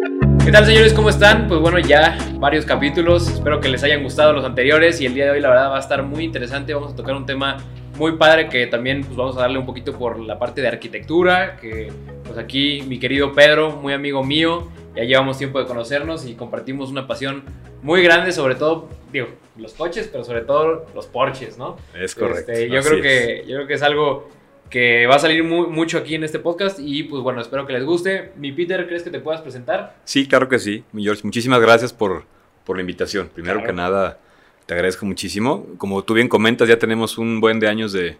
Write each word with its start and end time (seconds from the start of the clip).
¿Qué 0.00 0.50
tal 0.50 0.64
señores? 0.64 0.94
¿Cómo 0.94 1.10
están? 1.10 1.46
Pues 1.46 1.60
bueno, 1.60 1.78
ya 1.78 2.16
varios 2.38 2.64
capítulos, 2.64 3.28
espero 3.28 3.60
que 3.60 3.68
les 3.68 3.82
hayan 3.84 4.02
gustado 4.02 4.32
los 4.32 4.44
anteriores 4.46 4.98
y 5.02 5.06
el 5.06 5.12
día 5.12 5.26
de 5.26 5.32
hoy 5.32 5.40
la 5.40 5.50
verdad 5.50 5.70
va 5.70 5.76
a 5.76 5.80
estar 5.80 6.02
muy 6.02 6.24
interesante, 6.24 6.72
vamos 6.72 6.94
a 6.94 6.96
tocar 6.96 7.14
un 7.14 7.26
tema 7.26 7.58
muy 7.98 8.16
padre 8.16 8.48
que 8.48 8.66
también 8.66 9.04
pues 9.04 9.14
vamos 9.14 9.36
a 9.36 9.40
darle 9.40 9.58
un 9.58 9.66
poquito 9.66 9.92
por 9.92 10.18
la 10.18 10.38
parte 10.38 10.62
de 10.62 10.68
arquitectura, 10.68 11.56
que 11.56 11.92
pues 12.24 12.38
aquí 12.38 12.82
mi 12.88 12.98
querido 12.98 13.34
Pedro, 13.34 13.72
muy 13.72 13.92
amigo 13.92 14.24
mío, 14.24 14.68
ya 14.96 15.04
llevamos 15.04 15.36
tiempo 15.36 15.58
de 15.58 15.66
conocernos 15.66 16.24
y 16.24 16.34
compartimos 16.34 16.90
una 16.90 17.06
pasión 17.06 17.44
muy 17.82 18.02
grande, 18.02 18.32
sobre 18.32 18.54
todo, 18.54 18.88
digo, 19.12 19.28
los 19.58 19.74
coches, 19.74 20.08
pero 20.10 20.24
sobre 20.24 20.40
todo 20.40 20.86
los 20.94 21.06
Porsches, 21.08 21.58
¿no? 21.58 21.76
Es 21.94 22.14
correcto. 22.14 22.52
Este, 22.52 22.70
yo, 22.70 22.80
creo 22.80 23.02
que, 23.02 23.44
yo 23.46 23.56
creo 23.56 23.66
que 23.66 23.74
es 23.74 23.82
algo 23.82 24.30
que 24.70 25.06
va 25.06 25.16
a 25.16 25.18
salir 25.18 25.42
mucho 25.44 25.98
aquí 25.98 26.14
en 26.14 26.22
este 26.24 26.38
podcast 26.38 26.78
y 26.80 27.02
pues 27.02 27.22
bueno, 27.22 27.40
espero 27.40 27.66
que 27.66 27.72
les 27.72 27.84
guste. 27.84 28.32
Mi 28.36 28.52
Peter, 28.52 28.86
¿crees 28.86 29.02
que 29.02 29.10
te 29.10 29.20
puedas 29.20 29.40
presentar? 29.42 29.96
Sí, 30.04 30.26
claro 30.28 30.48
que 30.48 30.58
sí, 30.58 30.84
mi 30.92 31.02
George. 31.02 31.22
Muchísimas 31.24 31.60
gracias 31.60 31.92
por, 31.92 32.24
por 32.64 32.76
la 32.76 32.80
invitación. 32.82 33.28
Primero 33.34 33.56
Claro. 33.58 33.66
que 33.66 33.76
nada, 33.76 34.18
te 34.66 34.74
agradezco 34.74 35.04
muchísimo. 35.06 35.66
Como 35.76 36.04
tú 36.04 36.14
bien 36.14 36.28
comentas, 36.28 36.68
ya 36.68 36.78
tenemos 36.78 37.18
un 37.18 37.40
buen 37.40 37.58
de 37.58 37.68
años 37.68 37.92
de, 37.92 38.16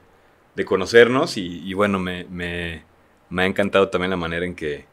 de 0.56 0.64
conocernos 0.64 1.36
y, 1.36 1.62
y 1.64 1.73
bueno, 1.74 1.98
me, 2.00 2.24
me, 2.24 2.82
me 3.30 3.42
ha 3.42 3.46
encantado 3.46 3.88
también 3.88 4.10
la 4.10 4.16
manera 4.16 4.45
en 4.45 4.56
que, 4.56 4.87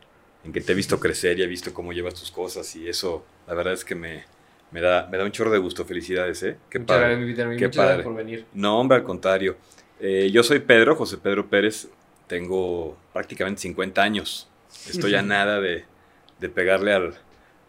en 0.45 0.53
que 0.53 0.61
te 0.61 0.73
he 0.73 0.75
visto 0.75 0.99
crecer 0.99 1.39
y 1.39 1.41
he 1.41 1.47
visto 1.47 1.73
cómo 1.73 1.91
llevas 1.91 2.13
tus 2.13 2.29
cosas 2.29 2.75
y 2.75 2.87
eso, 2.87 3.25
la 3.47 3.55
verdad 3.55 3.73
es 3.73 3.83
que 3.83 3.95
me, 3.95 4.25
me, 4.71 4.79
da, 4.79 5.07
me 5.11 5.17
da 5.17 5.23
un 5.23 5.31
chorro 5.31 5.49
de 5.49 5.57
gusto. 5.57 5.85
Felicidades, 5.85 6.43
¿eh? 6.43 6.57
Qué 6.69 6.77
Muchas 6.77 6.95
padre. 6.97 7.09
gracias, 7.15 7.25
mi 7.27 7.33
Peter. 7.33 7.45
Qué 7.47 7.53
Muchas 7.53 7.75
gracias 7.75 7.85
padre. 7.87 8.03
por 8.03 8.15
venir. 8.15 8.45
No, 8.53 8.79
hombre, 8.79 8.97
al 8.97 9.03
contrario. 9.03 9.57
Eh, 9.99 10.29
yo 10.31 10.43
soy 10.43 10.59
Pedro, 10.59 10.95
José 10.95 11.17
Pedro 11.17 11.47
Pérez. 11.47 11.89
Tengo 12.27 12.97
prácticamente 13.13 13.61
50 13.61 14.01
años. 14.01 14.49
Estoy 14.89 15.15
a 15.15 15.21
nada 15.21 15.59
de, 15.59 15.85
de 16.39 16.49
pegarle 16.49 16.93
al, 16.93 17.13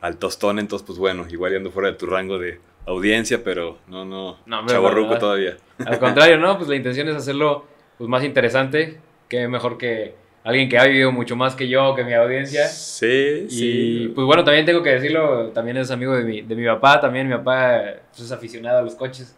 al 0.01 0.17
tostón. 0.19 0.59
Entonces, 0.59 0.87
pues 0.87 0.99
bueno, 0.99 1.27
igual 1.31 1.57
ando 1.57 1.71
fuera 1.71 1.91
de 1.91 1.97
tu 1.97 2.07
rango 2.07 2.39
de 2.39 2.61
audiencia, 2.87 3.43
pero 3.45 3.79
no, 3.87 4.05
no, 4.05 4.39
No, 4.47 4.65
¿verdad? 4.65 5.19
todavía. 5.19 5.57
Al 5.85 5.99
contrario, 5.99 6.39
¿no? 6.39 6.57
Pues 6.57 6.69
la 6.69 6.77
intención 6.77 7.09
es 7.09 7.17
hacerlo 7.17 7.67
pues, 7.97 8.09
más 8.09 8.25
interesante. 8.25 9.01
Que 9.29 9.47
mejor 9.47 9.77
que 9.79 10.15
alguien 10.43 10.69
que 10.71 10.79
ha 10.79 10.85
vivido 10.85 11.13
mucho 11.13 11.37
más 11.37 11.55
que 11.55 11.69
yo, 11.69 11.95
que 11.95 12.03
mi 12.05 12.15
audiencia. 12.15 12.67
Sí, 12.67 13.47
Y 13.49 13.51
sí. 13.51 14.13
pues 14.15 14.27
bueno, 14.27 14.43
también 14.43 14.65
tengo 14.65 14.83
que 14.83 14.91
decirlo, 14.91 15.49
también 15.51 15.77
es 15.77 15.91
amigo 15.91 16.15
de 16.17 16.25
mi, 16.25 16.41
de 16.43 16.55
mi 16.57 16.65
papá, 16.65 16.99
también 17.01 17.29
mi 17.29 17.35
papá 17.37 17.83
pues, 18.11 18.23
es 18.25 18.33
aficionado 18.33 18.79
a 18.79 18.83
los 18.83 18.95
coches. 18.95 19.37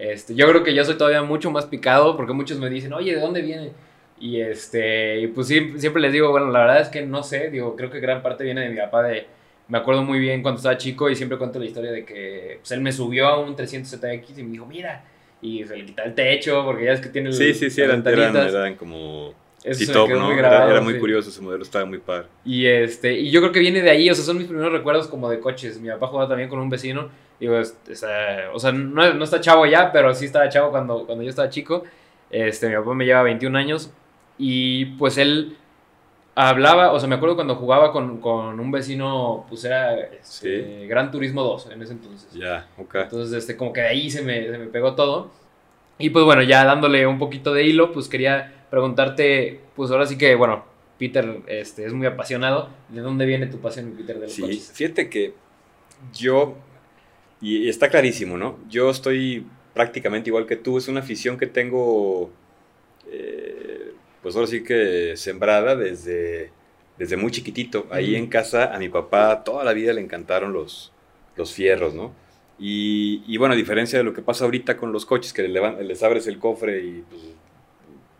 Este, 0.00 0.34
yo 0.34 0.48
creo 0.48 0.64
que 0.64 0.74
yo 0.74 0.82
soy 0.84 0.96
todavía 0.96 1.22
mucho 1.22 1.50
más 1.50 1.66
picado 1.66 2.16
porque 2.16 2.32
muchos 2.32 2.58
me 2.58 2.70
dicen, 2.70 2.92
oye, 2.94 3.14
¿de 3.14 3.20
dónde 3.20 3.42
viene? 3.42 3.72
Y 4.18 4.40
este, 4.40 5.20
y 5.20 5.26
pues 5.28 5.46
sí, 5.48 5.74
siempre 5.76 6.00
les 6.00 6.12
digo, 6.12 6.30
bueno, 6.30 6.50
la 6.50 6.60
verdad 6.60 6.80
es 6.80 6.88
que 6.88 7.02
no 7.04 7.22
sé, 7.22 7.50
digo, 7.50 7.76
creo 7.76 7.90
que 7.90 8.00
gran 8.00 8.22
parte 8.22 8.44
viene 8.44 8.62
de 8.62 8.70
mi 8.70 8.76
papá 8.76 9.02
de, 9.02 9.26
me 9.68 9.76
acuerdo 9.78 10.02
muy 10.02 10.18
bien 10.18 10.40
cuando 10.42 10.56
estaba 10.58 10.78
chico 10.78 11.10
y 11.10 11.16
siempre 11.16 11.36
cuento 11.38 11.58
la 11.58 11.66
historia 11.66 11.92
de 11.92 12.04
que 12.04 12.58
pues, 12.60 12.70
él 12.72 12.80
me 12.80 12.92
subió 12.92 13.26
a 13.28 13.38
un 13.38 13.54
300ZX 13.56 14.38
y 14.38 14.42
me 14.42 14.52
dijo, 14.52 14.66
mira, 14.66 15.04
y 15.42 15.64
se 15.64 15.76
le 15.76 15.84
quitaba 15.84 16.08
el 16.08 16.14
techo 16.14 16.62
porque 16.64 16.84
ya 16.86 16.92
es 16.92 17.00
que 17.00 17.08
tiene 17.10 17.28
el- 17.28 17.34
Sí, 17.34 17.52
sí, 17.54 17.68
sí, 17.70 17.80
las 17.82 17.90
eran, 18.06 18.06
eran, 18.36 18.48
eran 18.48 18.74
como 18.76 19.34
Eso 19.62 19.84
se 19.84 19.98
me 19.98 20.06
quedó 20.06 20.18
¿no? 20.20 20.26
muy 20.26 20.38
Era- 20.38 20.48
grabado, 20.48 20.70
era, 20.70 20.80
muy 20.80 20.94
sí. 20.94 20.98
curioso 21.00 21.28
ese 21.28 21.40
modelo, 21.42 21.62
estaba 21.62 21.84
muy 21.84 21.98
padre. 21.98 22.26
Y 22.44 22.66
este, 22.66 23.12
y 23.12 23.30
yo 23.30 23.40
creo 23.40 23.52
que 23.52 23.60
viene 23.60 23.82
de 23.82 23.90
ahí, 23.90 24.08
o 24.10 24.14
sea, 24.14 24.24
son 24.24 24.38
mis 24.38 24.46
primeros 24.46 24.72
recuerdos 24.72 25.06
como 25.08 25.28
de 25.28 25.38
coches. 25.40 25.78
Mi 25.80 25.88
papá 25.90 26.06
jugaba 26.06 26.28
también 26.28 26.48
con 26.48 26.58
un 26.58 26.70
vecino. 26.70 27.08
Digo, 27.38 27.56
es- 27.58 27.76
es, 27.88 28.02
eh, 28.08 28.44
o 28.52 28.58
sea, 28.58 28.72
no, 28.72 29.12
no 29.14 29.24
está 29.24 29.40
chavo 29.40 29.66
ya, 29.66 29.92
pero 29.92 30.14
sí 30.14 30.24
estaba 30.26 30.48
chavo 30.48 30.70
cuando, 30.70 31.04
cuando 31.06 31.22
yo 31.24 31.30
estaba 31.30 31.48
chico. 31.50 31.84
Este, 32.30 32.68
mi 32.68 32.74
papá 32.76 32.94
me 32.94 33.04
lleva 33.04 33.22
21 33.22 33.56
años. 33.56 33.90
Y 34.38 34.86
pues 34.96 35.18
él 35.18 35.56
hablaba, 36.34 36.92
o 36.92 36.98
sea, 37.00 37.08
me 37.08 37.16
acuerdo 37.16 37.34
cuando 37.34 37.56
jugaba 37.56 37.92
con, 37.92 38.18
con 38.20 38.58
un 38.58 38.70
vecino, 38.70 39.44
pues 39.48 39.64
era 39.64 39.98
este, 39.98 40.86
Gran 40.86 41.10
Turismo 41.10 41.42
2 41.42 41.68
en 41.72 41.82
ese 41.82 41.92
entonces. 41.92 42.32
Ya, 42.32 42.66
ok. 42.78 42.94
Entonces, 42.94 43.36
este, 43.36 43.56
como 43.56 43.72
que 43.72 43.82
de 43.82 43.88
ahí 43.88 44.10
se 44.10 44.22
me, 44.22 44.44
se 44.50 44.56
me 44.58 44.66
pegó 44.66 44.94
todo. 44.94 45.30
Y 45.98 46.10
pues 46.10 46.24
bueno, 46.24 46.42
ya 46.42 46.64
dándole 46.64 47.06
un 47.06 47.18
poquito 47.18 47.52
de 47.52 47.64
hilo, 47.64 47.92
pues 47.92 48.08
quería 48.08 48.59
preguntarte, 48.70 49.60
pues 49.76 49.90
ahora 49.90 50.06
sí 50.06 50.16
que, 50.18 50.34
bueno, 50.34 50.64
Peter 50.98 51.42
este, 51.46 51.86
es 51.86 51.92
muy 51.92 52.06
apasionado. 52.06 52.70
¿De 52.88 53.00
dónde 53.00 53.26
viene 53.26 53.46
tu 53.46 53.60
pasión, 53.60 53.92
Peter, 53.96 54.18
de 54.20 54.28
los 54.28 54.34
Sí, 54.34 54.42
coches? 54.42 54.72
fíjate 54.72 55.08
que 55.10 55.34
yo, 56.12 56.56
y 57.40 57.68
está 57.68 57.88
clarísimo, 57.90 58.36
¿no? 58.38 58.58
Yo 58.68 58.90
estoy 58.90 59.46
prácticamente 59.74 60.30
igual 60.30 60.46
que 60.46 60.56
tú, 60.56 60.78
es 60.78 60.88
una 60.88 61.00
afición 61.00 61.38
que 61.38 61.46
tengo, 61.46 62.30
eh, 63.10 63.92
pues 64.22 64.34
ahora 64.36 64.48
sí 64.48 64.62
que 64.64 65.14
sembrada 65.16 65.76
desde, 65.76 66.52
desde 66.98 67.16
muy 67.16 67.30
chiquitito. 67.32 67.86
Ahí 67.90 68.16
en 68.16 68.28
casa 68.28 68.74
a 68.74 68.78
mi 68.78 68.88
papá 68.88 69.44
toda 69.44 69.64
la 69.64 69.72
vida 69.72 69.92
le 69.92 70.00
encantaron 70.02 70.52
los, 70.52 70.92
los 71.36 71.52
fierros, 71.54 71.94
¿no? 71.94 72.14
Y, 72.58 73.22
y 73.26 73.38
bueno, 73.38 73.54
a 73.54 73.56
diferencia 73.56 73.98
de 73.98 74.04
lo 74.04 74.12
que 74.12 74.22
pasa 74.22 74.44
ahorita 74.44 74.76
con 74.76 74.92
los 74.92 75.06
coches, 75.06 75.32
que 75.32 75.48
les 75.48 76.02
abres 76.02 76.26
el 76.26 76.38
cofre 76.38 76.80
y 76.84 77.04
pues, 77.08 77.22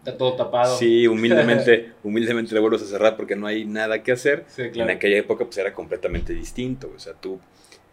Está 0.01 0.17
todo 0.17 0.35
tapado. 0.35 0.79
sí, 0.79 1.07
humildemente, 1.07 1.93
humildemente 2.03 2.55
le 2.55 2.61
vuelves 2.61 2.83
a 2.83 2.87
cerrar 2.87 3.17
porque 3.17 3.37
no 3.37 3.47
hay 3.47 3.65
nada 3.65 4.03
que 4.03 4.13
hacer. 4.13 4.45
Sí, 4.49 4.71
claro. 4.71 4.91
En 4.91 4.97
aquella 4.97 5.19
época 5.19 5.45
pues 5.45 5.59
era 5.59 5.75
completamente 5.75 6.33
distinto. 6.33 6.91
O 6.95 6.99
sea, 6.99 7.13
tú 7.15 7.39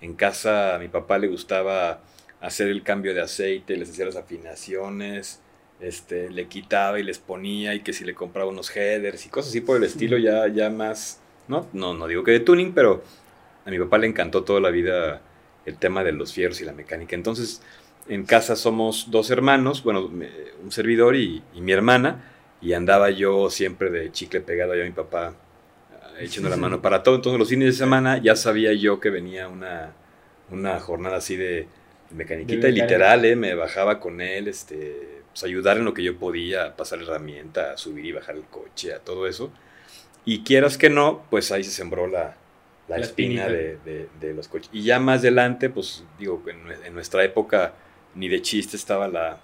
en 0.01 0.13
casa 0.13 0.75
a 0.75 0.79
mi 0.79 0.88
papá 0.88 1.18
le 1.18 1.28
gustaba 1.28 2.01
hacer 2.40 2.68
el 2.69 2.84
cambio 2.84 3.13
de 3.13 3.22
aceite, 3.22 3.75
les 3.75 3.90
hacía 3.90 4.06
las 4.06 4.16
afinaciones, 4.16 5.41
este, 5.79 6.29
le 6.29 6.47
quitaba 6.47 7.00
y 7.00 7.03
les 7.03 7.19
ponía 7.19 7.73
y 7.73 7.81
que 7.81 7.94
si 7.94 8.03
le 8.03 8.13
compraba 8.13 8.50
unos 8.50 8.75
headers 8.75 9.25
y 9.25 9.29
cosas 9.29 9.50
así 9.50 9.62
por 9.62 9.78
el 9.78 9.84
estilo 9.84 10.18
ya, 10.18 10.47
ya 10.47 10.69
más, 10.69 11.19
¿no? 11.47 11.68
No, 11.74 11.94
no 11.94 12.07
digo 12.07 12.24
que 12.24 12.31
de 12.31 12.39
tuning, 12.39 12.74
pero 12.74 13.03
a 13.66 13.69
mi 13.69 13.78
papá 13.79 13.97
le 13.97 14.07
encantó 14.07 14.44
toda 14.44 14.59
la 14.59 14.69
vida 14.69 15.22
el 15.66 15.78
tema 15.78 16.03
de 16.03 16.13
los 16.13 16.34
fierros 16.34 16.62
y 16.62 16.66
la 16.66 16.72
mecánica. 16.72 17.16
Entonces, 17.16 17.62
en 18.09 18.25
casa 18.25 18.56
somos 18.56 19.09
dos 19.12 19.29
hermanos, 19.31 19.84
bueno, 19.84 20.07
me- 20.09 20.29
un 20.63 20.72
servidor 20.72 21.16
y, 21.16 21.44
y 21.53 21.62
mi 21.62 21.72
hermana, 21.72 22.23
y 22.62 22.73
andaba 22.73 23.09
yo 23.12 23.50
siempre 23.50 23.90
de 23.90 24.12
chicle 24.12 24.41
pegado 24.41 24.73
allá 24.73 24.84
a 24.84 24.85
mi 24.85 24.91
papá, 24.91 25.34
ah, 25.94 26.12
echando 26.19 26.50
la 26.50 26.57
mano 26.57 26.81
para 26.81 27.03
todo. 27.03 27.16
Entonces, 27.16 27.40
los 27.40 27.50
fines 27.50 27.68
de 27.68 27.73
semana 27.78 28.18
ya 28.19 28.35
sabía 28.35 28.73
yo 28.73 29.00
que 29.00 29.09
venía 29.09 29.47
una, 29.47 29.94
una 30.50 30.79
jornada 30.79 31.18
así 31.18 31.35
de, 31.35 31.68
de 32.09 32.16
mecaniquita, 32.16 32.68
De 32.68 32.72
y 32.73 32.73
literal, 32.73 33.25
eh, 33.25 33.35
me 33.35 33.53
bajaba 33.56 34.00
con 34.00 34.22
él, 34.22 34.47
este, 34.47 35.24
pues 35.31 35.44
ayudar 35.44 35.78
en 35.78 35.85
lo 35.85 35.94
que 35.94 36.03
yo 36.03 36.18
podía, 36.18 36.75
pasar 36.75 37.00
herramienta, 37.01 37.74
a 37.74 37.78
subir 37.78 38.06
y 38.06 38.12
bajar 38.13 38.35
el 38.35 38.45
coche, 38.45 38.94
a 38.94 39.00
todo 39.00 39.28
eso. 39.28 39.51
Y 40.25 40.44
quieras 40.44 40.78
que 40.78 40.89
no, 40.89 41.25
pues 41.29 41.51
ahí 41.51 41.63
se 41.63 41.72
sembró 41.72 42.07
la, 42.07 42.35
la, 42.88 42.97
La 42.97 43.06
espina 43.06 43.47
de, 43.47 44.09
de- 44.19 44.34
los 44.34 44.47
coches. 44.47 44.69
Y 44.74 44.84
ya 44.84 45.00
más 45.00 45.19
adelante, 45.22 45.69
pues 45.69 46.03
digo, 46.19 46.44
en, 46.47 46.85
en 46.85 46.94
nuestra 46.94 47.24
época 47.24 47.74
ni 48.18 48.28
de 48.30 48.42
chiste 48.42 48.76
estaba 48.76 49.08
la, 49.08 49.40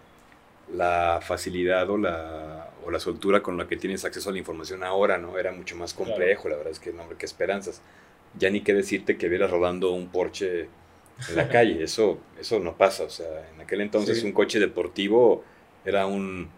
la 0.76 1.20
facilidad 1.22 1.90
o 1.90 1.98
la, 1.98 2.70
o 2.86 2.92
la 2.92 3.00
soltura 3.00 3.42
con 3.42 3.58
la 3.58 3.68
que 3.68 3.78
tienes 3.78 4.06
acceso 4.06 4.30
a 4.30 4.34
la 4.34 4.40
información 4.40 4.84
ahora, 4.84 5.18
¿no? 5.18 5.38
Era 5.38 5.52
mucho 5.52 5.76
más 5.76 5.94
complejo, 5.94 6.50
la 6.50 6.56
verdad 6.56 6.72
es 6.72 6.80
que, 6.80 6.92
no, 6.92 7.08
qué 7.18 7.26
esperanzas. 7.26 7.82
Ya 8.38 8.50
ni 8.50 8.62
qué 8.62 8.74
decirte 8.74 9.18
que 9.18 9.30
vieras 9.30 9.52
rodando 9.52 9.92
un 9.92 10.08
Porsche 10.10 10.62
en 11.30 11.36
la 11.36 11.48
calle, 11.56 11.84
eso, 11.84 12.20
eso 12.40 12.60
no 12.60 12.76
pasa, 12.76 13.04
o 13.04 13.10
sea, 13.10 13.28
en 13.54 13.62
aquel 13.62 13.82
entonces 13.82 14.20
Sí. 14.20 14.26
un 14.26 14.32
coche 14.34 14.60
deportivo 14.60 15.44
era 15.86 16.06
un 16.08 16.50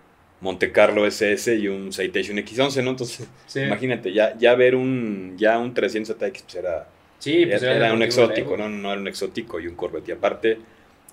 Monte 0.42 0.72
Carlo 0.72 1.06
SS 1.08 1.56
y 1.56 1.68
un 1.68 1.92
Citation 1.92 2.38
X11, 2.38 2.84
¿no? 2.84 2.92
Entonces, 2.92 3.28
Sí, 3.48 3.62
imagínate, 3.62 4.14
ya, 4.14 4.38
ya 4.38 4.54
ver 4.56 4.76
un, 4.76 5.36
ya 5.38 5.58
un 5.60 5.74
300 5.74 6.16
ZX 6.16 6.42
pues 6.44 6.56
era, 6.56 6.88
Sí, 7.20 7.46
pues 7.46 7.64
era, 7.64 7.76
era 7.76 7.94
un 7.94 8.00
deportivo 8.00 8.00
de 8.00 8.06
exótico. 8.06 8.58
¿no? 8.58 8.70
No 8.70 8.92
era 8.92 9.02
un 9.02 9.08
exótico 9.08 9.60
y 9.60 9.68
un 9.68 9.76
Corvette. 9.76 10.10
Y 10.10 10.12
aparte, 10.12 10.60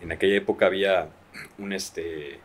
en 0.03 0.13
aquella 0.13 0.37
época 0.37 0.67
había 0.67 1.09
un, 1.59 1.73
este, 1.73 2.41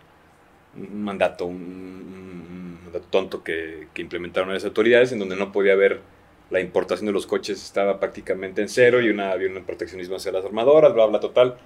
mandato, 0.75 1.45
un, 1.45 2.79
mandato 2.85 3.05
tonto 3.09 3.43
que, 3.43 3.87
implementaron 3.97 4.53
las 4.53 4.63
autoridades 4.63 5.11
en 5.11 5.19
donde 5.19 5.35
no 5.35 5.51
podía 5.51 5.73
haber 5.73 6.01
la 6.49 6.61
importación 6.61 7.07
de 7.07 7.11
los 7.11 7.27
coches 7.27 7.61
estaba 7.61 7.99
prácticamente 7.99 8.61
en 8.61 8.69
cero 8.69 9.01
y 9.01 9.09
una, 9.09 9.31
había 9.31 9.49
un 9.49 9.65
proteccionismo 9.65 10.15
hacia 10.15 10.31
las 10.31 10.45
armadoras, 10.45 10.93
bla, 10.93 11.05
bla, 11.07 11.19
total. 11.19 11.57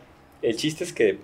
El 0.41 0.55
chiste 0.55 0.83
es 0.83 0.93
que, 0.93 1.19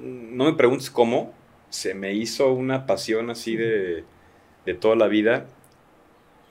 no 0.00 0.44
me 0.44 0.54
preguntes 0.54 0.90
cómo, 0.90 1.34
se 1.68 1.94
me 1.94 2.14
hizo 2.14 2.52
una 2.52 2.86
pasión 2.86 3.28
así 3.28 3.56
de, 3.56 4.04
toda 4.80 4.96
la 4.96 5.06
vida 5.06 5.46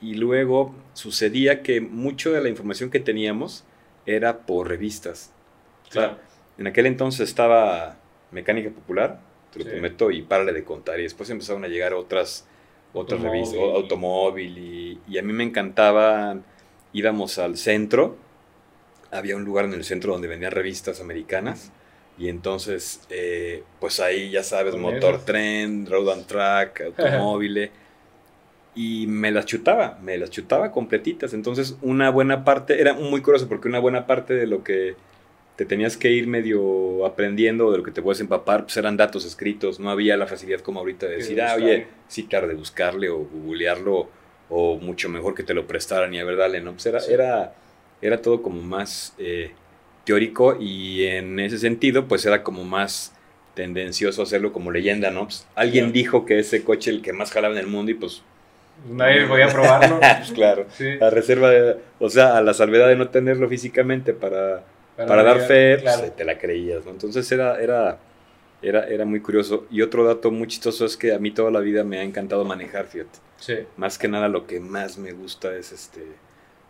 y 0.00 0.14
luego 0.14 0.74
sucedía 0.94 1.62
que 1.62 1.80
mucho 1.80 2.32
de 2.32 2.40
la 2.40 2.48
información 2.48 2.90
que 2.90 3.00
teníamos 3.00 3.64
era 4.06 4.46
por 4.46 4.68
revistas. 4.68 5.32
Claro. 5.90 6.18
En 6.58 6.66
aquel 6.66 6.86
entonces 6.86 7.28
estaba 7.28 7.96
Mecánica 8.30 8.70
Popular, 8.70 9.20
te 9.52 9.58
lo 9.60 9.64
Sí. 9.64 9.70
prometo, 9.70 10.10
y 10.10 10.22
párale 10.22 10.52
de 10.52 10.64
contar. 10.64 10.98
Y 11.00 11.04
después 11.04 11.28
empezaron 11.30 11.64
a 11.64 11.68
llegar 11.68 11.94
otras, 11.94 12.46
otras 12.94 13.20
Automóvil. 13.20 13.30
revistas, 13.42 13.58
o- 13.60 13.76
automóvil, 13.76 14.58
y, 14.58 15.00
y 15.08 15.18
a 15.18 15.22
mí 15.22 15.32
me 15.32 15.44
encantaba, 15.44 16.36
íbamos 16.92 17.38
al 17.38 17.56
centro, 17.56 18.16
había 19.10 19.36
un 19.36 19.44
lugar 19.44 19.66
en 19.66 19.74
el 19.74 19.84
centro 19.84 20.12
donde 20.12 20.28
vendían 20.28 20.52
revistas 20.52 21.00
americanas, 21.00 21.70
y 22.18 22.28
entonces, 22.28 23.00
eh, 23.10 23.62
pues 23.80 24.00
ahí 24.00 24.30
ya 24.30 24.42
sabes, 24.42 24.74
Motor 24.74 25.14
esas. 25.14 25.24
Trend, 25.26 25.88
Road 25.88 26.08
and 26.12 26.26
Track, 26.26 26.80
automóviles. 26.86 27.70
y 28.74 29.06
me 29.06 29.30
las 29.30 29.46
chutaba, 29.46 29.98
me 30.02 30.18
las 30.18 30.30
chutaba 30.30 30.70
completitas. 30.70 31.32
Entonces, 31.32 31.76
una 31.80 32.10
buena 32.10 32.44
parte, 32.44 32.78
era 32.80 32.92
muy 32.92 33.22
curioso 33.22 33.48
porque 33.48 33.68
una 33.68 33.78
buena 33.78 34.06
parte 34.06 34.34
de 34.34 34.46
lo 34.46 34.62
que 34.62 34.96
te 35.56 35.64
tenías 35.64 35.96
que 35.96 36.10
ir 36.10 36.26
medio 36.26 37.06
aprendiendo, 37.06 37.72
de 37.72 37.78
lo 37.78 37.84
que 37.84 37.90
te 37.90 38.02
puedes 38.02 38.20
empapar, 38.20 38.64
pues 38.64 38.76
eran 38.76 38.96
datos 38.96 39.24
escritos, 39.24 39.80
no 39.80 39.90
había 39.90 40.16
la 40.16 40.26
facilidad 40.26 40.60
como 40.60 40.80
ahorita 40.80 41.06
de 41.06 41.16
decir, 41.16 41.40
ah, 41.40 41.54
oye, 41.56 41.86
sí, 42.08 42.26
claro, 42.26 42.46
de 42.46 42.54
buscarle 42.54 43.08
o 43.08 43.18
googlearlo, 43.18 44.08
o 44.48 44.76
mucho 44.76 45.08
mejor 45.08 45.34
que 45.34 45.42
te 45.42 45.54
lo 45.54 45.66
prestaran 45.66 46.12
y 46.14 46.20
a 46.20 46.24
ver, 46.24 46.36
dale, 46.36 46.60
¿no? 46.60 46.72
Pues 46.72 46.86
era, 46.86 47.00
era, 47.08 47.54
era 48.00 48.22
todo 48.22 48.42
como 48.42 48.62
más 48.62 49.14
eh, 49.18 49.52
teórico 50.04 50.56
y 50.60 51.04
en 51.04 51.40
ese 51.40 51.58
sentido, 51.58 52.06
pues 52.06 52.24
era 52.26 52.42
como 52.42 52.62
más 52.62 53.14
tendencioso 53.54 54.22
hacerlo 54.22 54.52
como 54.52 54.70
leyenda, 54.70 55.10
¿no? 55.10 55.24
Pues, 55.24 55.48
alguien 55.54 55.92
dijo 55.92 56.26
que 56.26 56.38
ese 56.38 56.62
coche 56.62 56.90
el 56.90 57.02
que 57.02 57.12
más 57.12 57.32
jalaba 57.32 57.54
en 57.54 57.60
el 57.60 57.66
mundo 57.66 57.90
y 57.90 57.94
pues 57.94 58.22
Nadie 58.90 59.26
podía 59.26 59.48
probarlo. 59.48 59.98
pues 60.00 60.32
claro. 60.34 60.66
A 61.00 61.10
reserva, 61.10 61.50
de, 61.50 61.78
o 61.98 62.10
sea, 62.10 62.36
a 62.36 62.42
la 62.42 62.52
salvedad 62.52 62.88
de 62.88 62.96
no 62.96 63.08
tenerlo 63.08 63.48
físicamente 63.48 64.12
para, 64.12 64.64
para, 64.96 65.22
dar 65.22 65.40
fe, 65.40 65.78
pues, 65.78 66.16
te 66.16 66.24
la 66.24 66.38
creías, 66.38 66.84
¿no? 66.84 66.90
Entonces 66.90 67.30
era, 67.30 67.60
era, 67.60 67.98
era, 68.62 68.86
era 68.88 69.04
muy 69.04 69.20
curioso. 69.20 69.66
Y 69.70 69.82
otro 69.82 70.04
dato 70.04 70.30
muy 70.30 70.46
chistoso 70.48 70.84
es 70.84 70.96
que 70.96 71.12
a 71.12 71.18
mí 71.18 71.30
toda 71.30 71.50
la 71.50 71.60
vida 71.60 71.84
me 71.84 71.98
ha 71.98 72.02
encantado 72.02 72.44
manejar, 72.44 72.86
fíjate. 72.86 73.18
Sí. 73.38 73.54
Más 73.76 73.98
que 73.98 74.08
nada 74.08 74.28
lo 74.28 74.46
que 74.46 74.60
más 74.60 74.98
me 74.98 75.12
gusta 75.12 75.54
es 75.56 75.72
este... 75.72 76.02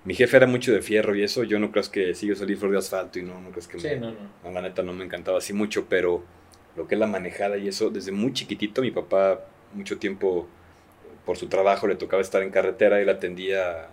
Mi 0.04 0.14
jefe 0.14 0.36
era 0.36 0.46
mucho 0.46 0.72
de 0.72 0.82
fierro 0.82 1.16
y 1.16 1.24
eso, 1.24 1.42
yo 1.42 1.58
no 1.58 1.72
creo 1.72 1.82
que 1.90 2.14
salir 2.14 2.56
flor 2.56 2.70
de 2.70 2.78
asfalto 2.78 3.18
y 3.18 3.22
no, 3.22 3.40
no 3.40 3.50
crees 3.50 3.66
que 3.66 3.80
sí, 3.80 3.88
no, 3.98 4.12
no. 4.12 4.50
La 4.52 4.62
neta 4.62 4.84
no 4.84 4.92
me 4.92 5.04
encantaba 5.04 5.38
así 5.38 5.52
mucho, 5.52 5.86
pero 5.88 6.22
lo 6.76 6.86
que 6.86 6.94
es 6.94 7.00
la 7.00 7.08
manejada 7.08 7.56
y 7.56 7.66
eso, 7.66 7.90
desde 7.90 8.12
muy 8.12 8.32
chiquitito, 8.32 8.82
mi 8.82 8.92
papá 8.92 9.40
mucho 9.74 9.98
tiempo 9.98 10.46
por 11.24 11.36
su 11.36 11.48
trabajo 11.48 11.88
le 11.88 11.96
tocaba 11.96 12.22
estar 12.22 12.42
en 12.42 12.50
carretera, 12.50 13.00
él 13.00 13.08
atendía, 13.08 13.88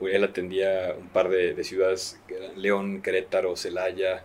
él 0.00 0.24
atendía 0.24 0.94
un 0.98 1.08
par 1.08 1.28
de, 1.28 1.62
ciudades, 1.64 2.20
León, 2.56 3.02
Querétaro, 3.02 3.56
Celaya, 3.56 4.22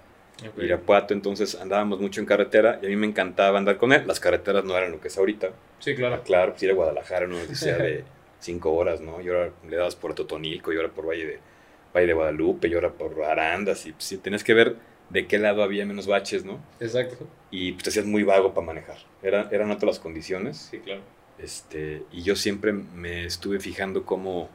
Irapuato, 0.57 1.13
entonces 1.13 1.56
andábamos 1.56 2.00
mucho 2.00 2.21
en 2.21 2.25
carretera 2.25 2.80
y 2.81 2.86
a 2.86 2.89
mí 2.89 2.95
me 2.95 3.07
encantaba 3.07 3.57
andar 3.57 3.77
con 3.77 3.92
él. 3.92 4.07
Las 4.07 4.19
carreteras 4.19 4.63
no 4.63 4.77
eran 4.77 4.92
lo 4.92 5.01
que 5.01 5.10
es 5.10 5.18
ahorita. 5.18 5.51
Sí, 5.80 5.95
claro. 5.95 6.16
Ah, 6.16 6.24
claro, 6.24 6.51
pues 6.51 6.63
ir 6.63 6.71
a 6.71 6.74
Guadalajara 6.74 7.27
no 7.27 7.38
decía 7.38 7.77
de 7.77 8.04
cinco 8.39 8.74
horas, 8.74 9.01
¿no? 9.01 9.21
Y 9.21 9.27
ahora 9.27 9.51
le 9.68 9.77
dabas 9.77 9.95
por 9.95 10.13
Totonilco, 10.13 10.71
y 10.74 10.77
ahora 10.77 10.89
por 10.89 11.07
Valle 11.07 11.25
de, 11.25 11.39
Valle 11.94 12.07
de 12.07 12.13
Guadalupe, 12.13 12.68
y 12.68 12.74
ahora 12.74 12.92
por 12.92 13.21
Arandas, 13.24 13.86
y 13.86 13.92
pues, 13.92 14.18
tenías 14.21 14.44
que 14.44 14.54
ver 14.54 14.75
de 15.10 15.27
qué 15.27 15.39
lado 15.39 15.63
había 15.63 15.86
menos 15.86 16.07
baches, 16.07 16.45
¿no? 16.45 16.60
Exacto. 16.80 17.27
Y 17.51 17.74
pues 17.74 17.83
te 17.83 17.89
hacías 17.89 18.06
muy 18.06 18.24
vago 18.24 18.54
para 18.54 18.68
manejar. 18.68 18.98
Era, 19.24 19.50
eran 19.51 19.71
otras 19.71 19.95
las 19.95 20.00
condiciones. 20.00 20.69
Sí, 20.71 20.80
claro. 20.80 21.01
Este, 21.39 22.04
y 22.12 22.21
yo 22.21 22.36
siempre 22.36 22.74
me 22.74 23.25
estuve 23.25 23.60
fijando 23.60 24.06
cómo, 24.06 24.50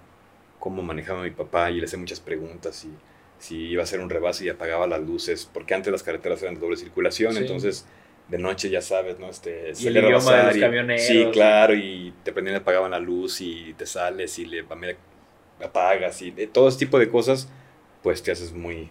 cómo 0.64 0.82
manejaba 0.82 1.22
mi 1.22 1.30
papá 1.30 1.70
y 1.70 1.78
le 1.78 1.84
hacía 1.84 1.98
muchas 1.98 2.20
preguntas 2.20 2.86
y 2.86 2.90
si 3.38 3.66
iba 3.66 3.82
a 3.82 3.84
hacer 3.84 4.00
un 4.00 4.08
rebase 4.08 4.46
y 4.46 4.48
apagaba 4.48 4.86
las 4.86 5.02
luces, 5.02 5.46
porque 5.52 5.74
antes 5.74 5.92
las 5.92 6.02
carreteras 6.02 6.42
eran 6.42 6.54
de 6.54 6.60
doble 6.62 6.78
circulación, 6.78 7.36
entonces 7.36 7.86
de 8.28 8.38
noche 8.38 8.70
ya 8.70 8.80
sabes, 8.80 9.18
¿no? 9.18 9.28
Este, 9.28 9.74
y 9.78 9.86
el 9.88 9.98
idioma 9.98 10.36
de 10.36 10.44
los 10.44 10.56
camioneros. 10.56 11.02
Sí, 11.02 11.28
claro, 11.32 11.74
y 11.74 12.14
te 12.22 12.32
prendían, 12.32 12.56
apagaban 12.56 12.92
la 12.92 12.98
luz 12.98 13.42
y 13.42 13.74
te 13.76 13.84
sales 13.84 14.38
y 14.38 14.46
le 14.46 14.64
apagas 15.62 16.22
y 16.22 16.30
de 16.30 16.46
todo 16.46 16.68
ese 16.68 16.78
tipo 16.78 16.98
de 16.98 17.10
cosas, 17.10 17.46
pues 18.02 18.22
te 18.22 18.32
haces 18.32 18.54
muy, 18.54 18.88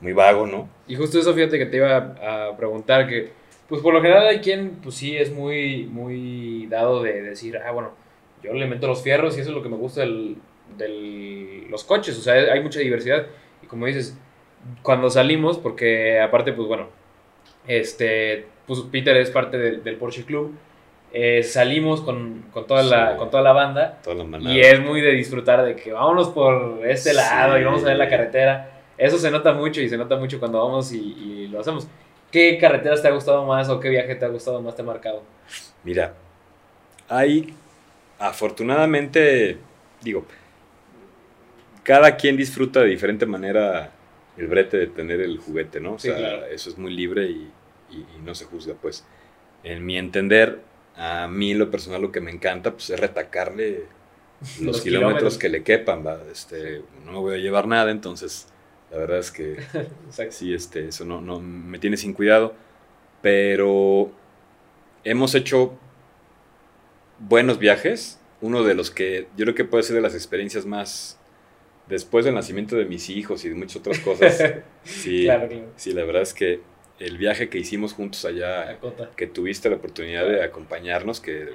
muy 0.00 0.12
vago, 0.12 0.48
¿no? 0.48 0.68
Y 0.88 0.96
justo 0.96 1.20
eso, 1.20 1.32
fíjate 1.32 1.58
que 1.58 1.66
te 1.66 1.76
iba 1.76 1.96
a 1.96 2.56
preguntar 2.56 3.06
que 3.06 3.30
pues 3.68 3.80
por 3.82 3.94
lo 3.94 4.02
general 4.02 4.26
hay 4.26 4.40
quien, 4.40 4.80
pues 4.82 4.96
sí, 4.96 5.16
es 5.16 5.32
muy, 5.32 5.86
muy 5.86 6.66
dado 6.66 7.04
de 7.04 7.22
decir, 7.22 7.56
ah, 7.58 7.70
bueno, 7.70 7.92
yo 8.42 8.52
le 8.52 8.66
meto 8.66 8.88
los 8.88 9.00
fierros 9.00 9.38
y 9.38 9.42
eso 9.42 9.50
es 9.50 9.54
lo 9.54 9.62
que 9.62 9.68
me 9.68 9.76
gusta 9.76 10.02
de 10.76 11.66
los 11.68 11.84
coches, 11.84 12.18
o 12.18 12.22
sea, 12.22 12.34
hay 12.34 12.60
mucha 12.60 12.80
diversidad. 12.80 13.26
Y 13.62 13.66
como 13.66 13.86
dices, 13.86 14.16
cuando 14.82 15.10
salimos, 15.10 15.58
porque 15.58 16.20
aparte, 16.20 16.52
pues 16.52 16.68
bueno, 16.68 16.88
este, 17.66 18.46
pues 18.66 18.80
Peter 18.90 19.16
es 19.16 19.30
parte 19.30 19.58
del 19.58 19.96
Porsche 19.96 20.24
Club, 20.24 20.54
eh, 21.12 21.42
salimos 21.44 22.00
con, 22.00 22.44
toda 22.66 22.82
la, 22.82 23.16
con 23.16 23.30
toda 23.30 23.42
la 23.42 23.52
banda 23.52 24.00
y 24.40 24.58
es 24.60 24.80
muy 24.80 25.00
de 25.00 25.12
disfrutar 25.12 25.64
de 25.64 25.76
que 25.76 25.92
vámonos 25.92 26.30
por 26.30 26.84
este 26.84 27.14
lado 27.14 27.56
y 27.56 27.62
vamos 27.62 27.84
a 27.84 27.86
ver 27.86 27.96
la 27.96 28.08
carretera. 28.08 28.70
Eso 28.98 29.18
se 29.18 29.30
nota 29.30 29.52
mucho 29.52 29.80
y 29.80 29.88
se 29.88 29.96
nota 29.96 30.16
mucho 30.16 30.40
cuando 30.40 30.58
vamos 30.64 30.92
y, 30.92 30.98
y 30.98 31.48
lo 31.48 31.60
hacemos. 31.60 31.86
¿Qué 32.32 32.58
carreteras 32.58 33.00
te 33.00 33.06
ha 33.06 33.12
gustado 33.12 33.44
más 33.44 33.68
o 33.68 33.78
qué 33.78 33.90
viaje 33.90 34.16
te 34.16 34.24
ha 34.24 34.28
gustado 34.28 34.60
más, 34.60 34.74
te 34.74 34.82
ha 34.82 34.84
marcado? 34.84 35.22
Mira, 35.84 36.14
hay, 37.08 37.54
afortunadamente, 38.18 39.58
digo, 40.02 40.24
cada 41.84 42.16
quien 42.16 42.36
disfruta 42.36 42.80
de 42.80 42.88
diferente 42.88 43.26
manera 43.26 43.92
el 44.36 44.48
brete 44.48 44.78
de 44.78 44.86
tener 44.88 45.20
el 45.20 45.38
juguete, 45.38 45.78
¿no? 45.78 45.92
O 45.92 45.98
sea, 45.98 46.48
eso 46.48 46.70
es 46.70 46.78
muy 46.78 46.92
libre 46.92 47.26
y, 47.26 47.50
no 48.24 48.34
se 48.34 48.46
juzga, 48.46 48.74
pues. 48.74 49.04
En 49.62 49.86
mi 49.86 49.96
entender, 49.96 50.60
a 50.96 51.28
mí 51.28 51.54
lo 51.54 51.70
personal 51.70 52.02
lo 52.02 52.10
que 52.10 52.20
me 52.20 52.32
encanta, 52.32 52.72
pues 52.72 52.90
es 52.90 52.98
retacarle 52.98 53.84
los, 54.60 54.80
kilómetros, 54.80 55.38
que 55.38 55.48
le 55.48 55.62
quepan, 55.62 56.04
¿va? 56.04 56.20
Este, 56.30 56.82
no 57.04 57.12
me 57.12 57.18
voy 57.18 57.34
a 57.36 57.38
llevar 57.38 57.68
nada, 57.68 57.90
entonces 57.92 58.48
la 58.90 58.98
verdad 58.98 59.18
es 59.18 59.30
que 59.30 59.56
sí, 60.30 60.52
este, 60.52 60.88
eso 60.88 61.04
no, 61.04 61.20
no 61.20 61.38
me 61.40 61.78
tiene 61.78 61.96
sin 61.96 62.14
cuidado. 62.14 62.54
Pero 63.22 64.10
hemos 65.04 65.34
hecho 65.34 65.78
buenos 67.20 67.58
viajes. 67.58 68.18
Uno 68.40 68.64
de 68.64 68.74
los 68.74 68.90
que 68.90 69.28
yo 69.36 69.44
creo 69.44 69.54
que 69.54 69.64
puede 69.64 69.84
ser 69.84 69.96
de 69.96 70.02
las 70.02 70.14
experiencias 70.14 70.66
más 70.66 71.18
después 71.88 72.24
del 72.24 72.34
nacimiento 72.34 72.76
de 72.76 72.84
mis 72.84 73.10
hijos 73.10 73.44
y 73.44 73.48
de 73.48 73.54
muchas 73.54 73.76
otras 73.76 73.98
cosas. 74.00 74.54
Sí, 74.84 75.26
sí 75.76 75.92
la 75.94 76.04
verdad 76.04 76.22
es 76.22 76.34
que 76.34 76.60
el 76.98 77.16
viaje 77.16 77.48
que 77.48 77.58
hicimos 77.58 77.94
juntos 77.94 78.24
allá, 78.26 78.78
que 79.16 79.26
tuviste 79.26 79.70
la 79.70 79.76
oportunidad 79.76 80.26
de 80.26 80.44
acompañarnos, 80.44 81.20
que, 81.20 81.54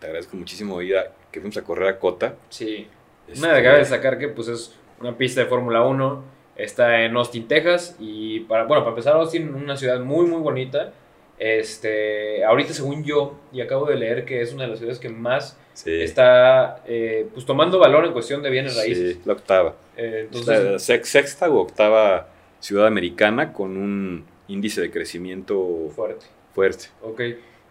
te 0.00 0.06
agradezco 0.06 0.36
muchísimo, 0.36 0.82
Ida, 0.82 1.12
que 1.30 1.40
fuimos 1.40 1.56
a 1.56 1.62
correr 1.62 1.88
a 1.88 1.98
Cota. 1.98 2.34
Sí. 2.48 2.88
Nada, 3.36 3.58
este, 3.58 3.64
cabe 3.64 3.78
destacar 3.78 4.18
que 4.18 4.28
pues 4.28 4.48
es 4.48 4.74
una 5.00 5.16
pista 5.16 5.40
de 5.40 5.46
Fórmula 5.46 5.82
1 5.82 6.34
Está 6.56 7.02
en 7.02 7.16
Austin, 7.16 7.48
Texas. 7.48 7.96
Y 7.98 8.40
para, 8.40 8.64
bueno, 8.64 8.82
para 8.82 8.90
empezar, 8.90 9.14
Austin, 9.14 9.54
una 9.54 9.76
ciudad 9.76 10.00
muy, 10.00 10.26
muy 10.26 10.40
bonita. 10.40 10.92
Este, 11.38 12.44
ahorita, 12.44 12.72
según 12.72 13.04
yo, 13.04 13.38
y 13.52 13.60
acabo 13.60 13.86
de 13.86 13.96
leer 13.96 14.24
que 14.24 14.40
es 14.40 14.52
una 14.52 14.64
de 14.64 14.70
las 14.70 14.78
ciudades 14.78 15.00
que 15.00 15.08
más 15.08 15.58
está 15.84 16.82
eh, 16.86 17.26
pues, 17.32 17.44
tomando 17.44 17.78
valor 17.78 18.04
en 18.04 18.12
cuestión 18.12 18.42
de 18.42 18.50
bienes 18.50 18.76
raíces. 18.76 19.14
Sí, 19.14 19.20
la 19.24 19.32
octava. 19.34 19.74
Eh, 19.96 20.28
entonces, 20.30 20.82
sexta 20.82 21.50
u 21.50 21.58
octava 21.58 22.28
ciudad 22.60 22.86
americana 22.86 23.52
con 23.52 23.76
un 23.76 24.24
índice 24.48 24.80
de 24.80 24.90
crecimiento 24.90 25.90
fuerte. 25.94 26.26
Fuerte. 26.54 26.86
Ok. 27.02 27.20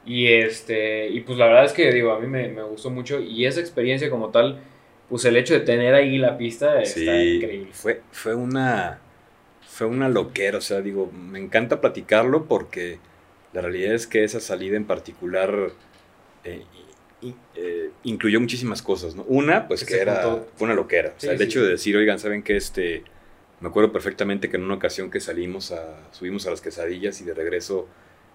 Y, 0.05 0.27
este, 0.27 1.07
y 1.07 1.21
pues 1.21 1.37
la 1.37 1.47
verdad 1.47 1.65
es 1.65 1.73
que 1.73 1.91
digo, 1.93 2.11
a 2.11 2.19
mí 2.19 2.27
me, 2.27 2.49
me 2.49 2.63
gustó 2.63 2.89
mucho 2.89 3.21
y 3.21 3.45
esa 3.45 3.61
experiencia 3.61 4.09
como 4.09 4.29
tal 4.29 4.59
pues 5.09 5.25
el 5.25 5.37
hecho 5.37 5.53
de 5.53 5.59
tener 5.59 5.93
ahí 5.93 6.17
la 6.17 6.37
pista 6.37 6.81
está 6.81 7.23
increíble. 7.23 7.69
Fue, 7.71 8.01
fue 8.11 8.35
una 8.35 8.99
fue 9.61 9.87
una 9.87 10.07
loquera, 10.09 10.59
o 10.59 10.61
sea, 10.61 10.81
digo, 10.81 11.11
me 11.11 11.39
encanta 11.39 11.81
platicarlo 11.81 12.45
porque 12.45 12.99
la 13.53 13.61
realidad 13.61 13.93
es 13.93 14.07
que 14.07 14.23
esa 14.23 14.39
salida 14.39 14.77
en 14.77 14.85
particular 14.85 15.71
eh, 16.43 16.63
eh, 17.55 17.91
incluyó 18.03 18.39
muchísimas 18.39 18.81
cosas, 18.81 19.15
¿no? 19.15 19.23
Una, 19.23 19.67
pues 19.67 19.85
que 19.85 19.99
era 19.99 20.43
fue 20.55 20.65
una 20.65 20.73
loquera, 20.73 21.13
o 21.17 21.19
sea, 21.19 21.33
el 21.33 21.41
hecho 21.41 21.63
de 21.63 21.71
decir, 21.71 21.95
oigan, 21.95 22.19
¿saben 22.19 22.43
qué? 22.43 22.57
Este, 22.57 23.03
me 23.59 23.69
acuerdo 23.69 23.91
perfectamente 23.91 24.49
que 24.49 24.57
en 24.57 24.63
una 24.63 24.75
ocasión 24.75 25.09
que 25.09 25.19
salimos 25.19 25.71
a, 25.71 26.11
subimos 26.11 26.45
a 26.47 26.51
las 26.51 26.61
quesadillas 26.61 27.21
y 27.21 27.23
de 27.23 27.33
regreso 27.33 27.87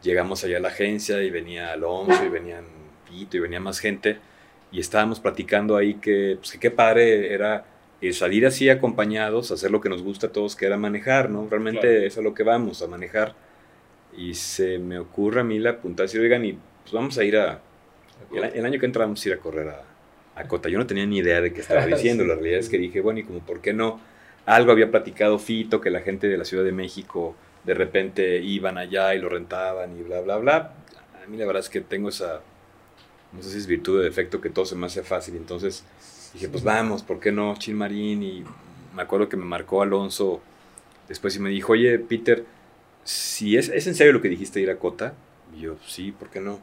llegamos 0.02 0.45
allá 0.45 0.59
a 0.59 0.61
la 0.61 0.68
agencia 0.68 1.23
y 1.23 1.30
venía 1.30 1.73
Alonso 1.73 2.25
y 2.25 2.28
venían 2.28 2.64
Pito 3.09 3.37
y 3.37 3.40
venía 3.40 3.61
más 3.61 3.78
gente 3.78 4.18
y 4.71 4.80
estábamos 4.80 5.21
platicando 5.21 5.76
ahí 5.76 5.95
que, 5.95 6.37
pues, 6.38 6.52
que 6.52 6.59
qué 6.59 6.71
padre 6.71 7.33
era 7.33 7.64
eh, 8.00 8.12
salir 8.12 8.47
así 8.47 8.68
acompañados, 8.71 9.50
hacer 9.50 9.71
lo 9.71 9.80
que 9.80 9.88
nos 9.88 10.02
gusta 10.02 10.28
a 10.28 10.33
todos, 10.33 10.54
que 10.54 10.66
era 10.66 10.76
manejar, 10.76 11.30
¿no? 11.30 11.49
Realmente 11.49 12.07
es 12.07 12.18
a 12.18 12.23
lo 12.23 12.35
que 12.35 12.42
vamos, 12.42 12.83
a 12.83 12.87
manejar. 12.87 13.35
Y 14.16 14.35
se 14.35 14.78
me 14.78 14.99
ocurre 14.99 15.40
a 15.40 15.45
mí 15.45 15.59
la 15.59 15.80
puntada 15.80 16.04
de 16.04 16.09
decir, 16.09 16.21
oigan, 16.21 16.45
y 16.45 16.52
pues 16.52 16.92
vamos 16.92 17.18
a 17.18 17.25
ir 17.25 17.37
a... 17.37 17.61
El, 18.33 18.65
año 18.65 18.79
que 18.79 18.87
entramos 18.87 19.25
a 19.25 19.29
ir 19.29 19.35
a 19.35 19.39
correr 19.39 19.69
a, 19.69 19.83
a 20.35 20.49
Cota. 20.49 20.69
Yo 20.69 20.79
no 20.79 20.87
tenía 20.87 21.07
ni 21.07 21.19
idea 21.19 21.41
de 21.41 21.53
qué 21.53 21.61
estaba 21.61 21.87
diciendo. 21.87 22.25
La 22.25 22.35
realidad 22.35 22.61
es 22.61 22.69
que 22.69 22.79
dije, 22.79 23.01
bueno, 23.01 23.21
y 23.21 23.25
como, 23.25 23.41
¿por 23.41 23.61
qué 23.61 23.73
no? 23.73 24.01
Algo 24.47 24.73
había 24.73 24.91
platicado 24.91 25.39
Fito, 25.39 25.81
que 25.81 25.91
la 25.91 26.01
gente 26.01 26.29
de 26.29 26.39
la 26.39 26.45
Ciudad 26.45 26.65
de 26.65 26.73
México 26.73 27.37
de 27.65 27.75
repente 27.75 28.39
iban 28.39 28.79
allá 28.79 29.15
y 29.15 29.19
lo 29.19 29.29
rentaban 29.29 29.99
y 29.99 30.03
bla, 30.03 30.21
bla, 30.21 30.39
bla. 30.39 30.73
A 31.23 31.27
mí 31.29 31.37
la 31.37 31.47
verdad 31.47 31.61
es 31.61 31.69
que 31.69 31.81
tengo 31.81 32.09
esa 32.09 32.41
no 33.33 33.43
sé 33.43 33.51
si 33.51 33.59
es 33.59 33.67
virtud 33.67 33.99
o 33.99 34.03
defecto, 34.03 34.41
que 34.41 34.51
todo 34.51 34.65
se 34.65 34.75
me 34.75 34.87
hace 34.87 35.03
fácil. 35.03 35.37
Entonces 35.37 35.85
dije, 36.33 36.49
pues 36.49 36.65
vamos, 36.65 37.03
¿por 37.03 37.21
qué 37.21 37.33
no? 37.33 37.55
Chin. 37.59 37.83
Y 38.23 38.45
me 38.95 39.03
acuerdo 39.03 39.29
que 39.29 39.37
me 39.37 39.45
marcó 39.45 39.83
Alonso 39.83 40.41
después 41.09 41.37
y 41.37 41.41
me 41.41 41.51
dijo, 41.51 41.73
oye, 41.73 41.99
Peter, 41.99 42.45
si 43.05 43.57
es, 43.57 43.69
es 43.69 43.87
en 43.87 43.95
serio 43.95 44.13
lo 44.13 44.23
que 44.23 44.29
dijiste 44.29 44.61
ir 44.61 44.71
a 44.71 44.79
Cota. 44.79 45.15
Y 45.57 45.63
yo, 45.63 45.77
sí, 45.87 46.13
¿por 46.13 46.31
qué 46.31 46.41
no? 46.41 46.61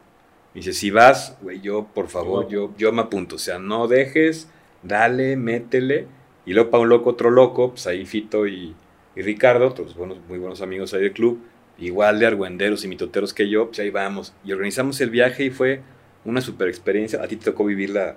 Me 0.56 0.60
dice, 0.62 0.72
si 0.72 0.90
vas, 0.90 1.38
güey, 1.42 1.60
yo, 1.60 1.86
por 1.94 2.08
favor, 2.08 2.48
yo, 2.48 2.72
yo 2.78 2.94
me 2.94 3.02
apunto. 3.02 3.36
O 3.36 3.40
sea, 3.40 3.60
no 3.60 3.90
dejes, 3.90 4.48
dale, 4.84 5.36
métele. 5.36 6.08
Y 6.46 6.54
luego 6.54 6.70
para 6.70 6.84
un 6.84 6.88
loco, 6.88 7.10
otro 7.10 7.30
loco, 7.30 7.72
pues 7.72 7.88
ahí 7.88 8.06
Fito 8.06 8.48
y, 8.48 8.74
y 9.18 9.22
Ricardo, 9.22 9.74
todos 9.74 9.98
buenos, 9.98 10.18
muy 10.30 10.38
buenos 10.38 10.62
amigos 10.62 10.94
ahí 10.94 11.02
del 11.02 11.12
club, 11.12 11.42
igual 11.78 12.20
de 12.20 12.28
argüenderos 12.28 12.86
y 12.86 12.88
mitoteros 12.88 13.34
que 13.34 13.50
yo, 13.50 13.68
pues 13.68 13.80
ahí 13.80 13.90
vamos. 13.90 14.34
Y 14.46 14.54
organizamos 14.54 15.02
el 15.02 15.10
viaje 15.10 15.44
y 15.44 15.50
fue 15.50 15.82
una 16.24 16.40
super 16.40 16.70
experiencia. 16.70 17.22
A 17.22 17.28
ti 17.28 17.36
te 17.36 17.52
tocó 17.52 17.66
vivirla 17.66 18.16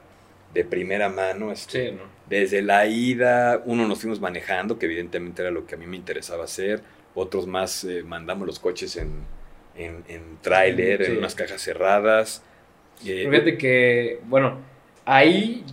de 0.54 0.64
primera 0.64 1.08
mano. 1.08 1.50
Este, 1.50 1.88
Sí, 1.88 1.96
¿no? 1.96 2.04
Desde 2.28 2.62
la 2.62 2.86
ida, 2.86 3.62
uno 3.64 3.88
nos 3.88 3.98
fuimos 3.98 4.20
manejando, 4.20 4.78
que 4.78 4.86
evidentemente 4.86 5.42
era 5.42 5.50
lo 5.50 5.66
que 5.66 5.74
a 5.74 5.78
mí 5.78 5.86
me 5.86 5.96
interesaba 5.96 6.44
hacer. 6.44 6.84
Otros 7.16 7.48
más 7.48 7.82
eh, 7.82 8.04
mandamos 8.04 8.46
los 8.46 8.60
coches 8.60 8.94
en, 8.94 9.24
en, 9.78 10.04
en 10.08 10.38
tráiler, 10.42 11.04
Sí. 11.04 11.12
en 11.12 11.18
unas 11.18 11.34
cajas 11.34 11.60
cerradas. 11.62 12.44
Eh, 13.06 13.26
Fíjate 13.30 13.56
que, 13.56 14.20
bueno, 14.24 14.58
ahí 15.04 15.64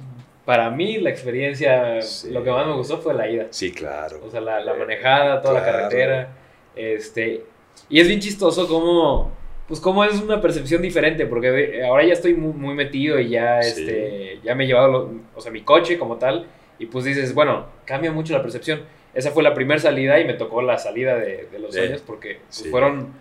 para 0.45 0.69
mí 0.69 0.97
la 0.99 1.09
experiencia, 1.09 2.01
Sí. 2.01 2.29
lo 2.31 2.43
que 2.43 2.51
más 2.51 2.67
me 2.67 2.73
gustó 2.73 2.99
fue 2.99 3.13
la 3.15 3.29
ida. 3.29 3.47
sí, 3.49 3.71
claro. 3.71 4.21
O 4.23 4.29
sea, 4.29 4.41
la, 4.41 4.59
la 4.59 4.73
manejada, 4.75 5.41
toda 5.41 5.55
la 5.55 5.65
carretera. 5.65 6.29
Este, 6.75 7.43
y 7.89 7.99
es 7.99 8.07
bien 8.07 8.19
chistoso 8.19 8.67
cómo, 8.67 9.31
pues 9.67 9.79
cómo 9.79 10.03
es 10.03 10.21
una 10.21 10.39
percepción 10.41 10.81
diferente, 10.81 11.25
porque 11.25 11.81
ahora 11.83 12.03
ya 12.05 12.13
estoy 12.13 12.35
muy, 12.35 12.53
muy 12.53 12.75
metido 12.75 13.19
y 13.19 13.29
ya, 13.29 13.61
Sí. 13.63 13.81
este, 13.81 14.39
ya 14.43 14.53
me 14.55 14.65
he 14.65 14.67
llevado, 14.67 14.87
lo- 14.91 15.11
o 15.35 15.41
sea, 15.41 15.51
mi 15.51 15.61
coche 15.61 15.97
como 15.97 16.17
tal, 16.17 16.45
y 16.77 16.85
pues 16.87 17.05
dices, 17.05 17.33
bueno, 17.33 17.65
cambia 17.85 18.11
mucho 18.11 18.33
la 18.33 18.41
percepción. 18.41 18.81
Esa 19.13 19.31
fue 19.31 19.41
la 19.43 19.53
primera 19.53 19.79
salida 19.79 20.19
y 20.19 20.25
me 20.25 20.33
tocó 20.33 20.61
la 20.61 20.77
salida 20.77 21.17
de, 21.17 21.47
de 21.51 21.59
los 21.59 21.73
sueños, 21.73 22.01
porque 22.05 22.35
pues, 22.45 22.55
Sí. 22.57 22.69
fueron, 22.69 23.13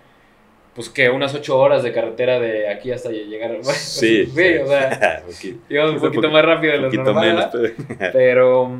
pues 0.74 0.88
que 0.90 1.08
unas 1.08 1.34
ocho 1.34 1.58
horas 1.58 1.82
de 1.82 1.92
carretera 1.92 2.40
de 2.40 2.68
aquí 2.68 2.90
hasta 2.92 3.10
llegar. 3.10 3.56
Sí, 3.62 4.26
sí, 4.26 4.54
o 4.62 4.66
sea, 4.66 5.22
Poquito- 5.26 5.58
íbamos 5.68 5.94
un 5.94 6.00
poquito 6.00 6.28
poqu- 6.28 6.32
más 6.32 6.44
rápido 6.44 6.72
de 6.72 6.78
lo 6.80 6.90
normal, 6.92 7.50
pero- 7.52 7.74
Pero, 8.12 8.78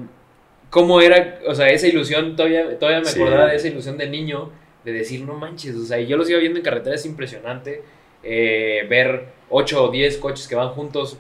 ¿cómo 0.71 1.01
era? 1.01 1.39
O 1.47 1.55
sea, 1.55 1.69
esa 1.69 1.87
ilusión, 1.87 2.35
todavía, 2.37 2.79
todavía 2.79 3.01
me 3.01 3.07
Sí. 3.07 3.21
acordaba 3.21 3.47
de 3.51 3.57
esa 3.57 3.69
ilusión 3.69 3.97
de 3.97 4.09
niño, 4.09 4.51
de 4.85 4.93
decir, 4.93 5.23
no 5.25 5.35
manches, 5.35 5.75
o 5.77 5.85
sea, 5.85 5.99
y 6.01 6.07
yo 6.07 6.17
los 6.17 6.29
iba 6.29 6.39
viendo 6.41 6.59
en 6.59 6.65
carretera, 6.65 6.95
es 6.97 7.07
impresionante 7.07 7.83
eh, 8.27 8.87
ver 8.89 9.27
8 9.51 9.85
o 9.85 9.91
10 9.91 10.17
coches 10.19 10.49
que 10.49 10.55
van 10.55 10.71
juntos, 10.71 11.19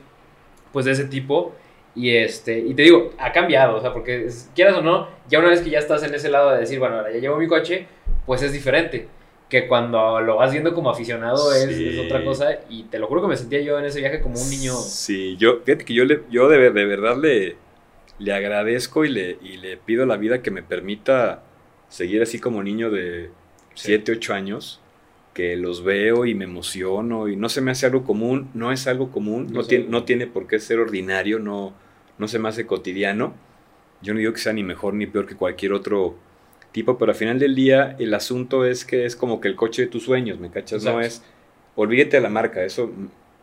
pues 0.72 0.86
de 0.86 0.92
ese 0.92 1.04
tipo. 1.04 1.52
Y, 1.96 2.16
este, 2.16 2.58
y 2.58 2.74
te 2.74 2.82
digo, 2.82 3.12
ha 3.18 3.30
cambiado, 3.30 3.76
o 3.76 3.80
sea, 3.80 3.92
porque 3.92 4.26
quieras 4.54 4.74
o 4.76 4.82
no, 4.82 5.06
ya 5.28 5.38
una 5.38 5.48
vez 5.50 5.60
que 5.60 5.70
ya 5.70 5.78
estás 5.78 6.02
en 6.02 6.12
ese 6.14 6.28
lado 6.28 6.50
de 6.50 6.58
decir, 6.60 6.80
bueno, 6.80 6.96
ahora 6.96 7.12
ya 7.12 7.18
llevo 7.20 7.36
mi 7.36 7.46
coche, 7.46 7.86
pues 8.26 8.42
es 8.42 8.52
diferente. 8.52 9.06
Que 9.60 9.68
cuando 9.68 10.20
lo 10.20 10.34
vas 10.34 10.50
viendo 10.50 10.74
como 10.74 10.90
aficionado 10.90 11.52
es, 11.52 11.76
Sí. 11.76 11.88
es 11.90 11.98
otra 12.04 12.24
cosa. 12.24 12.58
Y 12.68 12.82
te 12.84 12.98
lo 12.98 13.06
juro 13.06 13.22
que 13.22 13.28
me 13.28 13.36
sentía 13.36 13.60
yo 13.60 13.78
en 13.78 13.84
ese 13.84 14.00
viaje 14.00 14.20
como 14.20 14.34
un 14.40 14.50
niño. 14.50 14.74
Sí, 14.74 15.36
yo, 15.36 15.60
fíjate 15.64 15.84
que 15.84 15.94
yo, 15.94 16.04
le, 16.04 16.22
yo 16.28 16.48
de, 16.48 16.72
de 16.72 16.84
verdad 16.84 17.16
le, 17.16 17.56
le 18.18 18.32
agradezco 18.32 19.04
y 19.04 19.10
le, 19.10 19.38
y 19.42 19.58
le 19.58 19.76
pido 19.76 20.02
a 20.02 20.06
la 20.06 20.16
vida 20.16 20.42
que 20.42 20.50
me 20.50 20.64
permita 20.64 21.44
seguir 21.88 22.20
así 22.20 22.40
como 22.40 22.64
niño 22.64 22.90
de 22.90 23.30
Sí. 23.74 23.86
7, 23.92 24.10
8 24.12 24.34
años, 24.34 24.80
que 25.34 25.54
los 25.56 25.84
veo 25.84 26.26
y 26.26 26.34
me 26.34 26.44
emociono 26.46 27.28
y 27.28 27.36
no 27.36 27.48
se 27.48 27.60
me 27.60 27.70
hace 27.70 27.86
algo 27.86 28.02
común, 28.04 28.50
no 28.54 28.72
es 28.72 28.88
algo 28.88 29.12
común, 29.12 29.46
no, 29.52 29.60
No 29.60 29.66
tiene, 29.68 29.86
no 29.88 30.02
tiene 30.04 30.26
por 30.26 30.48
qué 30.48 30.58
ser 30.58 30.80
ordinario, 30.80 31.38
no, 31.38 31.74
no 32.18 32.26
se 32.26 32.40
me 32.40 32.48
hace 32.48 32.66
cotidiano. 32.66 33.34
Yo 34.02 34.14
no 34.14 34.18
digo 34.18 34.32
que 34.32 34.40
sea 34.40 34.52
ni 34.52 34.64
mejor 34.64 34.94
ni 34.94 35.06
peor 35.06 35.26
que 35.26 35.36
cualquier 35.36 35.72
otro 35.74 36.16
tipo, 36.74 36.98
pero 36.98 37.12
al 37.12 37.16
final 37.16 37.38
del 37.38 37.54
día 37.54 37.94
el 38.00 38.12
asunto 38.14 38.64
es 38.64 38.84
que 38.84 39.06
es 39.06 39.14
como 39.14 39.40
que 39.40 39.46
el 39.46 39.54
coche 39.54 39.82
de 39.82 39.88
tus 39.88 40.02
sueños, 40.02 40.40
¿me 40.40 40.50
cachas? 40.50 40.82
No 40.82 41.00
es, 41.00 41.22
olvídate 41.76 42.16
de 42.16 42.20
la 42.22 42.28
marca, 42.30 42.64
eso 42.64 42.90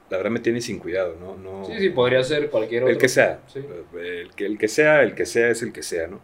la 0.09 0.17
verdad 0.17 0.31
me 0.31 0.41
tiene 0.41 0.59
sin 0.59 0.79
cuidado, 0.79 1.15
¿no? 1.17 1.37
no 1.37 1.65
Sí, 1.65 1.71
sí, 1.79 1.89
podría 1.91 2.21
ser 2.25 2.49
cualquier 2.49 2.83
otro. 2.83 2.91
el 2.93 2.99
que 2.99 3.07
sea, 3.07 3.39
Sí. 3.47 3.59
el, 3.97 4.31
que, 4.35 4.45
el 4.45 4.57
que 4.57 4.67
sea, 4.67 5.01
el 5.03 5.15
que 5.15 5.25
sea 5.25 5.47
es 5.49 5.61
el 5.63 5.71
que 5.71 5.81
sea, 5.81 6.07
¿no? 6.07 6.19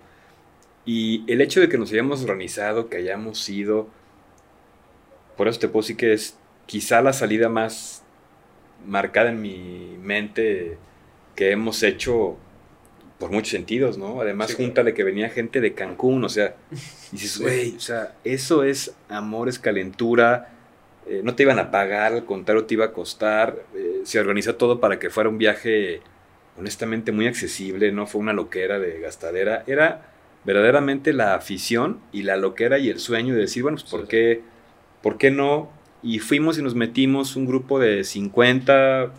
Y 0.85 1.23
el 1.31 1.39
hecho 1.39 1.61
de 1.61 1.69
que 1.69 1.77
nos 1.77 1.93
hayamos 1.93 2.21
organizado, 2.23 2.89
que 2.89 2.97
hayamos 2.97 3.47
ido, 3.47 3.87
por 5.37 5.47
eso 5.47 5.59
te 5.61 5.69
puedo 5.69 5.83
decir 5.83 5.95
que 5.95 6.11
es 6.11 6.37
quizá 6.65 7.01
la 7.01 7.13
salida 7.13 7.47
más 7.47 8.03
marcada 8.85 9.29
en 9.29 9.41
mi 9.41 9.97
mente 10.01 10.77
que 11.35 11.51
hemos 11.51 11.83
hecho 11.83 12.35
por 13.19 13.31
muchos 13.31 13.49
sentidos, 13.49 13.97
¿no? 13.97 14.21
Además, 14.21 14.49
Sí, 14.49 14.55
claro. 14.55 14.67
júntale 14.67 14.93
que 14.93 15.03
venía 15.03 15.29
gente 15.29 15.59
de 15.61 15.73
Cancún, 15.73 16.23
o 16.23 16.29
sea, 16.29 16.55
dices, 17.11 17.39
güey, 17.39 17.75
o 17.75 17.79
sea, 17.79 18.13
eso 18.23 18.63
es 18.63 18.93
amor, 19.09 19.49
es 19.49 19.57
calentura, 19.59 20.53
eh, 21.07 21.21
no 21.23 21.33
te 21.35 21.43
iban 21.43 21.57
a 21.59 21.71
pagar, 21.71 22.13
al 22.13 22.25
contrario, 22.25 22.65
te 22.65 22.75
iba 22.75 22.85
a 22.85 22.91
costar, 22.93 23.57
eh, 23.75 24.01
se 24.03 24.19
organizó 24.19 24.55
todo 24.55 24.79
para 24.79 24.99
que 24.99 25.09
fuera 25.09 25.29
un 25.29 25.37
viaje 25.37 26.01
honestamente 26.59 27.11
muy 27.11 27.27
accesible, 27.27 27.91
no 27.91 28.07
fue 28.07 28.21
una 28.21 28.33
loquera 28.33 28.79
de 28.79 28.99
gastadera, 28.99 29.63
era 29.67 30.11
verdaderamente 30.43 31.13
la 31.13 31.33
afición 31.35 31.99
y 32.11 32.23
la 32.23 32.35
loquera 32.37 32.77
y 32.79 32.89
el 32.89 32.99
sueño 32.99 33.33
de 33.35 33.41
decir, 33.41 33.63
bueno, 33.63 33.77
pues, 33.77 33.89
¿por 33.89 34.01
Sí, 34.01 34.05
sí. 34.05 34.09
qué, 34.11 34.41
¿por 35.01 35.17
qué 35.17 35.31
no? 35.31 35.69
Y 36.03 36.19
fuimos 36.19 36.57
y 36.57 36.61
nos 36.61 36.75
metimos 36.75 37.35
un 37.35 37.45
grupo 37.47 37.79
de 37.79 38.03
50 38.03 39.11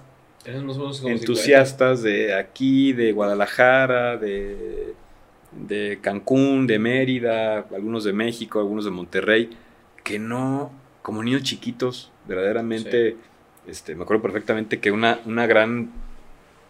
Entusiastas 1.05 2.03
de 2.03 2.35
aquí, 2.35 2.93
de 2.93 3.13
Guadalajara, 3.13 4.17
de, 4.17 4.95
de 5.53 5.99
Cancún, 6.01 6.67
de 6.67 6.79
Mérida, 6.79 7.67
algunos 7.75 8.05
de 8.05 8.13
México, 8.13 8.59
algunos 8.59 8.85
de 8.85 8.91
Monterrey, 8.91 9.51
que 10.05 10.19
no, 10.19 10.73
como 11.03 11.23
niños 11.23 11.43
chiquitos, 11.43 12.11
verdaderamente, 12.27 13.17
este, 13.67 13.95
me 13.95 14.05
acuerdo 14.05 14.23
perfectamente 14.23 14.81
que 14.81 14.91
una, 14.91 15.21
una 15.27 15.47
gran 15.47 15.91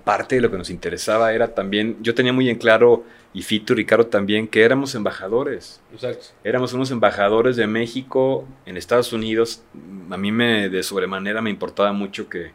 parte 0.04 0.36
de 0.36 0.40
lo 0.40 0.50
que 0.50 0.56
nos 0.56 0.70
interesaba 0.70 1.32
era 1.34 1.54
también, 1.54 1.98
yo 2.00 2.14
tenía 2.14 2.32
muy 2.32 2.48
en 2.48 2.56
claro, 2.56 3.04
y 3.34 3.42
Fito 3.42 3.74
y 3.74 3.76
Ricardo 3.76 4.06
también, 4.06 4.48
que 4.48 4.62
éramos 4.62 4.94
embajadores. 4.94 5.80
50. 5.90 6.08
Exacto. 6.08 6.34
Éramos 6.44 6.72
unos 6.72 6.90
embajadores 6.90 7.56
de 7.56 7.66
México 7.66 8.46
en 8.64 8.76
Estados 8.76 9.12
Unidos. 9.12 9.62
A 10.10 10.16
mí 10.16 10.32
me 10.32 10.70
de 10.70 10.82
sobremanera 10.82 11.42
me 11.42 11.50
importaba 11.50 11.92
mucho 11.92 12.28
que, 12.28 12.52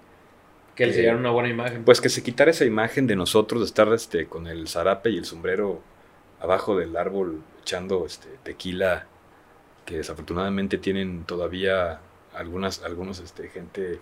Que 0.76 0.88
les 0.88 0.96
Eh, 0.98 1.02
dieran 1.02 1.20
una 1.20 1.30
buena 1.32 1.50
imagen. 1.50 1.84
pues 1.86 2.02
que 2.02 2.10
se 2.10 2.24
quitara 2.24 2.52
esa 2.52 2.66
imagen 2.66 3.06
de 3.08 3.16
nosotros 3.16 3.62
de 3.62 3.66
estar 3.68 3.92
este, 3.94 4.26
con 4.28 4.48
el 4.48 4.68
zarape 4.68 5.10
y 5.12 5.18
el 5.18 5.26
sombrero 5.26 5.82
abajo 6.40 6.78
del 6.78 6.96
árbol 6.98 7.42
echando 7.62 8.06
este, 8.06 8.28
tequila, 8.44 9.06
que 9.86 9.98
desafortunadamente 9.98 10.78
tienen 10.78 11.24
todavía 11.26 12.00
algunas, 12.34 12.84
algunos 12.84 13.20
este, 13.20 13.48
gente 13.50 14.00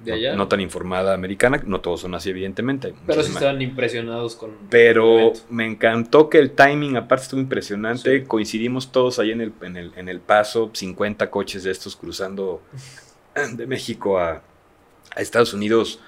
de 0.00 0.10
no, 0.10 0.14
allá. 0.14 0.34
no 0.36 0.48
tan 0.48 0.60
informada 0.60 1.14
americana, 1.14 1.62
no 1.66 1.80
todos 1.80 2.00
son 2.00 2.14
así 2.14 2.30
evidentemente. 2.30 2.88
hay 2.88 2.94
pero 3.06 3.22
sí 3.22 3.32
estaban 3.32 3.60
impresionados 3.62 4.34
con. 4.36 4.50
pero 4.70 5.32
me 5.50 5.66
encantó 5.66 6.28
que 6.30 6.38
el 6.38 6.52
timing 6.52 6.96
aparte 6.96 7.24
estuvo 7.24 7.40
impresionante. 7.40 8.20
Sí. 8.20 8.24
Coincidimos 8.26 8.90
todos 8.92 9.18
ahí 9.18 9.30
en 9.32 9.40
el, 9.40 9.52
en, 9.62 9.76
el, 9.76 9.92
en 9.96 10.08
el 10.08 10.20
paso, 10.20 10.70
50 10.72 11.30
coches 11.30 11.62
de 11.64 11.70
estos 11.70 11.96
cruzando 11.96 12.60
de 13.56 13.66
México 13.66 14.18
a, 14.18 14.42
a 15.14 15.20
Estados 15.20 15.52
Unidos. 15.54 16.00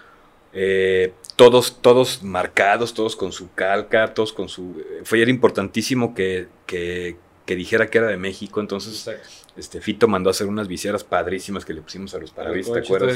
eh, 0.53 1.13
todos, 1.37 1.83
todos 1.83 2.23
marcados, 2.23 2.95
todos 2.95 3.15
con 3.15 3.31
su 3.33 3.53
calca, 3.55 4.15
todos 4.15 4.33
con 4.33 4.49
su... 4.49 4.81
eh, 4.81 5.01
Fue 5.05 5.21
era 5.21 5.31
importantísimo 5.31 6.15
que, 6.15 6.49
que, 6.67 7.17
que 7.45 7.55
dijera 7.57 7.89
que 7.91 7.99
era 7.99 8.07
de 8.07 8.17
México. 8.17 8.61
Entonces, 8.61 9.07
Exacto. 9.07 9.53
este 9.59 9.81
Fito 9.83 10.09
mandó 10.09 10.31
a 10.31 10.33
hacer 10.33 10.47
unas 10.47 10.67
viseras 10.67 11.05
padrísimas 11.05 11.65
que 11.67 11.75
le 11.75 11.83
pusimos 11.83 12.15
a 12.15 12.19
los 12.19 12.31
parabrisas, 12.31 12.73
¿te 12.73 12.79
acuerdas? 12.81 13.09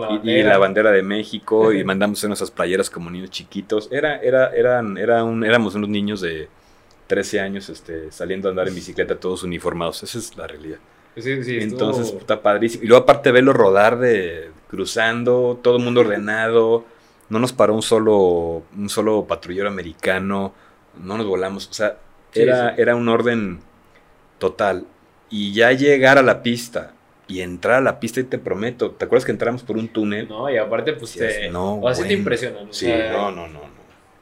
la 0.00 0.20
Y-. 0.22 0.30
Y, 0.40 0.42
la 0.42 0.58
bandera 0.58 0.90
de 0.92 1.02
México, 1.02 1.72
y 1.72 1.82
mandamos 1.90 2.22
en 2.24 2.32
esas 2.32 2.50
playeras 2.50 2.90
como 2.90 3.10
niños 3.10 3.30
chiquitos. 3.30 3.88
Era, 3.90 4.18
era, 4.18 4.50
eran, 4.54 4.98
era 4.98 5.24
un, 5.24 5.42
éramos 5.42 5.74
unos 5.74 5.88
niños 5.88 6.20
de 6.20 6.48
13 7.06 7.40
años 7.40 7.68
este, 7.70 8.12
saliendo 8.12 8.48
a 8.48 8.50
andar 8.50 8.68
en 8.68 8.74
bicicleta 8.74 9.18
todos 9.18 9.42
uniformados. 9.42 10.02
Esa 10.02 10.18
es 10.18 10.36
la 10.36 10.46
realidad. 10.46 10.78
Sí, 11.16 11.44
sí, 11.44 11.58
Entonces 11.60 12.06
estuvo- 12.06 12.20
está 12.20 12.42
padrísimo. 12.42 12.84
Y 12.84 12.86
luego 12.88 13.02
aparte 13.04 13.30
verlo 13.32 13.52
rodar 13.52 13.98
de 13.98 14.50
cruzando, 14.68 15.58
todo 15.62 15.76
el 15.76 15.82
mundo 15.84 16.00
ordenado. 16.00 16.84
No 17.28 17.38
nos 17.38 17.52
paró 17.52 17.74
un 17.74 17.82
solo, 17.82 18.62
un 18.76 18.88
solo 18.88 19.24
patrullero 19.26 19.68
americano. 19.68 20.52
No 21.02 21.16
nos 21.16 21.26
volamos. 21.26 21.68
O 21.68 21.72
sea, 21.72 21.98
Sí, 22.32 22.42
era, 22.42 22.74
era 22.76 22.96
un 22.96 23.08
orden 23.08 23.60
total. 24.38 24.84
Y 25.30 25.52
ya 25.52 25.72
llegar 25.72 26.18
a 26.18 26.22
la 26.22 26.42
pista 26.42 26.92
y 27.26 27.40
entrar 27.40 27.76
a 27.76 27.80
la 27.80 28.00
pista, 28.00 28.20
y 28.20 28.24
te 28.24 28.38
prometo, 28.38 28.90
¿te 28.90 29.04
acuerdas 29.06 29.24
que 29.24 29.32
entramos 29.32 29.62
por 29.62 29.76
un 29.78 29.88
túnel? 29.88 30.28
No, 30.28 30.50
y 30.50 30.56
aparte, 30.58 30.92
pues 30.94 31.12
te. 31.14 31.48
no, 31.50 31.78
o 31.80 31.82
sea, 31.86 31.94
sí 31.94 32.02
te 32.02 32.06
bueno. 32.08 32.18
impresionan. 32.18 32.68
o 32.68 32.72
Sí, 32.72 32.86
sea, 32.86 33.12
no, 33.12 33.30
no, 33.30 33.46
no, 33.48 33.60
no. 33.60 33.73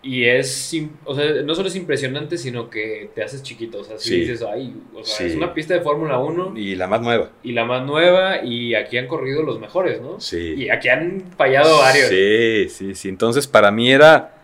Y 0.04 0.24
es. 0.24 0.74
O 1.04 1.14
sea, 1.14 1.42
no 1.44 1.54
solo 1.54 1.68
es 1.68 1.76
impresionante, 1.76 2.36
sino 2.36 2.68
que 2.68 3.10
te 3.14 3.22
haces 3.22 3.42
chiquito. 3.42 3.78
O 3.78 3.84
sea, 3.84 3.98
si 3.98 4.08
Sí. 4.08 4.20
dices, 4.22 4.42
ay, 4.42 4.74
o 4.94 5.04
sea, 5.04 5.18
Sí. 5.18 5.24
es 5.32 5.36
una 5.36 5.54
pista 5.54 5.74
de 5.74 5.80
Fórmula 5.80 6.18
1 6.18 6.54
Y 6.56 6.74
la 6.74 6.88
más 6.88 7.00
nueva. 7.00 7.30
y 7.44 7.52
la 7.52 7.64
más 7.64 7.86
nueva, 7.86 8.42
y 8.44 8.74
aquí 8.74 8.98
han 8.98 9.06
corrido 9.06 9.42
los 9.44 9.60
mejores, 9.60 10.00
¿no? 10.00 10.18
Sí. 10.20 10.54
Y 10.56 10.70
aquí 10.70 10.88
han 10.88 11.22
fallado 11.36 11.78
varios. 11.78 12.08
Sí, 12.08 12.66
sí, 12.68 12.94
sí. 12.96 13.08
Entonces, 13.08 13.46
para 13.46 13.70
mí 13.70 13.92
era, 13.92 14.34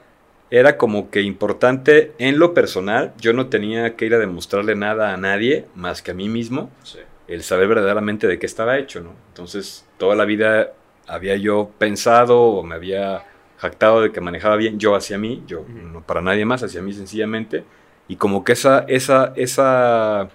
era 0.51 0.77
como 0.77 1.11
que 1.11 1.23
importante 1.23 2.13
en 2.19 2.39
lo 2.39 2.55
personal. 2.55 3.13
Yo 3.21 3.33
no 3.33 3.49
tenía 3.49 3.97
que 3.97 4.07
ir 4.07 4.15
a 4.15 4.19
demostrarle 4.19 4.77
nada 4.77 5.13
a 5.13 5.17
nadie 5.17 5.65
más 5.75 6.03
que 6.03 6.13
a 6.13 6.15
mí 6.15 6.29
mismo. 6.29 6.71
Sí. 6.85 6.99
El 7.27 7.43
saber 7.43 7.67
verdaderamente 7.69 8.27
de 8.29 8.39
qué 8.39 8.47
estaba 8.47 8.79
hecho, 8.79 9.01
¿no? 9.01 9.13
Entonces, 9.31 9.85
toda 9.99 10.15
la 10.15 10.25
vida 10.25 10.73
había 11.09 11.37
yo 11.37 11.71
pensado 11.79 12.41
o 12.41 12.63
me 12.63 12.75
había 12.77 13.25
jactado 13.59 14.03
de 14.03 14.13
que 14.13 14.21
manejaba 14.21 14.57
bien 14.57 14.79
yo 14.79 14.95
hacia 14.97 15.19
mí, 15.19 15.45
yo 15.47 15.65
no 15.69 16.03
para 16.03 16.21
nadie 16.23 16.45
más, 16.47 16.63
hacia 16.63 16.83
mí 16.83 16.93
sencillamente. 16.93 17.65
Y 18.09 18.17
como 18.17 18.45
que 18.45 18.53
esa, 18.53 18.85
esa, 18.89 19.33
esa 19.37 20.31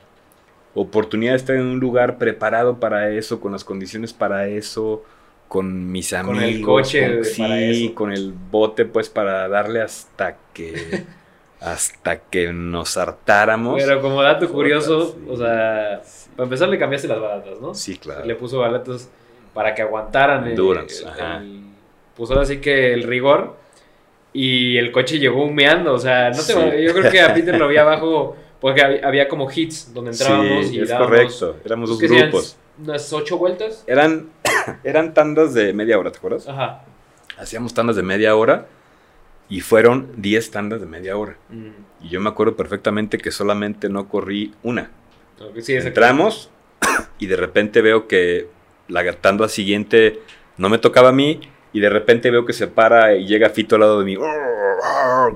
oportunidad 0.74 1.34
de 1.34 1.38
estar 1.38 1.56
en 1.56 1.64
un 1.68 1.80
lugar 1.80 2.18
preparado 2.18 2.80
para 2.80 3.10
eso, 3.12 3.40
con 3.40 3.52
las 3.52 3.64
condiciones 3.64 4.14
para 4.14 4.48
eso, 4.48 5.04
con 5.48 5.92
mis 5.92 6.14
Con 6.24 6.40
amigos, 6.40 6.44
el 6.44 6.62
coche 6.62 7.08
con, 7.08 7.18
para 7.38 7.56
sí, 7.56 7.86
eso. 7.86 7.96
con 7.96 8.12
el 8.12 8.34
bote 8.34 8.86
pues 8.86 9.10
para 9.10 9.48
darle 9.48 9.82
hasta 9.82 10.38
que 10.54 11.06
hasta 11.60 12.20
que 12.22 12.52
nos 12.52 12.98
hartáramos. 12.98 13.82
Pero 13.82 14.02
como 14.02 14.22
dato 14.22 14.50
curioso, 14.52 15.14
sí. 15.14 15.26
o 15.30 15.38
sea, 15.38 16.02
para 16.36 16.44
empezar 16.46 16.70
le 16.70 16.78
cambiaste 16.80 17.08
las 17.08 17.20
balatas, 17.22 17.60
¿no? 17.62 17.74
Sí, 17.74 17.98
claro. 17.98 18.26
Le 18.26 18.36
puso 18.36 18.60
balatas 18.60 19.10
para 19.54 19.74
que 19.76 19.82
aguantaran 19.82 20.48
el, 20.48 20.60
ajá. 21.08 21.38
el- 21.38 21.73
pues 22.16 22.30
ahora 22.32 22.46
sí 22.46 22.58
que 22.58 22.94
el 22.94 23.04
rigor 23.04 23.58
y 24.34 24.78
el 24.78 24.92
coche 24.92 25.20
llegó 25.20 25.46
humeando, 25.46 25.94
o 25.94 26.00
sea, 26.00 26.30
no 26.30 26.38
te 26.38 26.42
Sí. 26.44 26.84
yo 26.84 26.94
creo 26.94 27.12
que 27.12 27.22
a 27.22 27.34
Peter 27.34 27.58
lo 27.58 27.68
vi 27.68 27.78
abajo 27.78 28.36
porque 28.60 28.82
había, 28.82 29.28
como 29.28 29.50
hits 29.54 29.94
donde 29.94 30.12
entrábamos 30.12 30.68
sí, 30.68 30.78
y 30.78 30.82
es 30.82 30.90
dábamos 30.90 31.10
correcto. 31.10 31.58
Éramos 31.66 31.90
dos 31.90 32.00
grupos. 32.00 32.58
unas 32.82 33.12
ocho 33.14 33.38
vueltas. 33.38 33.84
Eran, 33.88 34.30
eran 34.84 35.14
tandas 35.14 35.54
de 35.54 35.74
media 35.74 36.00
hora, 36.00 36.12
¿te 36.12 36.18
acuerdas? 36.18 36.48
Ajá. 36.48 36.84
Hacíamos 37.38 37.74
tandas 37.74 37.96
de 37.96 38.04
media 38.04 38.36
hora 38.36 38.68
y 39.50 39.60
fueron 39.62 40.12
10 40.18 40.52
tandas 40.52 40.80
de 40.80 40.88
media 40.88 41.18
hora. 41.18 41.36
Mm, 41.50 42.06
Y 42.06 42.10
yo 42.10 42.22
me 42.22 42.30
acuerdo 42.30 42.56
perfectamente 42.56 43.18
que 43.18 43.32
solamente 43.32 43.90
no 43.90 44.08
corrí 44.08 44.54
una. 44.64 44.90
sí. 45.62 45.74
Entramos 45.76 46.50
y 47.20 47.26
de 47.28 47.36
repente 47.36 47.82
veo 47.82 48.08
que 48.08 48.48
la 48.88 49.12
tanda 49.14 49.48
siguiente 49.50 50.22
no 50.58 50.70
me 50.70 50.78
tocaba 50.78 51.10
a 51.10 51.14
mí 51.14 51.40
y 51.74 51.80
de 51.80 51.90
repente 51.90 52.32
veo 52.32 52.46
que 52.46 52.54
se 52.54 52.68
para 52.68 53.16
y 53.16 53.26
llega 53.26 53.50
Fito 53.50 53.76
al 53.76 53.82
lado 53.82 54.00
de 54.00 54.06
mí. 54.06 54.18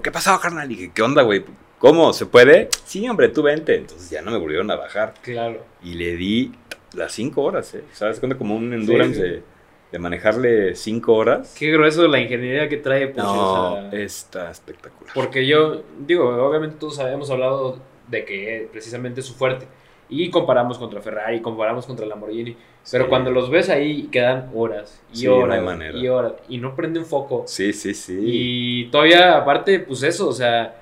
¿Qué 0.03 0.12
pasó, 0.12 0.39
carnal? 0.39 0.72
Y 0.72 0.75
dije, 0.75 0.91
¿qué 0.94 1.01
onda, 1.01 1.24
güey? 1.24 1.44
¿Cómo? 1.79 2.13
¿Se 2.13 2.25
puede? 2.25 2.70
Sí, 2.86 3.08
hombre, 3.10 3.29
tú 3.29 3.44
vente. 3.44 3.75
Entonces 3.75 4.10
ya 4.10 4.22
no 4.22 4.32
me 4.32 4.38
volvieron 4.38 4.70
a 4.72 4.75
bajar. 4.75 5.13
Claro. 5.22 5.63
Y 5.84 5.96
le 5.96 6.15
di 6.15 6.53
las 6.94 7.12
5 7.13 7.41
horas, 7.41 7.74
¿eh? 7.75 7.84
¿Sabes? 7.94 8.20
Como 8.38 8.56
un 8.56 8.74
endurance 8.74 9.15
Sí, 9.15 9.22
sí. 9.22 9.27
De, 9.27 9.44
de 9.91 10.00
manejarle 10.00 10.75
5 10.75 11.13
horas. 11.13 11.56
Qué 11.58 11.72
grueso 11.72 12.08
la 12.08 12.20
ingeniería 12.20 12.67
que 12.67 12.77
trae, 12.77 13.08
pues, 13.08 13.24
no, 13.24 13.74
o 13.74 13.89
sea, 13.89 14.00
está 14.00 14.51
espectacular. 14.51 15.13
Porque 15.13 15.46
yo, 15.46 15.84
digo, 16.00 16.29
obviamente 16.48 16.77
todos 16.79 17.00
hemos 17.00 17.29
hablado 17.29 17.79
de 18.08 18.25
que 18.25 18.70
precisamente 18.72 19.22
es 19.22 19.25
su 19.25 19.34
fuerte. 19.34 19.67
Y 20.10 20.30
comparamos 20.30 20.78
contra 20.78 21.02
Ferrari, 21.02 21.42
comparamos 21.42 21.86
contra 21.86 22.06
Lamborghini. 22.06 22.56
Pero 22.90 23.10
cuando 23.10 23.30
los 23.32 23.50
ves 23.50 23.70
ahí, 23.70 24.04
quedan 24.12 24.50
horas 24.56 25.02
y 25.12 25.18
Sí, 25.18 25.28
horas 25.28 25.62
y 25.96 26.08
horas. 26.08 26.34
Y 26.48 26.58
no 26.60 26.76
prenden 26.76 27.06
foco. 27.06 27.44
Sí, 27.46 27.74
sí, 27.74 27.94
sí. 27.94 28.18
Y 28.24 28.86
todavía, 28.86 29.36
aparte, 29.38 29.80
pues 29.80 30.04
eso, 30.04 30.30
o 30.30 30.32
sea, 30.32 30.76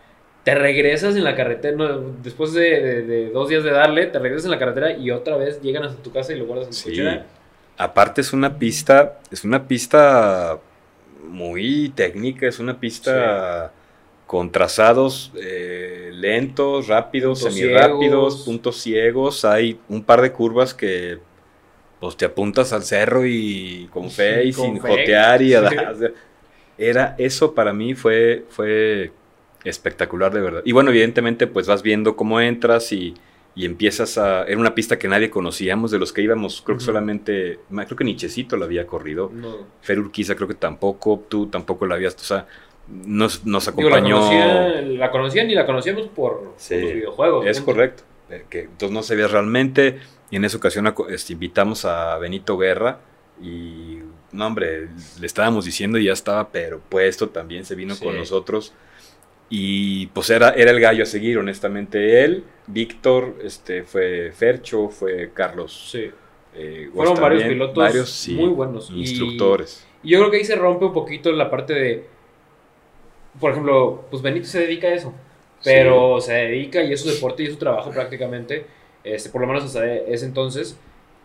te 0.44 0.54
regresas 0.54 1.16
en 1.16 1.24
la 1.24 1.36
carretera. 1.36 1.76
no, 1.76 2.00
después 2.22 2.54
de, 2.54 2.82
de- 2.82 3.02
de 3.02 3.30
dos 3.32 3.50
días 3.50 3.64
de 3.64 3.72
darle, 3.72 4.06
te 4.06 4.20
regresas 4.20 4.46
en 4.46 4.52
la 4.52 4.60
carretera 4.60 4.92
y 4.96 5.10
otra 5.10 5.38
vez 5.38 5.60
llegan 5.64 5.84
hasta 5.84 6.04
tu 6.04 6.12
casa 6.12 6.34
y 6.34 6.38
lo 6.38 6.46
guardas 6.46 6.68
en 6.68 6.72
tu 6.74 6.78
Sí. 6.78 6.90
cochera. 6.92 7.26
Aparte 7.78 8.22
es 8.22 8.32
una 8.32 8.58
pista, 8.60 9.20
es 9.32 9.44
una 9.44 9.68
pista 9.68 10.60
muy 11.28 11.90
técnica, 11.96 12.48
es 12.48 12.60
una 12.60 12.80
pista 12.80 13.72
con 14.28 14.52
trazados 14.52 15.32
eh, 15.40 16.10
lentos, 16.14 16.88
rápidos, 16.88 17.40
Puntos 17.42 17.54
semirápidos, 17.56 18.34
ciegos. 18.34 18.46
puntos 18.46 18.78
ciegos. 18.82 19.46
Hay 19.46 19.80
un 19.90 20.04
par 20.04 20.22
de 20.22 20.32
curvas 20.32 20.74
que 20.74 21.20
pues 22.00 22.18
te 22.18 22.26
apuntas 22.26 22.74
al 22.74 22.84
cerro 22.84 23.26
y 23.26 23.88
con 23.92 24.10
fe 24.12 24.46
y 24.46 24.54
Con 24.54 24.66
sin 24.66 24.82
fe. 24.82 24.88
jotear 24.90 25.42
y 25.42 25.48
Sí. 25.50 25.54
la- 25.62 26.12
era 26.78 27.16
eso 27.18 27.54
para 27.54 27.72
mí 27.74 27.96
fue 27.96 28.46
fue 28.50 29.12
espectacular 29.64 30.34
de 30.34 30.42
verdad. 30.42 30.62
Y 30.66 30.72
bueno, 30.74 30.90
evidentemente 30.92 31.48
pues 31.48 31.68
vas 31.68 31.82
viendo 31.82 32.16
cómo 32.16 32.42
entras 32.42 32.92
y, 32.92 33.14
y 33.56 33.66
empiezas 33.66 34.18
a 34.18 34.44
era 34.44 34.58
una 34.60 34.76
pista 34.76 35.00
que 35.00 35.08
nadie 35.08 35.30
conocíamos 35.30 35.90
de 35.92 36.00
los 36.00 36.12
que 36.14 36.22
íbamos, 36.22 36.62
creo 36.62 36.78
que 36.78 36.84
solamente 36.84 37.60
creo 37.70 37.96
que 37.98 38.04
Nichecito 38.04 38.58
la 38.58 38.66
había 38.66 38.86
corrido. 38.86 39.32
No. 39.34 39.56
Fer 39.82 40.00
Urquiza 40.00 40.36
creo 40.36 40.48
que 40.48 40.54
tampoco, 40.56 41.24
tú 41.30 41.48
tampoco 41.48 41.86
la 41.88 41.96
habías, 41.96 42.16
o 42.16 42.20
sea, 42.20 42.46
nos, 42.88 43.46
nos 43.46 43.66
Digo, 43.76 43.90
la, 43.90 43.98
acompañó. 43.98 44.82
la 44.98 45.12
conocían 45.12 45.50
y 45.50 45.56
la 45.56 45.66
conocíamos 45.66 46.08
por, 46.08 46.54
Sí, 46.58 46.76
por 46.76 46.84
los 46.84 46.94
videojuegos. 46.94 47.48
Es 47.48 47.62
correcto. 47.62 48.04
eh, 48.30 48.46
Que 48.50 48.62
entonces 48.62 48.92
no 48.92 49.04
sabías 49.04 49.32
realmente. 49.32 50.00
Y 50.32 50.38
en 50.38 50.46
esa 50.46 50.58
ocasión 50.58 50.94
este, 51.10 51.34
invitamos 51.34 51.86
a 51.86 52.18
Benito 52.18 52.58
Guerra. 52.58 53.00
Y 53.42 54.00
no, 54.32 54.48
hombre, 54.48 54.88
le 55.20 55.26
estábamos 55.28 55.66
diciendo 55.66 55.98
y 55.98 56.06
ya 56.06 56.14
estaba, 56.14 56.50
pero 56.52 56.80
puesto 56.90 57.30
también 57.30 57.66
se 57.66 57.76
vino 57.76 57.96
Sí. 57.96 58.04
con 58.06 58.16
nosotros. 58.18 58.74
Y 59.50 60.08
pues 60.08 60.30
era, 60.32 60.50
era 60.52 60.72
el 60.72 60.80
gallo 60.80 61.04
a 61.04 61.06
seguir, 61.06 61.38
honestamente. 61.38 62.24
Él, 62.24 62.44
Víctor, 62.68 63.36
este, 63.44 63.84
fue 63.84 64.32
Fercho, 64.34 64.90
fue 64.90 65.32
Carlos. 65.34 65.90
Sí. 65.92 66.10
eh, 66.56 66.90
Fueron 66.94 67.20
varios 67.20 67.44
pilotos 67.44 67.76
varios, 67.76 68.10
sí, 68.10 68.34
muy 68.34 68.50
buenos. 68.50 68.90
Instructores. 68.90 69.86
Y 70.04 70.10
yo 70.12 70.20
creo 70.20 70.32
que 70.32 70.38
ahí 70.38 70.46
se 70.46 70.56
rompe 70.56 70.86
un 70.86 70.94
poquito 70.94 71.32
la 71.32 71.50
parte 71.52 71.74
de. 71.74 72.15
Por 73.40 73.52
ejemplo, 73.52 74.06
pues 74.10 74.22
Benito 74.22 74.46
se 74.48 74.60
dedica 74.62 74.88
a 74.88 74.94
eso. 74.94 75.14
Pero 75.64 76.22
se 76.22 76.34
dedica 76.34 76.84
y 76.84 76.94
es 76.94 77.02
su 77.02 77.10
deporte 77.10 77.44
y 77.44 77.48
es 77.48 77.54
su 77.54 77.58
trabajo 77.60 77.90
prácticamente. 77.92 78.66
Este, 79.04 79.30
por 79.30 79.42
lo 79.42 79.48
menos 79.48 79.64
hasta 79.64 79.86
ese 79.94 80.26
entonces. 80.26 80.78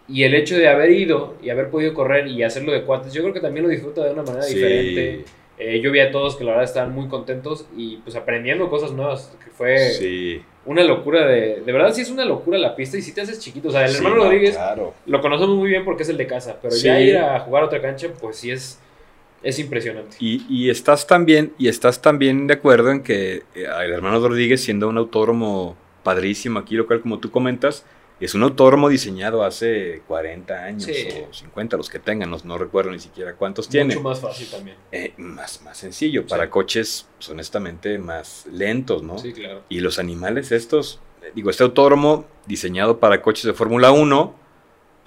Y 0.09 0.25
el 0.25 0.35
hecho 0.35 0.57
de 0.57 0.67
haber 0.69 0.91
ido 0.91 1.35
y 1.43 1.51
haber 1.51 1.71
podido 1.71 1.95
correr 1.95 2.27
y 2.27 2.43
hacerlo 2.43 2.73
de 2.73 2.83
cuates, 2.83 3.13
yo 3.13 3.23
creo 3.23 3.35
que 3.35 3.41
también 3.41 3.65
lo 3.65 3.71
disfruta 3.71 4.05
de 4.05 4.13
una 4.13 4.23
manera 4.23 4.43
Sí. 4.43 4.55
diferente. 4.55 5.25
Eh, 5.59 5.81
yo 5.81 5.93
vi 5.93 6.01
a 6.01 6.11
todos 6.11 6.37
que 6.37 6.45
la 6.45 6.53
verdad 6.53 6.65
estaban 6.65 6.93
muy 6.95 7.07
contentos 7.09 7.67
y 7.77 7.99
pues 7.99 8.17
aprendiendo 8.17 8.71
cosas 8.71 8.93
nuevas, 8.93 9.37
que 9.45 9.51
fue 9.51 9.79
Sí. 9.91 10.43
una 10.65 10.83
locura 10.85 11.27
de... 11.27 11.61
De 11.61 11.73
verdad 11.73 11.93
sí 11.93 12.01
es 12.01 12.11
una 12.11 12.25
locura 12.25 12.57
la 12.59 12.75
pista 12.75 12.97
y 12.97 13.03
si 13.03 13.13
te 13.13 13.21
haces 13.21 13.39
chiquito. 13.41 13.69
O 13.69 13.71
sea, 13.71 13.85
el 13.85 13.91
Sí, 13.91 13.97
hermano 13.99 14.17
no, 14.17 14.25
Rodríguez 14.25 14.57
Claro. 14.57 14.95
lo 15.05 15.21
conocemos 15.21 15.55
muy 15.57 15.69
bien 15.69 15.85
porque 15.85 16.03
es 16.03 16.09
el 16.09 16.17
de 16.17 16.27
casa, 16.27 16.57
pero 16.63 16.75
Sí. 16.75 16.87
ya 16.87 16.99
ir 16.99 17.19
a 17.19 17.39
jugar 17.41 17.63
a 17.65 17.67
otra 17.67 17.83
cancha, 17.83 18.09
pues 18.21 18.37
sí 18.37 18.51
es, 18.51 18.81
es 19.43 19.59
impresionante. 19.59 20.17
Y, 20.21 20.45
y 20.49 20.71
estás 20.71 21.07
también, 21.07 21.53
y 21.59 21.69
estás 21.69 22.03
también 22.03 22.47
de 22.47 22.55
acuerdo 22.55 22.91
en 22.91 23.03
que 23.03 23.43
eh, 23.55 23.67
el 23.85 23.93
hermano 23.93 24.21
Rodríguez, 24.27 24.63
siendo 24.63 24.89
un 24.89 24.99
autódromo 24.99 25.77
padrísimo 26.03 26.59
aquí 26.59 26.75
local, 26.77 27.01
como 27.01 27.19
tú 27.19 27.31
comentas, 27.31 27.85
es 28.21 28.35
un 28.35 28.43
autódromo 28.43 28.91
diseñado 28.91 29.43
hace 29.45 30.03
40 30.07 30.63
años 30.65 30.85
Sí. 30.85 31.09
o 31.29 31.33
50, 31.33 31.79
los 31.79 31.89
que 31.89 31.99
tengan, 31.99 32.31
no, 32.31 32.37
no 32.45 32.59
recuerdo 32.59 32.91
ni 32.91 32.99
siquiera 32.99 33.35
cuántos 33.35 33.67
tiene. 33.69 33.95
Mucho 33.95 34.07
más 34.07 34.21
fácil 34.21 34.47
también. 34.51 34.77
Eh, 34.93 35.15
más, 35.17 35.63
más 35.63 35.79
sencillo, 35.79 36.27
para 36.27 36.45
Sí. 36.45 36.51
coches, 36.51 37.07
pues, 37.17 37.31
honestamente, 37.31 37.97
más 37.99 38.47
lentos, 38.53 39.03
¿no? 39.03 39.17
Sí, 39.19 39.33
claro. 39.33 39.63
Y 39.71 39.81
los 39.81 39.99
animales 39.99 40.53
estos, 40.53 41.01
eh, 41.23 41.33
digo, 41.35 41.49
este 41.49 41.63
autódromo 41.63 42.27
diseñado 42.47 43.01
para 43.01 43.23
coches 43.23 43.45
de 43.45 43.55
Fórmula 43.55 43.91
1, 43.91 44.35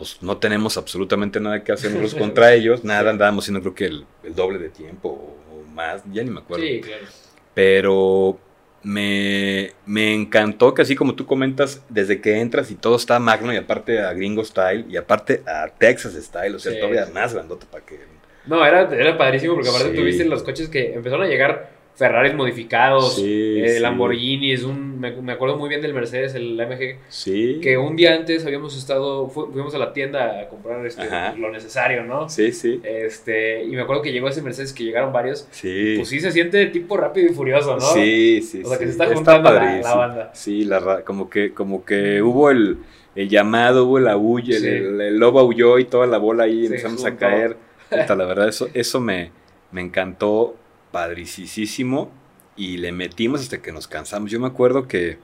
pues 0.04 0.22
no 0.22 0.38
tenemos 0.38 0.78
absolutamente 0.78 1.40
nada 1.40 1.64
que 1.64 1.72
hacer 1.72 1.92
nosotros 1.92 2.16
contra 2.16 2.54
ellos, 2.56 2.84
nada, 2.84 3.10
andábamos 3.12 3.46
haciendo 3.46 3.62
creo 3.62 3.74
que 3.76 3.86
el, 3.86 4.06
el 4.24 4.36
doble 4.36 4.60
de 4.60 4.70
tiempo 4.70 5.10
o, 5.10 5.60
o 5.60 5.64
más, 5.72 6.02
ya 6.12 6.24
ni 6.24 6.30
me 6.30 6.40
acuerdo. 6.42 6.64
Sí, 6.66 6.82
claro. 6.82 7.06
Pero 7.54 8.38
me, 8.84 9.72
me 9.86 10.14
encantó 10.14 10.74
que 10.74 10.82
así 10.82 10.96
como 10.96 11.16
tú 11.16 11.26
comentas, 11.26 11.82
desde 11.90 12.20
que 12.20 12.40
entras 12.42 12.70
y 12.72 12.76
todo 12.76 12.98
está 12.98 13.18
magno 13.20 13.54
y 13.54 13.58
aparte 13.58 14.02
a 14.02 14.12
gringo 14.14 14.44
style 14.44 14.86
y 14.90 14.98
aparte 14.98 15.42
a 15.48 15.68
Texas 15.70 16.14
style, 16.14 16.56
o 16.56 16.60
sea, 16.60 16.74
Sí, 16.74 16.80
todavía 16.80 17.08
más 17.14 17.34
grandote 17.34 17.66
para 17.72 17.86
que... 17.86 18.00
No, 18.46 18.66
era, 18.66 18.94
era 18.94 19.18
padrísimo 19.18 19.54
porque 19.54 19.70
aparte 19.70 19.92
Sí. 19.92 19.96
tuviste 19.96 20.26
los 20.26 20.44
coches 20.44 20.68
que 20.68 20.94
empezaron 20.94 21.26
a 21.26 21.30
llegar 21.30 21.73
Ferraris 21.96 22.34
modificados, 22.34 23.16
Sí, 23.18 23.60
eh, 23.62 23.76
sí. 23.76 23.80
Lamborghinis, 23.80 24.64
un, 24.64 25.00
me, 25.00 25.12
me 25.12 25.32
acuerdo 25.34 25.58
muy 25.58 25.70
bien 25.70 25.80
del 25.82 25.94
Mercedes, 25.94 26.34
el 26.34 26.60
AMG, 26.60 26.98
Sí. 27.10 27.60
que 27.62 27.78
un 27.78 27.96
día 27.96 28.16
antes 28.16 28.44
habíamos 28.46 28.76
estado, 28.76 29.28
fu- 29.30 29.52
fuimos 29.52 29.76
a 29.76 29.78
la 29.78 29.94
tienda 29.94 30.40
a 30.42 30.48
comprar 30.50 30.84
este, 30.86 31.04
lo 31.38 31.52
necesario, 31.52 32.04
¿no? 32.04 32.28
Sí, 32.30 32.52
sí. 32.52 32.82
Este, 32.84 33.64
y 33.64 33.70
me 33.76 33.82
acuerdo 33.82 34.02
que 34.02 34.12
llegó 34.12 34.28
ese 34.28 34.42
Mercedes 34.42 34.74
que 34.74 34.84
llegaron 34.84 35.14
varios, 35.14 35.48
Sí. 35.52 35.94
pues 35.98 36.10
sí 36.10 36.20
se 36.20 36.32
siente 36.32 36.66
tipo 36.68 36.98
rápido 36.98 37.30
y 37.32 37.34
furioso, 37.36 37.76
¿no? 37.76 37.82
Sí, 37.82 38.42
sí, 38.42 38.62
O 38.64 38.70
sea, 38.70 38.80
que 38.80 38.86
se 38.86 38.92
está 38.92 39.06
juntando 39.14 39.52
la- 39.54 39.80
la 39.82 39.96
banda. 39.96 40.32
Sí, 40.34 40.64
la, 40.66 40.80
ra- 40.80 41.02
como 41.04 41.30
que, 41.30 41.54
como 41.54 41.86
que 41.86 42.22
hubo 42.24 42.50
el, 42.50 42.78
el 43.16 43.30
llamado, 43.30 43.86
hubo 43.86 44.00
la 44.00 44.14
Sí. 44.44 44.52
el, 44.68 45.00
el 45.00 45.18
lobo 45.18 45.40
aulló 45.40 45.78
y 45.78 45.86
toda 45.86 46.08
la 46.08 46.18
bola 46.18 46.46
ahí 46.46 46.66
empezamos 46.66 47.06
a 47.06 47.16
caer. 47.16 47.56
Puta, 47.90 48.16
la 48.16 48.26
verdad, 48.26 48.48
eso, 48.48 48.68
eso 48.74 49.00
me, 49.00 49.30
me 49.72 49.82
encantó 49.82 50.56
padricísimo 50.94 52.12
y 52.56 52.78
le 52.78 52.92
metimos 52.92 53.42
hasta 53.42 53.62
que 53.62 53.72
nos 53.74 53.88
cansamos. 53.88 54.32
Yo 54.32 54.40
me 54.40 54.48
acuerdo 54.48 54.88
que, 54.88 55.18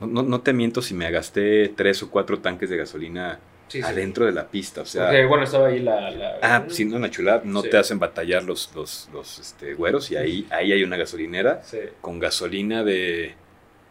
no, 0.00 0.06
no- 0.06 0.22
no 0.22 0.40
te 0.40 0.52
miento 0.52 0.80
si 0.80 0.94
me 0.94 1.10
gasté 1.10 1.68
tres 1.76 2.02
o 2.02 2.10
cuatro 2.10 2.38
tanques 2.38 2.70
de 2.70 2.76
gasolina 2.78 3.38
Sí, 3.68 3.78
sí. 3.78 3.84
adentro 3.88 4.26
de 4.26 4.32
la 4.32 4.48
pista. 4.48 4.82
O 4.82 4.84
sea, 4.86 5.06
Porque, 5.06 5.24
bueno, 5.26 5.44
estaba 5.44 5.68
ahí 5.68 5.80
la... 5.80 6.10
la- 6.10 6.38
Ah, 6.42 6.62
pues, 6.64 6.76
sí, 6.76 6.84
no, 6.84 6.96
una 6.96 7.10
chulada. 7.10 7.42
No 7.44 7.62
Sí. 7.62 7.70
te 7.70 7.76
hacen 7.78 7.98
batallar 7.98 8.44
los, 8.44 8.70
los, 8.74 9.08
los 9.12 9.38
este, 9.38 9.74
güeros 9.74 10.10
y 10.10 10.16
ahí, 10.16 10.46
ahí 10.50 10.72
hay 10.72 10.84
una 10.84 10.96
gasolinera 10.96 11.62
con 12.00 12.18
gasolina 12.20 12.84
de, 12.84 13.34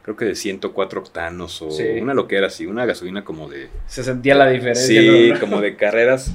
creo 0.04 0.15
que 0.15 0.26
de 0.26 0.36
104 0.36 1.02
octanos 1.02 1.62
o 1.62 1.67
una 2.00 2.13
loquera 2.13 2.47
así, 2.47 2.65
una 2.67 2.86
gasolina 2.86 3.24
como 3.26 3.50
de, 3.50 3.69
Se 3.88 4.04
sentía 4.04 4.36
la 4.36 4.47
diferencia. 4.50 5.02
sí, 5.02 5.32
¿no? 5.34 5.39
como 5.39 5.60
de 5.62 5.76
carreras. 5.76 6.32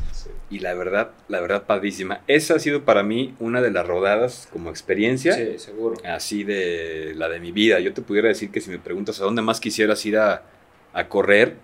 Y 0.50 0.60
la 0.60 0.74
verdad, 0.74 1.10
la 1.28 1.40
verdad 1.40 1.64
padrísima. 1.66 2.20
Esa 2.28 2.54
ha 2.54 2.58
sido 2.58 2.84
para 2.84 3.02
mí 3.02 3.34
una 3.40 3.60
de 3.62 3.70
las 3.70 3.86
rodadas 3.86 4.48
como 4.52 4.70
experiencia. 4.70 5.32
Sí, 5.34 5.58
seguro. 5.58 5.96
Así 6.04 6.44
de 6.44 7.12
la 7.16 7.28
de 7.28 7.40
mi 7.40 7.50
vida. 7.52 7.80
Yo 7.80 7.92
te 7.92 8.02
pudiera 8.02 8.28
decir 8.28 8.50
que 8.50 8.60
si 8.60 8.70
me 8.70 8.78
preguntas 8.78 9.20
a 9.20 9.24
dónde 9.24 9.42
más 9.42 9.58
quisieras 9.60 10.04
ir 10.06 10.18
a, 10.18 10.44
a 10.92 11.08
correr, 11.08 11.56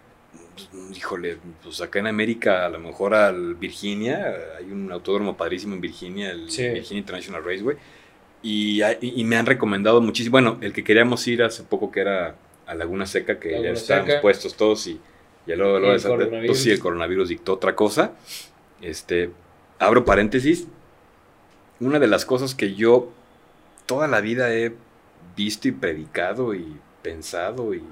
pues, 0.54 0.96
híjole, 0.96 1.38
pues 1.62 1.80
acá 1.80 2.00
en 2.00 2.08
América, 2.08 2.66
a 2.66 2.68
lo 2.68 2.80
mejor 2.80 3.14
al 3.14 3.54
Virginia, 3.54 4.34
hay 4.58 4.64
un 4.70 4.90
autódromo 4.90 5.36
padrísimo 5.36 5.74
en 5.74 5.80
Virginia, 5.80 6.30
el 6.32 6.50
Sí. 6.50 6.68
Virginia 6.68 6.98
International 6.98 7.44
Raceway, 7.44 7.76
y, 8.42 8.82
y 9.00 9.24
me 9.24 9.36
han 9.36 9.46
recomendado 9.46 10.00
muchísimo. 10.00 10.32
Bueno, 10.32 10.58
el 10.60 10.72
que 10.72 10.82
queríamos 10.82 11.26
ir 11.28 11.42
hace 11.44 11.62
poco 11.62 11.92
que 11.92 12.00
era 12.00 12.34
a 12.66 12.74
Laguna 12.74 13.06
Seca, 13.06 13.38
que 13.38 13.52
Laguna 13.52 13.68
ya 13.68 13.74
estábamos 13.74 14.08
Seca. 14.10 14.20
puestos 14.20 14.56
todos 14.56 14.84
y 14.88 14.98
ya 15.46 15.54
luego, 15.56 15.78
luego 15.78 15.92
el 15.92 15.98
esa- 15.98 16.08
coronavirus. 16.08 16.46
pues 16.48 16.62
sí, 16.62 16.70
el 16.72 16.80
coronavirus 16.80 17.28
dictó 17.28 17.52
otra 17.54 17.74
cosa. 17.76 18.12
Este, 18.82 19.30
abro 19.78 20.04
paréntesis, 20.04 20.66
una 21.80 21.98
de 21.98 22.06
las 22.06 22.24
cosas 22.24 22.54
que 22.54 22.74
yo 22.74 23.10
toda 23.86 24.06
la 24.08 24.20
vida 24.20 24.52
he 24.54 24.72
visto 25.36 25.68
y 25.68 25.72
predicado 25.72 26.54
y 26.54 26.76
pensado 27.02 27.74
y, 27.74 27.82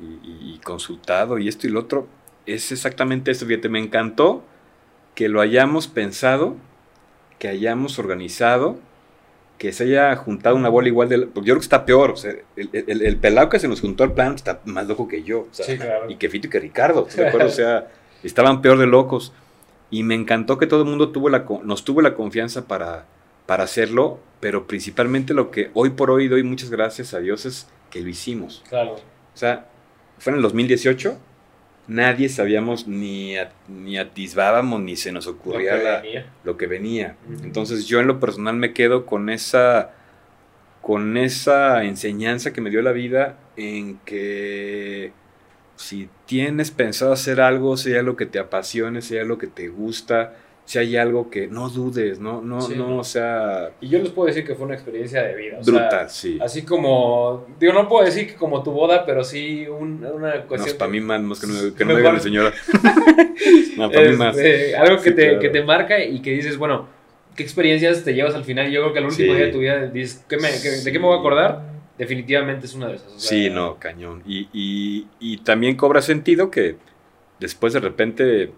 y- 0.00 0.04
y- 0.22 0.54
y 0.54 0.58
consultado 0.58 1.38
y 1.38 1.48
esto 1.48 1.66
y 1.66 1.70
lo 1.70 1.80
otro, 1.80 2.06
es 2.46 2.70
exactamente 2.72 3.30
esto. 3.30 3.46
Fíjate, 3.46 3.68
me 3.68 3.78
encantó 3.80 4.42
que 5.14 5.28
lo 5.28 5.40
hayamos 5.40 5.86
pensado, 5.88 6.56
que 7.38 7.48
hayamos 7.48 7.98
organizado, 7.98 8.78
que 9.58 9.72
se 9.72 9.84
haya 9.84 10.14
juntado 10.16 10.56
una 10.56 10.68
bola 10.68 10.88
igual 10.88 11.08
de... 11.08 11.18
la- 11.18 11.26
Porque 11.26 11.48
yo 11.48 11.54
creo 11.54 11.60
que 11.60 11.64
está 11.64 11.86
peor. 11.86 12.10
o 12.10 12.16
sea, 12.16 12.32
el, 12.56 12.68
el- 12.72 13.02
el 13.02 13.16
pelado 13.16 13.48
que 13.48 13.58
se 13.60 13.68
nos 13.68 13.80
juntó 13.80 14.02
al 14.04 14.12
plan 14.12 14.34
está 14.34 14.60
más 14.64 14.86
loco 14.88 15.06
que 15.08 15.22
yo. 15.22 15.40
o 15.42 15.48
sea, 15.52 15.64
Sí, 15.66 15.78
claro. 15.78 16.10
y 16.10 16.16
que 16.16 16.28
Fito 16.28 16.48
y 16.48 16.50
que 16.50 16.60
Ricardo, 16.60 17.00
¿estás 17.02 17.16
de 17.16 17.28
acuerdo? 17.28 17.46
O 17.48 17.50
sea, 17.52 17.88
estaban 18.22 18.60
peor 18.62 18.78
de 18.78 18.86
locos. 18.86 19.32
Y 19.94 20.02
me 20.02 20.14
encantó 20.14 20.58
que 20.58 20.66
todo 20.66 20.82
el 20.82 20.88
mundo 20.88 21.10
tuvo 21.10 21.28
la, 21.28 21.44
nos 21.62 21.84
tuvo 21.84 22.00
la 22.02 22.14
confianza 22.14 22.66
para, 22.66 23.06
para 23.46 23.64
hacerlo, 23.64 24.18
pero 24.40 24.66
principalmente 24.66 25.34
lo 25.34 25.50
que 25.50 25.70
hoy 25.74 25.90
por 25.90 26.10
hoy 26.10 26.28
doy 26.28 26.42
muchas 26.42 26.70
gracias 26.70 27.14
a 27.14 27.20
Dios 27.20 27.46
es 27.46 27.68
que 27.90 28.00
lo 28.00 28.08
hicimos. 28.08 28.62
Claro. 28.68 28.94
O 28.94 29.36
sea, 29.36 29.66
fue 30.18 30.30
en 30.32 30.36
el 30.38 30.42
2018, 30.42 31.16
nadie 31.86 32.28
sabíamos 32.28 32.88
ni, 32.88 33.36
a- 33.36 33.52
ni 33.68 33.98
atisbábamos 33.98 34.80
ni 34.80 34.96
se 34.96 35.12
nos 35.12 35.26
ocurría 35.26 35.74
Lo 35.74 35.78
que 35.78 35.84
la- 35.84 36.00
venía. 36.00 36.26
lo 36.44 36.56
que 36.56 36.66
venía. 36.66 37.16
Ujú. 37.32 37.44
Entonces 37.44 37.86
yo 37.86 38.00
en 38.00 38.06
lo 38.06 38.18
personal 38.20 38.56
me 38.56 38.72
quedo 38.72 39.06
con 39.06 39.28
esa 39.30 39.92
con 40.80 41.16
esa 41.16 41.82
enseñanza 41.84 42.52
que 42.52 42.60
me 42.60 42.68
dio 42.68 42.82
la 42.82 42.92
vida 42.92 43.38
en 43.56 43.96
que 44.04 45.12
si 45.84 46.08
tienes 46.26 46.70
pensado 46.70 47.12
hacer 47.12 47.40
algo, 47.42 47.76
si 47.76 47.90
hay 47.92 47.98
algo 47.98 48.16
que 48.16 48.24
te 48.26 48.38
apasione, 48.38 49.02
si 49.02 49.14
hay 49.14 49.20
algo 49.20 49.36
que 49.36 49.46
te 49.48 49.68
gusta, 49.68 50.34
si 50.64 50.78
hay 50.78 50.96
algo 50.96 51.28
que 51.28 51.46
no 51.46 51.68
dudes, 51.68 52.18
no, 52.20 52.40
no, 52.40 52.62
Sí, 52.62 52.74
no, 52.74 52.88
no. 52.88 52.98
o 53.00 53.04
sea, 53.04 53.70
Y 53.82 53.88
yo 53.88 53.98
les 53.98 54.08
puedo 54.08 54.28
decir 54.28 54.46
que 54.46 54.54
fue 54.54 54.64
una 54.64 54.74
experiencia 54.74 55.22
de 55.22 55.34
vida. 55.34 55.58
o 55.60 55.62
bruta, 55.64 55.90
sea, 55.90 56.08
sí. 56.08 56.38
Así 56.40 56.62
como, 56.62 57.46
digo, 57.60 57.74
no 57.74 57.86
puedo 57.86 58.02
decir 58.06 58.26
que 58.28 58.34
como 58.34 58.62
tu 58.62 58.70
boda, 58.70 59.04
pero 59.04 59.22
sí 59.24 59.66
un- 59.68 60.02
una 60.06 60.36
No, 60.36 60.46
cuestión. 60.46 60.78
para 60.78 60.90
mí 60.90 61.00
más, 61.02 61.20
más 61.20 61.38
que 61.40 61.46
no, 61.48 61.52
me- 61.52 61.74
que 61.74 61.84
no 61.84 61.92
Me 61.92 61.98
diga 62.00 62.12
mi 62.12 62.20
señora. 62.20 62.52
no, 63.76 63.90
para 63.90 64.08
mí 64.10 64.16
más. 64.16 64.36
Este, 64.38 64.74
algo 64.76 64.96
que, 65.02 65.10
Sí, 65.10 65.14
te, 65.16 65.22
claro. 65.26 65.40
que 65.40 65.48
te 65.50 65.62
marca 65.64 66.02
y 66.02 66.22
que 66.22 66.30
dices, 66.30 66.56
bueno, 66.56 66.88
¿qué 67.36 67.42
experiencias 67.42 68.02
te 68.04 68.14
llevas 68.14 68.34
al 68.34 68.44
final? 68.44 68.70
Yo 68.70 68.80
creo 68.80 68.92
que 68.94 68.98
al 69.00 69.04
último 69.06 69.32
Sí. 69.32 69.36
día 69.36 69.46
de 69.46 69.52
tu 69.52 69.58
vida 69.58 69.86
dices, 69.88 70.24
¿qué 70.28 70.38
me- 70.38 70.48
qué- 70.62 70.70
¿de 70.82 70.92
qué 70.92 70.98
me 70.98 71.04
voy 71.04 71.16
a 71.16 71.18
acordar? 71.18 71.73
Definitivamente 71.98 72.66
es 72.66 72.74
una 72.74 72.88
de 72.88 72.96
esas. 72.96 73.06
o 73.12 73.18
sea, 73.18 73.30
Sí, 73.30 73.50
no, 73.50 73.78
cañón. 73.78 74.22
Y, 74.26 74.48
y- 74.52 75.06
y 75.20 75.36
también 75.38 75.76
cobra 75.76 76.02
sentido 76.02 76.50
que 76.50 76.76
después 77.40 77.72
de 77.72 77.80
repente 77.80 78.52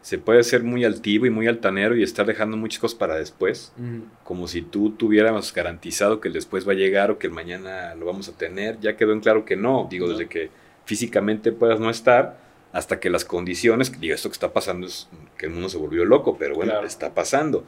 se 0.00 0.18
puede 0.18 0.42
ser 0.42 0.64
muy 0.64 0.84
altivo 0.84 1.26
y 1.26 1.30
muy 1.30 1.46
altanero 1.46 1.94
y 1.96 2.02
estar 2.02 2.26
dejando 2.26 2.56
muchas 2.56 2.80
cosas 2.80 2.98
para 2.98 3.14
después, 3.14 3.72
como 4.24 4.48
si 4.48 4.60
tú 4.62 4.90
tuvieras 4.90 5.54
garantizado 5.54 6.20
que 6.20 6.26
el 6.26 6.34
después 6.34 6.66
va 6.66 6.72
a 6.72 6.76
llegar 6.76 7.12
o 7.12 7.18
que 7.18 7.28
el 7.28 7.32
mañana 7.32 7.94
lo 7.94 8.06
vamos 8.06 8.28
a 8.28 8.32
tener. 8.36 8.80
Ya 8.80 8.96
quedó 8.96 9.12
en 9.12 9.20
claro 9.20 9.44
que 9.44 9.54
no, 9.54 9.86
digo, 9.88 10.06
No. 10.06 10.12
desde 10.14 10.28
que 10.28 10.50
físicamente 10.86 11.52
puedas 11.52 11.78
no 11.78 11.88
estar 11.88 12.36
hasta 12.72 12.98
que 12.98 13.10
las 13.10 13.24
condiciones, 13.24 13.92
digo, 14.00 14.14
esto 14.14 14.28
que 14.28 14.32
está 14.32 14.52
pasando 14.52 14.88
es 14.88 15.08
que 15.38 15.46
el 15.46 15.52
mundo 15.52 15.68
se 15.68 15.76
volvió 15.78 16.04
loco, 16.04 16.36
pero 16.36 16.56
bueno, 16.56 16.72
Claro. 16.72 16.86
está 16.86 17.14
pasando. 17.14 17.64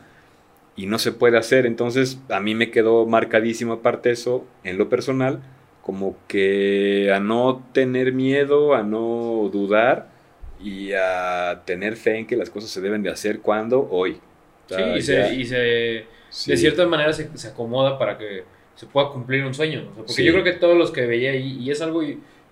Y 0.77 0.87
no 0.87 0.99
se 0.99 1.13
puede 1.13 1.39
hacer, 1.39 1.67
entonces 1.67 2.19
a 2.29 2.41
mí 2.41 2.55
me 2.55 2.71
quedó 2.71 3.07
marcadísimo 3.07 3.75
aparte 3.75 4.11
eso 4.11 4.45
en 4.65 4.77
lo 4.77 4.89
personal, 4.89 5.41
como 5.83 6.17
que 6.29 7.13
a 7.15 7.21
no 7.21 7.63
tener 7.73 8.13
miedo, 8.13 8.75
a 8.75 8.83
no 8.83 9.49
dudar 9.53 10.09
y 10.61 10.93
a 10.93 11.63
tener 11.65 11.95
fe 11.97 12.19
en 12.19 12.27
que 12.27 12.37
las 12.37 12.51
cosas 12.51 12.71
se 12.71 12.81
deben 12.81 13.03
de 13.03 13.11
hacer 13.11 13.41
cuando 13.41 13.87
hoy. 13.91 14.21
O 14.71 14.75
Sí, 14.75 14.83
y 14.97 15.03
se, 15.03 15.35
y 15.35 15.45
se- 15.45 16.07
sí. 16.31 16.51
de 16.51 16.57
cierta 16.57 16.87
manera 16.87 17.13
se, 17.13 17.29
se 17.37 17.49
acomoda 17.49 17.99
para 17.99 18.17
que 18.19 18.43
se 18.75 18.87
pueda 18.87 19.11
cumplir 19.11 19.45
un 19.45 19.55
sueño. 19.55 19.81
o 19.83 19.85
sea, 19.85 19.95
porque 19.97 20.13
Sí. 20.15 20.25
yo 20.25 20.33
creo 20.33 20.45
que 20.45 20.55
todos 20.55 20.77
los 20.77 20.91
que 20.91 21.07
veía 21.07 21.31
ahí, 21.33 21.59
y 21.61 21.71
es 21.71 21.81
algo 21.83 22.03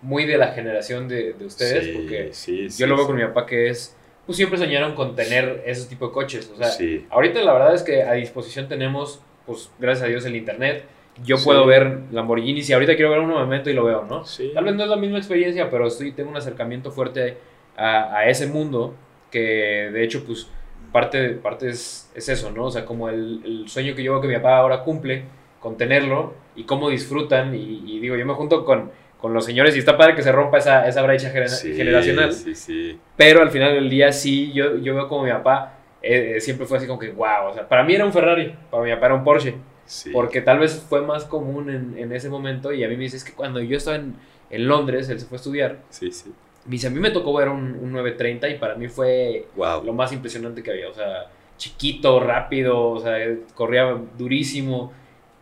muy 0.02 0.26
de 0.26 0.36
la 0.36 0.48
generación 0.52 1.08
de, 1.08 1.32
de 1.32 1.46
ustedes, 1.46 1.86
Sí, 1.86 1.92
porque 1.94 2.28
sí, 2.32 2.68
sí, 2.70 2.80
yo 2.80 2.86
lo 2.86 2.96
veo 2.96 3.06
con 3.06 3.16
mi 3.16 3.22
papá 3.22 3.46
que 3.46 3.68
es, 3.70 3.96
pues 4.26 4.36
siempre 4.36 4.58
soñaron 4.58 4.94
con 4.94 5.14
tener 5.16 5.62
ese 5.66 5.88
tipo 5.88 6.06
de 6.08 6.12
coches. 6.12 6.50
O 6.54 6.56
sea, 6.56 6.68
Sí. 6.68 7.06
ahorita 7.10 7.40
la 7.42 7.52
verdad 7.52 7.74
es 7.74 7.82
que 7.82 8.02
a 8.02 8.12
disposición 8.12 8.68
tenemos, 8.68 9.20
pues 9.46 9.70
gracias 9.78 10.06
a 10.06 10.08
Dios, 10.08 10.24
el 10.26 10.36
internet. 10.36 10.84
Yo 11.24 11.36
Sí. 11.36 11.44
puedo 11.44 11.66
ver 11.66 11.98
Lamborghinis 12.10 12.70
y 12.70 12.72
ahorita 12.72 12.94
quiero 12.94 13.10
ver 13.10 13.20
uno, 13.20 13.38
me 13.40 13.46
meto 13.46 13.68
y 13.68 13.74
lo 13.74 13.84
veo, 13.84 14.04
¿no? 14.04 14.24
Sí. 14.24 14.50
Tal 14.54 14.64
vez 14.64 14.74
no 14.74 14.84
es 14.84 14.88
la 14.88 14.96
misma 14.96 15.18
experiencia, 15.18 15.68
pero 15.70 15.90
sí 15.90 16.12
tengo 16.12 16.30
un 16.30 16.36
acercamiento 16.36 16.90
fuerte 16.90 17.36
a, 17.76 18.16
a 18.16 18.28
ese 18.28 18.46
mundo 18.46 18.94
que 19.30 19.90
de 19.92 20.04
hecho, 20.04 20.24
pues 20.24 20.48
parte, 20.92 21.30
parte 21.30 21.68
es, 21.68 22.10
es 22.14 22.28
eso, 22.28 22.50
¿no? 22.50 22.66
O 22.66 22.70
sea, 22.70 22.84
como 22.84 23.08
el, 23.08 23.40
el 23.44 23.68
sueño 23.68 23.94
que 23.94 24.02
yo 24.02 24.12
veo 24.12 24.20
que 24.20 24.28
mi 24.28 24.34
papá 24.36 24.56
ahora 24.58 24.82
cumple 24.84 25.24
con 25.58 25.76
tenerlo 25.76 26.34
y 26.56 26.64
cómo 26.64 26.90
disfrutan 26.90 27.54
y, 27.54 27.82
y 27.86 27.98
digo, 28.00 28.16
yo 28.16 28.26
me 28.26 28.34
junto 28.34 28.64
con, 28.64 28.90
con 29.22 29.32
los 29.32 29.44
señores 29.46 29.74
y 29.74 29.78
está 29.78 29.96
padre 29.96 30.14
que 30.14 30.22
se 30.22 30.32
rompa 30.32 30.58
esa, 30.58 30.86
esa 30.86 31.00
brecha 31.02 31.32
gener- 31.32 31.48
Sí, 31.48 31.74
generacional, 31.74 32.32
Sí, 32.34 32.54
sí. 32.54 32.98
pero 33.16 33.40
al 33.40 33.50
final 33.50 33.72
del 33.72 33.88
día 33.88 34.12
sí, 34.12 34.52
yo, 34.52 34.76
yo 34.78 34.94
veo 34.94 35.08
como 35.08 35.22
mi 35.24 35.30
papá 35.30 35.78
eh, 36.02 36.34
eh, 36.36 36.40
siempre 36.40 36.66
fue 36.66 36.76
así 36.78 36.86
como 36.88 36.98
que, 36.98 37.10
wow, 37.12 37.46
o 37.50 37.54
sea, 37.54 37.66
para 37.68 37.84
mí 37.84 37.94
era 37.94 38.04
un 38.04 38.12
Ferrari, 38.12 38.54
para 38.70 38.82
mi 38.82 38.90
papá 38.92 39.06
era 39.06 39.14
un 39.14 39.22
Porsche. 39.24 39.54
sí. 39.86 40.10
Porque 40.12 40.40
tal 40.42 40.58
vez 40.58 40.84
fue 40.88 41.00
más 41.02 41.24
común 41.24 41.70
en, 41.70 41.96
en 41.96 42.12
ese 42.12 42.28
momento 42.28 42.72
y 42.72 42.82
a 42.84 42.88
mí 42.88 42.96
me 42.96 43.04
dice, 43.04 43.16
es 43.16 43.24
que 43.24 43.32
cuando 43.32 43.60
yo 43.60 43.76
estaba 43.76 43.96
en, 43.96 44.16
en 44.50 44.66
Londres, 44.68 45.08
él 45.08 45.18
se 45.20 45.26
fue 45.26 45.36
a 45.36 45.38
estudiar, 45.38 45.78
Sí, 45.90 46.10
sí. 46.10 46.32
me 46.66 46.72
dice, 46.72 46.88
a 46.88 46.90
mí 46.90 46.98
me 46.98 47.10
tocó 47.12 47.32
ver 47.34 47.48
un, 47.48 47.62
un 47.80 47.92
930 47.92 48.48
y 48.48 48.58
para 48.58 48.74
mí 48.74 48.88
fue 48.88 49.46
Wow. 49.54 49.84
lo 49.84 49.92
más 49.92 50.12
impresionante 50.12 50.62
que 50.64 50.72
había, 50.72 50.88
o 50.88 50.94
sea, 50.94 51.26
chiquito, 51.56 52.18
rápido, 52.18 52.90
o 52.90 52.98
sea, 52.98 53.16
corría 53.54 53.96
durísimo 54.18 54.92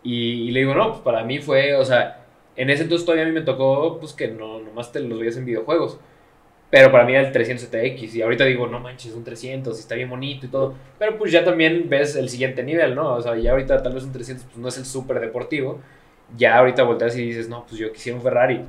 y, 0.03 0.49
y 0.49 0.51
le 0.51 0.61
digo, 0.61 0.75
no, 0.75 0.90
pues 0.90 1.01
para 1.01 1.25
mí 1.25 1.38
fue, 1.38 1.75
o 1.75 1.85
sea, 1.85 2.19
en 2.56 2.70
ese 2.70 2.82
entonces 2.84 3.04
todavía 3.04 3.24
a 3.24 3.28
mí 3.28 3.34
me 3.34 3.42
tocó, 3.42 3.98
pues 3.98 4.12
que 4.12 4.28
no, 4.28 4.60
nomás 4.60 4.92
te 4.92 5.00
los 5.00 5.18
veías 5.18 5.36
en 5.36 5.44
videojuegos. 5.44 5.98
Pero 6.70 6.92
para 6.92 7.04
mí 7.04 7.14
era 7.14 7.26
el 7.26 7.32
300TX 7.32 8.14
y 8.14 8.22
ahorita 8.22 8.44
digo, 8.44 8.68
no 8.68 8.78
manches, 8.78 9.12
un 9.12 9.24
300 9.24 9.76
y 9.76 9.80
está 9.80 9.96
bien 9.96 10.08
bonito 10.08 10.46
y 10.46 10.48
todo. 10.48 10.74
Pero 10.98 11.18
pues 11.18 11.32
ya 11.32 11.44
también 11.44 11.88
ves 11.88 12.14
el 12.14 12.28
siguiente 12.28 12.62
nivel, 12.62 12.94
¿no? 12.94 13.14
O 13.14 13.20
sea, 13.20 13.36
ya 13.36 13.50
ahorita 13.50 13.82
tal 13.82 13.94
vez 13.94 14.04
un 14.04 14.12
300 14.12 14.46
pues 14.46 14.56
no 14.56 14.68
es 14.68 14.78
el 14.78 14.84
súper 14.84 15.18
deportivo. 15.18 15.80
Ya 16.36 16.58
ahorita 16.58 16.84
volteas 16.84 17.16
y 17.16 17.26
dices, 17.26 17.48
no, 17.48 17.66
pues 17.66 17.80
yo 17.80 17.92
quisiera 17.92 18.16
un 18.16 18.22
Ferrari. 18.22 18.60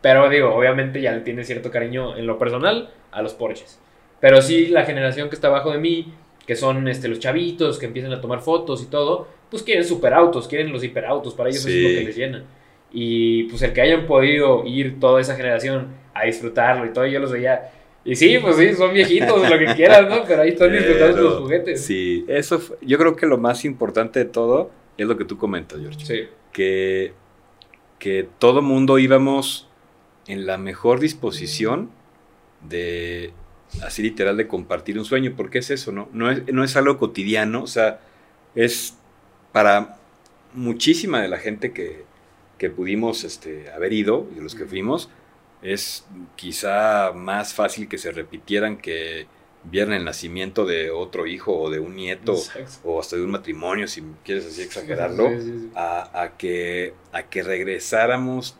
Pero 0.00 0.28
digo, 0.28 0.54
obviamente 0.54 1.00
ya 1.00 1.12
le 1.12 1.20
tiene 1.20 1.42
cierto 1.42 1.70
cariño 1.70 2.16
en 2.16 2.26
lo 2.26 2.38
personal 2.38 2.90
a 3.10 3.22
los 3.22 3.34
Porsches. 3.34 3.80
Pero 4.20 4.40
sí, 4.40 4.68
la 4.68 4.84
generación 4.84 5.28
que 5.28 5.34
está 5.34 5.48
abajo 5.48 5.72
de 5.72 5.78
mí, 5.78 6.14
que 6.46 6.54
son 6.54 6.86
este, 6.86 7.08
los 7.08 7.18
chavitos 7.18 7.78
que 7.78 7.86
empiezan 7.86 8.12
a 8.12 8.20
tomar 8.20 8.40
fotos 8.40 8.82
y 8.82 8.86
todo, 8.86 9.26
pues 9.50 9.62
quieren 9.64 9.84
superautos, 9.84 10.46
quieren 10.46 10.72
los 10.72 10.84
hiperautos, 10.84 11.34
para 11.34 11.50
ellos 11.50 11.66
eso 11.66 11.68
es 11.68 11.82
lo 11.82 11.88
que 11.88 12.04
les 12.04 12.16
llena. 12.16 12.44
Y 12.92 13.44
pues 13.44 13.62
el 13.62 13.72
que 13.72 13.80
hayan 13.82 14.06
podido 14.06 14.64
ir 14.66 14.98
toda 14.98 15.20
esa 15.20 15.36
generación 15.36 15.88
a 16.14 16.24
disfrutarlo 16.24 16.86
y 16.86 16.92
todo, 16.92 17.06
yo 17.06 17.20
los 17.20 17.30
veía. 17.32 17.70
Y 18.04 18.16
sí, 18.16 18.38
pues 18.40 18.56
sí, 18.56 18.74
son 18.74 18.92
viejitos, 18.94 19.48
lo 19.48 19.58
que 19.58 19.66
quieras, 19.76 20.08
¿no? 20.08 20.24
Pero 20.26 20.42
ahí 20.42 20.50
están 20.50 20.72
disfrutando 20.72 21.14
Pero, 21.16 21.28
los 21.30 21.38
juguetes. 21.40 21.84
Sí, 21.84 22.24
eso 22.28 22.58
fue- 22.58 22.76
yo 22.82 22.98
creo 22.98 23.14
que 23.14 23.26
lo 23.26 23.38
más 23.38 23.64
importante 23.64 24.18
de 24.18 24.24
todo 24.24 24.70
es 24.96 25.06
lo 25.06 25.16
que 25.16 25.24
tú 25.24 25.36
comentas, 25.38 25.78
George. 25.80 26.04
Sí, 26.04 26.28
Que, 26.52 27.12
que 27.98 28.26
todo 28.38 28.62
mundo 28.62 28.98
íbamos 28.98 29.68
en 30.26 30.46
la 30.46 30.56
mejor 30.58 30.98
disposición 31.00 31.90
de, 32.68 33.32
así 33.82 34.02
literal, 34.02 34.36
de 34.36 34.46
compartir 34.48 34.98
un 34.98 35.04
sueño, 35.04 35.34
porque 35.36 35.58
es 35.58 35.70
eso, 35.70 35.92
¿no? 35.92 36.08
No 36.12 36.30
es, 36.30 36.52
no 36.52 36.64
es 36.64 36.76
algo 36.76 36.98
cotidiano, 36.98 37.62
o 37.62 37.66
sea, 37.66 38.00
es 38.54 38.96
para 39.52 39.96
muchísima 40.54 41.20
de 41.22 41.28
la 41.28 41.38
gente 41.38 41.72
que, 41.72 42.04
que 42.60 42.68
pudimos 42.68 43.24
este, 43.24 43.72
haber 43.72 43.94
ido, 43.94 44.28
y 44.32 44.34
de 44.34 44.42
los 44.42 44.54
que 44.54 44.66
fuimos, 44.66 45.08
es 45.62 46.06
quizá 46.36 47.12
más 47.14 47.54
fácil 47.54 47.88
que 47.88 47.96
se 47.96 48.12
repitieran 48.12 48.76
que 48.76 49.26
vieran 49.64 49.94
el 49.94 50.04
nacimiento 50.04 50.66
de 50.66 50.90
otro 50.90 51.26
hijo 51.26 51.58
o 51.58 51.70
de 51.70 51.80
un 51.80 51.96
nieto 51.96 52.34
exacto. 52.34 52.80
o 52.84 53.00
hasta 53.00 53.16
de 53.16 53.24
un 53.24 53.30
matrimonio, 53.30 53.88
si 53.88 54.02
quieres 54.24 54.46
así 54.46 54.60
exagerarlo, 54.60 55.28
Sí, 55.30 55.40
sí, 55.40 55.58
sí. 55.58 55.70
a, 55.74 56.22
a 56.22 56.36
que, 56.36 56.92
a 57.12 57.22
que 57.30 57.42
regresáramos 57.42 58.56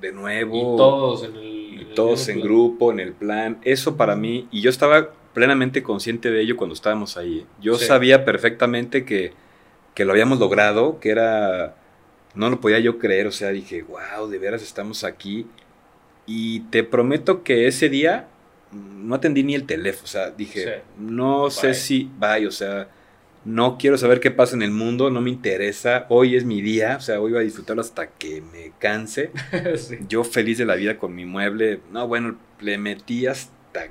de 0.00 0.10
nuevo. 0.12 0.74
Y 0.74 0.76
todos 0.76 1.22
en 1.24 1.36
el. 1.36 1.44
y 1.78 1.82
en 1.82 1.88
el 1.90 1.94
todos 1.94 2.28
mismo 2.28 2.32
en 2.32 2.40
plan. 2.40 2.48
grupo, 2.48 2.92
en 2.92 3.00
el 3.00 3.12
plan. 3.12 3.58
Eso 3.62 3.96
para 3.96 4.16
mí, 4.16 4.48
y 4.50 4.62
yo 4.62 4.70
estaba 4.70 5.10
plenamente 5.32 5.84
consciente 5.84 6.30
de 6.32 6.40
ello 6.40 6.56
cuando 6.56 6.74
estábamos 6.74 7.16
ahí. 7.16 7.46
Yo 7.60 7.78
sabía 7.78 8.24
perfectamente 8.24 9.04
que, 9.04 9.32
que 9.94 10.04
lo 10.04 10.10
habíamos 10.12 10.40
logrado, 10.40 10.98
que 10.98 11.10
era... 11.10 11.76
No 12.34 12.50
lo 12.50 12.60
podía 12.60 12.78
yo 12.78 12.98
creer, 12.98 13.26
o 13.26 13.32
sea, 13.32 13.48
dije, 13.50 13.82
wow, 13.82 14.28
de 14.28 14.38
veras 14.38 14.62
estamos 14.62 15.04
aquí. 15.04 15.46
Y 16.26 16.60
te 16.70 16.84
prometo 16.84 17.42
que 17.42 17.66
ese 17.66 17.88
día 17.88 18.28
mm, 18.70 19.08
no 19.08 19.14
atendí 19.14 19.42
ni 19.42 19.54
el 19.54 19.64
teléfono, 19.64 20.04
o 20.04 20.08
sea, 20.08 20.30
dije, 20.30 20.64
Sí. 20.64 20.70
no 20.98 21.50
sé 21.50 21.74
si, 21.74 22.10
bye, 22.18 22.46
o 22.46 22.50
sea, 22.50 22.88
no 23.44 23.78
quiero 23.78 23.96
saber 23.96 24.20
qué 24.20 24.30
pasa 24.30 24.54
en 24.54 24.62
el 24.62 24.70
mundo, 24.72 25.10
no 25.10 25.20
me 25.22 25.30
interesa, 25.30 26.04
hoy 26.10 26.36
es 26.36 26.44
mi 26.44 26.60
día, 26.60 26.96
o 26.98 27.00
sea, 27.00 27.20
hoy 27.20 27.32
voy 27.32 27.40
a 27.40 27.44
disfrutarlo 27.44 27.80
hasta 27.80 28.08
que 28.08 28.42
me 28.42 28.72
canse. 28.78 29.30
Sí. 29.76 29.96
Yo 30.08 30.22
feliz 30.22 30.58
de 30.58 30.66
la 30.66 30.74
vida 30.74 30.98
con 30.98 31.14
mi 31.14 31.24
mueble, 31.24 31.80
no, 31.90 32.06
bueno, 32.06 32.36
le 32.60 32.76
metí 32.78 33.26
hasta... 33.26 33.86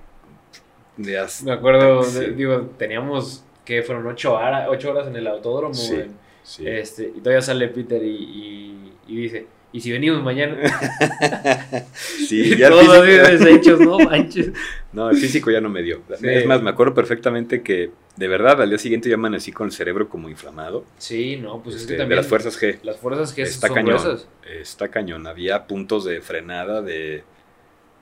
Me 0.98 1.52
acuerdo, 1.52 2.04
Sí. 2.04 2.20
de- 2.20 2.32
digo, 2.34 2.72
teníamos 2.78 3.44
que 3.66 3.82
fueron 3.84 4.06
ocho 4.08 4.34
horas, 4.36 4.68
ocho 4.70 4.92
horas 4.92 5.08
en 5.08 5.16
el 5.16 5.28
autódromo. 5.28 5.74
En- 5.92 6.27
sí. 6.48 6.64
este, 6.68 7.12
y 7.16 7.20
todavía 7.20 7.42
sale 7.42 7.68
Peter 7.68 8.02
y, 8.04 8.08
y- 8.10 8.94
y 9.10 9.16
dice, 9.22 9.46
¿y 9.72 9.82
si 9.82 9.92
venimos 9.92 10.24
mañana? 10.24 10.58
Sí, 11.96 12.56
ya 12.58 12.70
todos 12.70 13.06
deshechos, 13.06 13.80
no 13.80 13.98
manches. 14.00 14.52
No, 14.94 15.10
el 15.10 15.18
físico 15.18 15.52
ya 15.52 15.62
no 15.62 15.70
me 15.70 15.82
dio. 15.82 16.02
Sí. 16.20 16.28
Es 16.28 16.46
más, 16.46 16.62
me 16.62 16.70
acuerdo 16.70 16.94
perfectamente 16.94 17.62
que, 17.62 17.92
de 18.16 18.28
verdad, 18.28 18.62
al 18.62 18.70
día 18.70 18.78
siguiente 18.80 19.10
yo 19.10 19.16
amanecí 19.16 19.52
con 19.52 19.68
el 19.68 19.72
cerebro 19.74 20.10
como 20.10 20.30
inflamado. 20.30 20.84
Sí, 20.98 21.38
no, 21.38 21.62
pues 21.62 21.76
es 21.76 21.82
este, 21.84 21.94
que 21.94 21.98
de 21.98 22.00
también 22.04 22.18
las 22.18 22.28
fuerzas 22.28 22.62
G. 22.62 22.80
las 22.84 22.98
fuerzas 22.98 23.34
que 23.34 23.44
Está 23.44 23.68
son 23.68 23.76
cañón. 23.76 23.98
gruesas. 24.02 24.28
Está 24.60 24.88
cañón. 24.90 25.28
Había 25.28 25.68
puntos 25.68 26.04
de 26.06 26.22
frenada 26.22 26.82
de, 26.82 27.24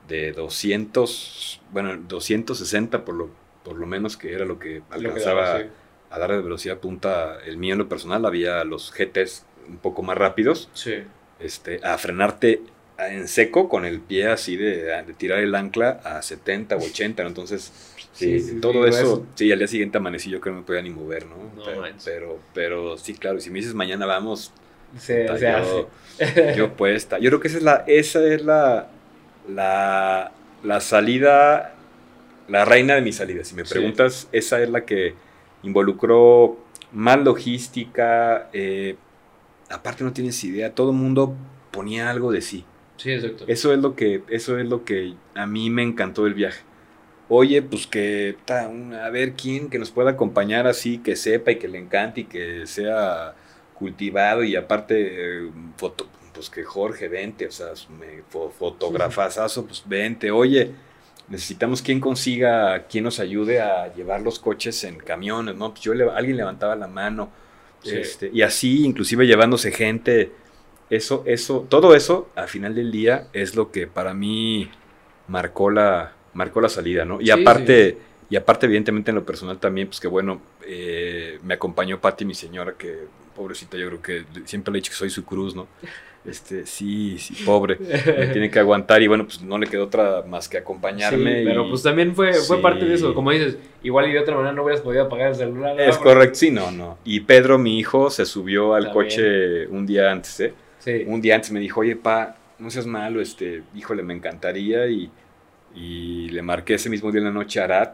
de 0.07 0.31
200, 0.31 1.61
bueno, 1.71 1.97
260 2.07 3.03
por 3.05 3.15
lo, 3.15 3.29
por 3.63 3.75
lo 3.77 3.85
menos 3.85 4.17
que 4.17 4.33
era 4.33 4.45
lo 4.45 4.57
que 4.59 4.79
Lo 4.91 4.99
que 4.99 5.07
alcanzaba 5.07 5.41
daba, 5.47 5.59
sí. 5.61 5.65
A 6.15 6.19
dar 6.19 6.31
de 6.31 6.41
velocidad 6.41 6.79
punta. 6.79 7.39
El 7.45 7.57
mío 7.57 7.73
en 7.73 7.79
lo 7.79 7.89
personal 7.89 8.25
había 8.25 8.63
los 8.63 8.91
GTs 8.93 9.45
un 9.69 9.77
poco 9.77 10.03
más 10.03 10.17
rápidos. 10.17 10.69
Sí. 10.73 11.03
este, 11.39 11.79
a 11.83 11.97
frenarte 11.97 12.61
en 12.97 13.27
seco 13.27 13.67
con 13.67 13.85
el 13.85 13.99
pie 14.01 14.27
así 14.27 14.55
de, 14.55 14.83
de 15.03 15.13
tirar 15.13 15.39
el 15.39 15.53
ancla 15.55 15.99
a 16.03 16.21
70 16.21 16.77
o 16.77 16.83
80, 16.83 17.23
¿no? 17.23 17.29
Entonces, 17.29 17.73
sí, 18.13 18.39
Sí, 18.39 18.39
sí, 18.39 18.59
todo 18.61 18.83
sí, 18.83 18.89
eso, 18.89 19.25
sí, 19.35 19.51
al 19.51 19.59
día 19.59 19.67
siguiente 19.67 19.97
amanecí 19.97 20.29
yo 20.29 20.39
que 20.41 20.49
no 20.49 20.57
me 20.57 20.63
podía 20.63 20.81
ni 20.81 20.89
mover, 20.89 21.25
¿no? 21.27 21.35
No 21.55 21.63
pero, 21.65 21.81
pero, 22.03 22.39
pero 22.53 22.97
sí, 22.97 23.15
claro, 23.15 23.39
si 23.39 23.49
me 23.49 23.59
dices 23.59 23.73
mañana 23.73 24.05
vamos, 24.05 24.53
Se, 24.97 25.25
puta, 25.25 25.37
se 25.37 25.51
yo, 25.51 25.57
hace. 25.57 25.87
yo 26.55 26.73
puesta. 26.77 27.19
Yo 27.19 27.29
creo 27.29 27.39
que 27.41 27.47
esa 27.49 27.57
es 27.57 27.63
la, 27.63 27.83
esa 27.87 28.23
es 28.25 28.41
la, 28.43 28.87
la, 29.47 30.31
la 30.63 30.79
salida, 30.79 31.75
la 32.47 32.65
reina 32.65 32.95
de 32.95 33.01
mis 33.01 33.17
salidas. 33.17 33.47
Si 33.49 33.55
me 33.55 33.65
Sí. 33.65 33.69
preguntas, 33.73 34.29
esa 34.31 34.61
es 34.61 34.69
la 34.69 34.85
que 34.85 35.15
involucró 35.65 36.57
más 36.91 37.19
logística, 37.23 38.49
eh, 38.53 38.95
aparte 39.69 40.03
no 40.03 40.13
tienes 40.13 40.43
idea, 40.43 40.73
todo 40.73 40.91
el 40.91 40.97
mundo 40.97 41.35
ponía 41.71 42.09
algo 42.09 42.31
de 42.31 42.41
sí. 42.41 42.65
Sí, 42.97 43.11
exacto. 43.11 43.45
Eso 43.47 43.73
es 43.73 43.79
lo 43.79 43.95
que, 43.95 44.23
eso 44.29 44.57
es 44.57 44.67
lo 44.67 44.85
que 44.85 45.13
a 45.33 45.45
mí 45.45 45.69
me 45.69 45.83
encantó 45.83 46.23
del 46.23 46.33
viaje. 46.33 46.61
Oye, 47.27 47.61
pues 47.63 47.87
que 47.87 48.37
ta, 48.45 48.69
a 49.03 49.09
ver 49.09 49.33
quién 49.33 49.69
que 49.69 49.79
nos 49.79 49.89
pueda 49.91 50.11
acompañar 50.11 50.67
así, 50.67 50.99
que 50.99 51.15
sepa 51.15 51.51
y 51.51 51.55
que 51.57 51.67
le 51.67 51.79
encante 51.79 52.21
y 52.21 52.23
que 52.25 52.67
sea 52.67 53.33
cultivado 53.73 54.43
y 54.43 54.55
aparte 54.55 55.45
eh, 55.47 55.51
foto, 55.75 56.07
pues 56.33 56.49
que 56.51 56.63
Jorge 56.63 57.07
vente, 57.07 57.47
o 57.47 57.51
sea, 57.51 57.69
me 57.99 58.23
fo- 58.31 58.51
fotografazazo, 58.51 59.65
pues 59.65 59.83
vente. 59.87 60.29
Oye, 60.31 60.71
necesitamos 61.29 61.81
quien 61.81 61.99
consiga, 61.99 62.85
quien 62.87 63.03
nos 63.03 63.19
ayude 63.19 63.61
a 63.61 63.93
llevar 63.93 64.21
los 64.21 64.39
coches 64.39 64.83
en 64.83 64.97
camiones, 64.97 65.55
¿no? 65.55 65.71
Pues 65.71 65.81
yo 65.81 65.93
le- 65.93 66.09
alguien 66.09 66.37
levantaba 66.37 66.75
la 66.75 66.87
mano. 66.87 67.31
Sí. 67.83 67.95
Este, 67.97 68.29
y 68.33 68.41
así, 68.41 68.85
inclusive 68.85 69.27
llevándose 69.27 69.71
gente, 69.71 70.31
eso, 70.89 71.23
eso, 71.25 71.65
todo 71.69 71.95
eso, 71.95 72.29
al 72.35 72.47
final 72.47 72.75
del 72.75 72.91
día, 72.91 73.27
es 73.33 73.55
lo 73.55 73.71
que 73.71 73.87
para 73.87 74.13
mí 74.13 74.69
marcó 75.27 75.69
la, 75.69 76.13
marcó 76.33 76.61
la 76.61 76.69
salida, 76.69 77.05
¿no? 77.05 77.21
Y 77.21 77.25
Sí, 77.25 77.31
aparte, 77.31 77.97
y 78.29 78.35
aparte, 78.35 78.65
evidentemente, 78.67 79.11
en 79.11 79.15
lo 79.15 79.25
personal 79.25 79.59
también, 79.59 79.87
pues 79.87 79.99
que 79.99 80.07
bueno, 80.07 80.41
eh, 80.65 81.39
me 81.43 81.55
acompañó 81.55 81.99
Patti, 82.01 82.25
mi 82.25 82.35
señora, 82.35 82.73
que 82.77 83.07
pobrecita, 83.35 83.77
yo 83.77 83.87
creo 83.87 84.01
que 84.01 84.25
siempre 84.45 84.71
le 84.71 84.79
he 84.79 84.81
dicho 84.81 84.91
que 84.91 84.97
soy 84.97 85.09
su 85.09 85.25
cruz, 85.25 85.55
¿no? 85.55 85.67
Este, 86.27 86.65
sí, 86.65 87.19
sí, 87.19 87.35
pobre, 87.45 87.77
me 87.79 88.27
tiene 88.27 88.49
que 88.49 88.57
aguantar 88.59 88.99
y 89.01 89.07
bueno, 89.07 89.25
pues 89.25 89.41
no 89.43 89.59
le 89.59 89.67
quedó 89.67 89.83
otra 89.83 90.23
más 90.27 90.49
que 90.49 90.57
acompañarme. 90.57 91.39
Sí, 91.41 91.45
pero 91.45 91.69
pues 91.69 91.83
también 91.83 92.15
fue, 92.15 92.33
fue 92.33 92.57
Sí. 92.57 92.63
parte 92.63 92.83
de 92.85 92.95
eso. 92.95 93.13
Como 93.13 93.29
dices, 93.31 93.57
igual 93.83 94.09
y 94.09 94.13
de 94.13 94.19
otra 94.19 94.35
manera 94.35 94.51
no 94.53 94.63
hubieras 94.63 94.81
podido 94.81 95.03
apagar 95.03 95.29
el 95.29 95.35
celular. 95.35 95.79
Es 95.79 95.97
correcto, 95.99 96.35
sí, 96.35 96.49
no, 96.49 96.71
no. 96.71 96.97
Y 97.03 97.19
Pedro, 97.19 97.59
mi 97.59 97.77
hijo, 97.77 98.09
se 98.09 98.25
subió 98.25 98.73
al 98.73 98.85
También. 98.85 99.05
coche 99.05 99.67
un 99.67 99.85
día 99.85 100.11
antes, 100.11 100.39
¿eh? 100.39 100.53
Sí. 100.79 101.03
un 101.07 101.21
día 101.21 101.35
antes 101.35 101.51
me 101.51 101.59
dijo, 101.59 101.81
oye, 101.81 101.95
pa, 101.95 102.35
no 102.59 102.69
seas 102.71 102.85
malo, 102.87 103.21
este, 103.21 103.61
híjole, 103.75 104.01
me 104.01 104.13
encantaría. 104.15 104.87
Y, 104.87 105.09
y 105.75 106.29
le 106.29 106.41
marqué 106.41 106.75
ese 106.75 106.89
mismo 106.89 107.11
día 107.11 107.19
en 107.19 107.25
la 107.25 107.31
noche 107.31 107.59
a 107.61 107.65
Arad, 107.65 107.89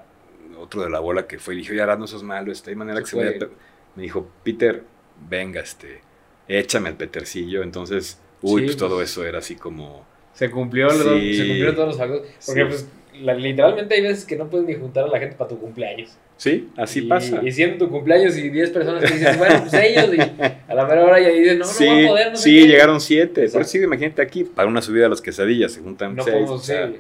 otro 0.58 0.84
de 0.84 0.90
la 0.90 1.00
bola 1.00 1.26
que 1.28 1.38
fue, 1.40 1.56
y 1.56 1.58
dije, 1.58 1.72
oye, 1.74 1.82
Arad, 1.82 1.98
no 1.98 2.08
seas 2.08 2.24
malo, 2.24 2.52
este, 2.52 2.70
hay 2.70 2.76
manera 2.78 3.00
que 3.02 3.08
se 3.08 3.18
vaya. 3.18 3.30
fue. 3.32 3.38
a 3.38 3.40
pe-". 3.50 3.56
Me 3.96 4.04
dijo, 4.04 4.30
Peter, 4.44 4.84
venga, 5.30 5.60
este, 5.62 6.02
échame 6.48 6.90
al 6.90 6.96
Petercillo. 6.96 7.64
Entonces, 7.64 8.20
uy, 8.42 8.62
Sí, 8.62 8.66
pues 8.68 8.78
todo 8.78 8.96
pues. 8.98 9.12
eso 9.12 9.26
era 9.26 9.40
así 9.40 9.56
como... 9.56 10.06
Se 10.34 10.50
cumplió, 10.50 10.90
Sí. 10.90 10.98
se 11.36 11.44
cumplieron 11.48 11.76
todos 11.76 11.88
los 11.90 11.98
factores. 11.98 12.32
Porque 12.46 12.62
Sí. 12.62 12.68
pues 12.68 12.88
la- 13.22 13.34
literalmente 13.36 13.94
hay 13.96 14.02
veces 14.02 14.26
que 14.26 14.36
no 14.36 14.50
puedes 14.50 14.66
ni 14.66 14.74
juntar 14.76 15.04
a 15.04 15.08
la 15.08 15.20
gente 15.20 15.36
para 15.36 15.50
tu 15.50 15.60
cumpleaños. 15.60 16.18
Sí, 16.38 16.70
así 16.78 17.00
Y- 17.02 17.08
pasa. 17.08 17.40
Y 17.44 17.52
siendo 17.52 17.86
tu 17.86 17.92
cumpleaños 17.92 18.36
y 18.38 18.50
10 18.50 18.72
personas 18.72 19.04
que 19.04 19.14
dicen, 19.16 19.38
bueno, 19.38 19.60
pues 19.62 19.74
ellos, 19.76 20.10
y 20.16 20.20
a 20.20 20.74
la 20.74 20.86
mera 20.88 21.06
hora 21.06 21.20
ya 21.20 21.30
dicen, 21.30 21.60
no, 21.60 21.66
sí, 21.66 21.86
no 21.86 21.92
va 21.96 22.02
a 22.04 22.08
poder, 22.08 22.32
no 22.32 22.38
sé 22.38 22.44
sí, 22.44 22.60
qué. 22.62 22.68
llegaron 22.68 23.00
siete. 23.02 23.42
Exacto. 23.42 23.58
Pero 23.60 23.68
sí, 23.70 23.78
imagínate 23.84 24.22
aquí, 24.24 24.44
para 24.46 24.68
una 24.68 24.82
subida 24.82 25.06
a 25.06 25.10
las 25.10 25.22
quesadillas 25.22 25.74
se 25.74 25.82
juntan 25.82 26.16
No 26.16 26.24
seis. 26.24 26.50
o 26.50 26.58
sea. 26.58 26.92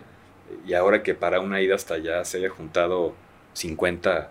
Y 0.67 0.73
ahora 0.73 1.01
que 1.01 1.15
para 1.15 1.39
una 1.39 1.59
ida 1.61 1.73
hasta 1.73 1.95
allá 1.95 2.23
se 2.25 2.37
haya 2.37 2.49
juntado 2.49 3.15
50, 3.53 4.29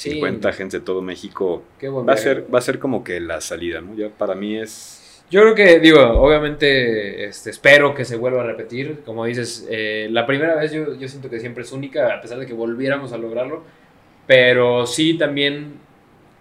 Sí. 0.00 0.10
50 0.12 0.52
gente 0.52 0.78
de 0.78 0.84
todo 0.84 1.02
México, 1.02 1.62
Qué 1.78 1.88
buen 1.88 2.08
va 2.08 2.14
a, 2.14 2.16
ser, 2.16 2.46
va 2.52 2.58
a 2.58 2.62
ser 2.62 2.78
como 2.78 3.04
que 3.04 3.20
la 3.20 3.40
salida, 3.40 3.80
¿no? 3.80 3.94
Ya 3.94 4.08
para 4.08 4.34
mí 4.34 4.56
es... 4.58 5.22
Yo 5.30 5.42
creo 5.42 5.54
que, 5.54 5.78
digo, 5.78 6.00
obviamente 6.00 7.24
este, 7.26 7.50
espero 7.50 7.94
que 7.94 8.04
se 8.04 8.16
vuelva 8.16 8.40
a 8.40 8.44
repetir. 8.44 9.02
Como 9.06 9.24
dices, 9.26 9.66
eh, 9.70 10.08
la 10.10 10.26
primera 10.26 10.56
vez 10.56 10.72
yo, 10.72 10.94
yo 10.98 11.06
siento 11.08 11.30
que 11.30 11.38
siempre 11.38 11.62
es 11.62 11.70
única, 11.70 12.14
a 12.14 12.20
pesar 12.20 12.38
de 12.40 12.46
que 12.46 12.52
volviéramos 12.52 13.12
a 13.12 13.18
lograrlo. 13.18 13.62
Pero 14.26 14.86
sí 14.86 15.14
también 15.18 15.74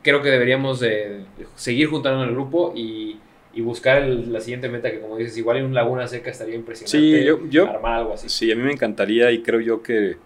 creo 0.02 0.22
que 0.22 0.30
deberíamos 0.30 0.80
de 0.80 1.22
seguir 1.56 1.88
juntando 1.88 2.24
el 2.24 2.32
grupo 2.32 2.74
y, 2.76 3.19
y 3.54 3.62
buscar 3.62 4.02
el- 4.02 4.32
la 4.34 4.39
siguiente 4.41 4.69
meta, 4.69 4.89
que 4.89 5.00
como 5.02 5.17
dices, 5.17 5.38
igual 5.38 5.58
en 5.58 5.65
un 5.65 5.74
Laguna 5.76 6.08
Seca 6.08 6.32
estaría 6.32 6.56
impresionante 6.56 7.19
Sí, 7.19 7.26
yo- 7.26 7.45
yo- 7.48 7.69
armar 7.69 8.00
algo 8.00 8.13
así. 8.13 8.28
Sí, 8.30 8.52
a 8.52 8.56
mí 8.56 8.63
me 8.63 8.72
encantaría 8.72 9.30
y 9.32 9.43
creo 9.43 9.60
yo 9.60 9.84
que 9.84 10.17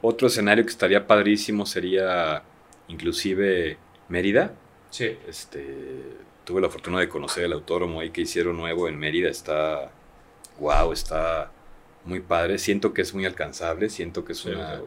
otro 0.00 0.28
escenario 0.28 0.64
que 0.64 0.70
estaría 0.70 1.06
padrísimo 1.06 1.66
sería 1.66 2.42
inclusive 2.88 3.78
Mérida. 4.08 4.54
Sí, 4.90 5.16
Este, 5.28 5.64
tuve 6.44 6.60
la 6.60 6.68
fortuna 6.70 7.00
de 7.00 7.08
conocer 7.08 7.44
el 7.44 7.52
autódromo 7.52 8.00
ahí 8.00 8.10
que 8.10 8.22
hicieron 8.22 8.56
nuevo 8.56 8.88
en 8.88 8.98
Mérida. 8.98 9.28
Está, 9.28 9.90
wow, 10.58 10.92
está 10.92 11.50
muy 12.04 12.20
padre. 12.20 12.58
Siento 12.58 12.94
que 12.94 13.02
es 13.02 13.12
muy 13.14 13.26
alcanzable, 13.26 13.90
siento 13.90 14.24
que 14.24 14.32
es 14.32 14.44
una- 14.44 14.80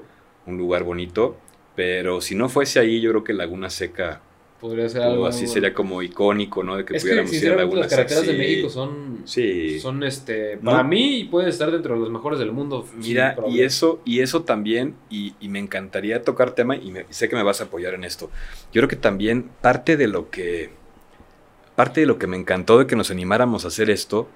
un 0.45 0.57
lugar 0.57 0.83
bonito. 0.83 1.37
Pero 1.75 2.21
si 2.21 2.33
no 2.35 2.49
fuese 2.49 2.79
ahí, 2.79 3.01
yo 3.01 3.11
creo 3.11 3.23
que 3.23 3.33
Laguna 3.33 3.69
Seca, 3.69 4.21
podría 4.59 4.89
ser 4.89 5.01
o 5.01 5.05
algo. 5.05 5.25
así 5.27 5.47
sería 5.47 5.73
como 5.73 6.01
icónico, 6.01 6.63
¿no? 6.63 6.75
De 6.77 6.85
que 6.85 6.97
Es 6.97 7.03
que 7.03 7.09
pudiéramos 7.09 7.33
ir 7.33 7.51
a 7.51 7.55
Laguna 7.55 7.79
las 7.81 7.89
carreteras 7.89 8.25
de. 8.27 8.33
México 8.37 8.69
son, 8.69 9.21
Sí. 9.25 9.79
son 9.79 10.03
este, 10.03 10.57
No. 10.61 10.71
para 10.71 10.83
mí 10.83 11.27
puede 11.31 11.49
estar 11.49 11.71
dentro 11.71 11.93
de 11.95 11.99
los 12.01 12.09
mejores 12.09 12.39
del 12.39 12.51
mundo. 12.51 12.85
Mira, 12.95 13.35
y 13.49 13.61
eso, 13.61 14.01
y 14.05 14.19
eso 14.19 14.43
también, 14.43 14.95
y, 15.09 15.33
y 15.39 15.47
me 15.49 15.59
encantaría 15.59 16.21
tocar 16.23 16.51
tema, 16.55 16.75
y 16.75 16.91
me- 16.91 17.05
sé 17.09 17.29
que 17.29 17.35
me 17.35 17.43
vas 17.43 17.61
a 17.61 17.65
apoyar 17.65 17.93
en 17.93 18.03
esto. 18.03 18.29
Yo 18.73 18.79
creo 18.81 18.87
que 18.89 18.95
también 18.95 19.49
parte 19.61 19.95
de 19.97 20.07
lo 20.07 20.29
que, 20.29 20.71
parte 21.75 22.01
de 22.01 22.07
lo 22.07 22.17
que 22.17 22.27
me 22.27 22.37
encantó 22.37 22.79
de 22.79 22.87
que 22.87 22.95
nos 22.95 23.11
animáramos 23.11 23.65
a 23.65 23.69
hacer 23.69 23.89
esto, 23.89 24.27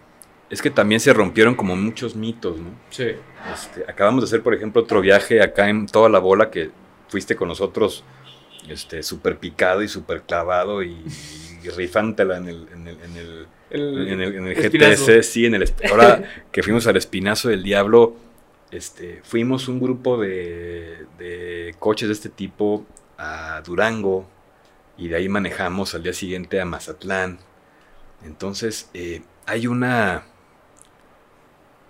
es 0.50 0.62
que 0.62 0.70
también 0.70 1.00
se 1.02 1.14
rompieron 1.14 1.56
como 1.56 1.76
muchos 1.76 2.16
mitos, 2.16 2.58
¿no? 2.60 2.70
Sí, 2.90 3.08
Este, 3.54 3.84
acabamos 3.90 4.22
de 4.24 4.26
hacer, 4.28 4.42
por 4.44 4.54
ejemplo, 4.54 4.82
otro 4.84 5.02
viaje 5.02 5.42
acá 5.42 5.68
en 5.70 5.88
toda 5.88 6.08
la 6.10 6.20
bola 6.20 6.50
que 6.52 6.70
fuiste 7.10 7.36
con 7.36 7.48
nosotros, 7.50 8.04
este, 8.70 9.04
súper 9.04 9.38
picado 9.38 9.82
y 9.82 9.88
súper 9.88 10.22
clavado 10.22 10.84
y, 10.84 11.04
y 11.64 11.70
rifántela 11.70 12.38
en 12.38 12.48
el, 12.50 12.68
en 12.74 12.88
el, 12.88 12.98
en 13.02 13.18
el, 13.18 13.48
el, 13.70 14.08
en 14.08 14.22
el, 14.22 14.36
en 14.36 14.48
el 14.48 14.58
espinazo. 14.58 15.06
GTS, 15.06 15.26
sí, 15.26 15.46
en 15.46 15.56
el 15.56 15.74
ahora 15.90 16.24
que 16.52 16.64
fuimos 16.64 16.88
al 16.88 16.98
Espinazo 16.98 17.50
del 17.50 17.64
Diablo, 17.64 18.16
este, 18.72 19.22
fuimos 19.24 19.68
un 19.68 19.80
grupo 19.80 20.20
de, 20.20 21.06
de 21.18 21.76
coches 21.80 22.08
de 22.08 22.14
este 22.14 22.30
tipo 22.30 22.86
a 23.18 23.62
Durango 23.66 24.28
y 24.98 25.08
de 25.08 25.16
ahí 25.16 25.30
manejamos 25.30 25.96
al 25.96 26.04
día 26.04 26.14
siguiente 26.14 26.60
a 26.60 26.66
Mazatlán. 26.66 27.40
Entonces, 28.26 28.90
eh, 28.94 29.22
hay 29.46 29.68
una 29.68 30.24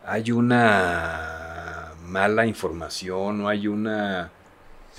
hay 0.05 0.31
una 0.31 1.93
mala 2.01 2.45
información 2.45 3.41
o 3.41 3.47
hay 3.49 3.67
una 3.67 4.31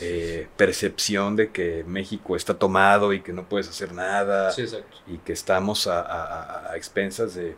eh, 0.01 0.49
percepción 0.57 1.37
de 1.37 1.51
que 1.51 1.85
México 1.87 2.35
está 2.37 2.55
tomado 2.55 3.13
y 3.13 3.21
que 3.21 3.33
no 3.33 3.45
puedes 3.49 3.69
hacer 3.69 3.93
nada 3.93 4.51
Sí, 4.51 4.65
y 5.07 5.19
que 5.19 5.33
estamos 5.33 5.87
a, 5.87 6.01
a- 6.01 6.25
a- 6.69 6.73
a 6.73 6.77
expensas 6.77 7.35
de, 7.35 7.55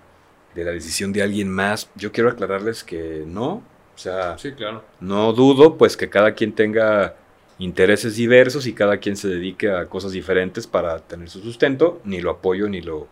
de 0.54 0.64
la 0.64 0.70
decisión 0.72 1.12
de 1.12 1.22
alguien 1.22 1.48
más. 1.48 1.88
Yo 1.94 2.12
quiero 2.12 2.30
aclararles 2.30 2.84
que 2.84 3.24
no, 3.26 3.62
o 3.94 3.98
sea, 3.98 4.36
Sí, 4.38 4.52
claro. 4.52 4.84
no 5.00 5.32
dudo 5.32 5.76
pues 5.78 5.96
que 5.96 6.10
cada 6.10 6.34
quien 6.34 6.52
tenga 6.54 7.16
intereses 7.58 8.16
diversos 8.16 8.66
y 8.66 8.74
cada 8.74 8.98
quien 8.98 9.16
se 9.16 9.28
dedique 9.28 9.70
a 9.70 9.86
cosas 9.86 10.12
diferentes 10.12 10.66
para 10.66 10.98
tener 10.98 11.30
su 11.30 11.40
sustento, 11.40 12.00
ni 12.04 12.20
lo 12.20 12.30
apoyo 12.30 12.68
ni 12.68 12.82
lo, 12.82 13.08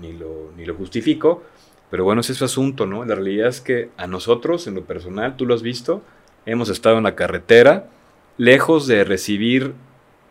ni 0.00 0.12
lo, 0.12 0.50
ni 0.56 0.64
lo 0.64 0.74
justifico, 0.74 1.44
pero 1.90 2.04
bueno, 2.04 2.22
ese 2.22 2.32
es 2.32 2.38
su 2.38 2.44
asunto, 2.44 2.86
¿no? 2.86 3.04
La 3.04 3.14
realidad 3.14 3.48
es 3.48 3.60
que 3.60 3.90
a 3.96 4.06
nosotros, 4.08 4.66
en 4.66 4.74
lo 4.74 4.84
personal, 4.84 5.36
tú 5.36 5.46
lo 5.46 5.54
has 5.54 5.62
visto, 5.62 6.02
hemos 6.46 6.70
estado 6.70 6.96
en 6.98 7.04
la 7.04 7.14
carretera, 7.14 7.88
lejos 8.38 8.86
de 8.86 9.04
recibir 9.04 9.74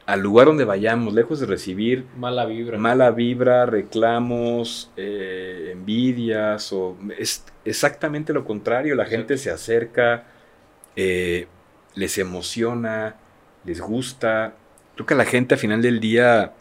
al 0.06 0.22
lugar 0.22 0.48
donde 0.48 0.66
vayamos, 0.66 1.14
lejos 1.14 1.40
de 1.40 1.46
recibir 1.46 2.06
Mala 2.18 2.46
vibra. 2.46 2.78
mala 2.78 3.12
vibra, 3.12 3.66
reclamos, 3.66 4.92
eh, 4.98 5.70
envidias, 5.72 6.74
o 6.74 6.98
es 7.18 7.46
exactamente 7.64 8.34
lo 8.34 8.44
contrario. 8.44 8.96
La 8.96 9.06
gente 9.06 9.38
se 9.38 9.52
acerca, 9.52 10.26
eh, 10.96 11.48
les 11.96 12.18
emociona, 12.18 13.16
les 13.64 13.80
gusta. 13.80 14.54
Creo 14.96 15.06
que 15.06 15.16
la 15.16 15.26
gente 15.26 15.54
al 15.54 15.60
final 15.60 15.82
del 15.82 16.00
día 16.00 16.54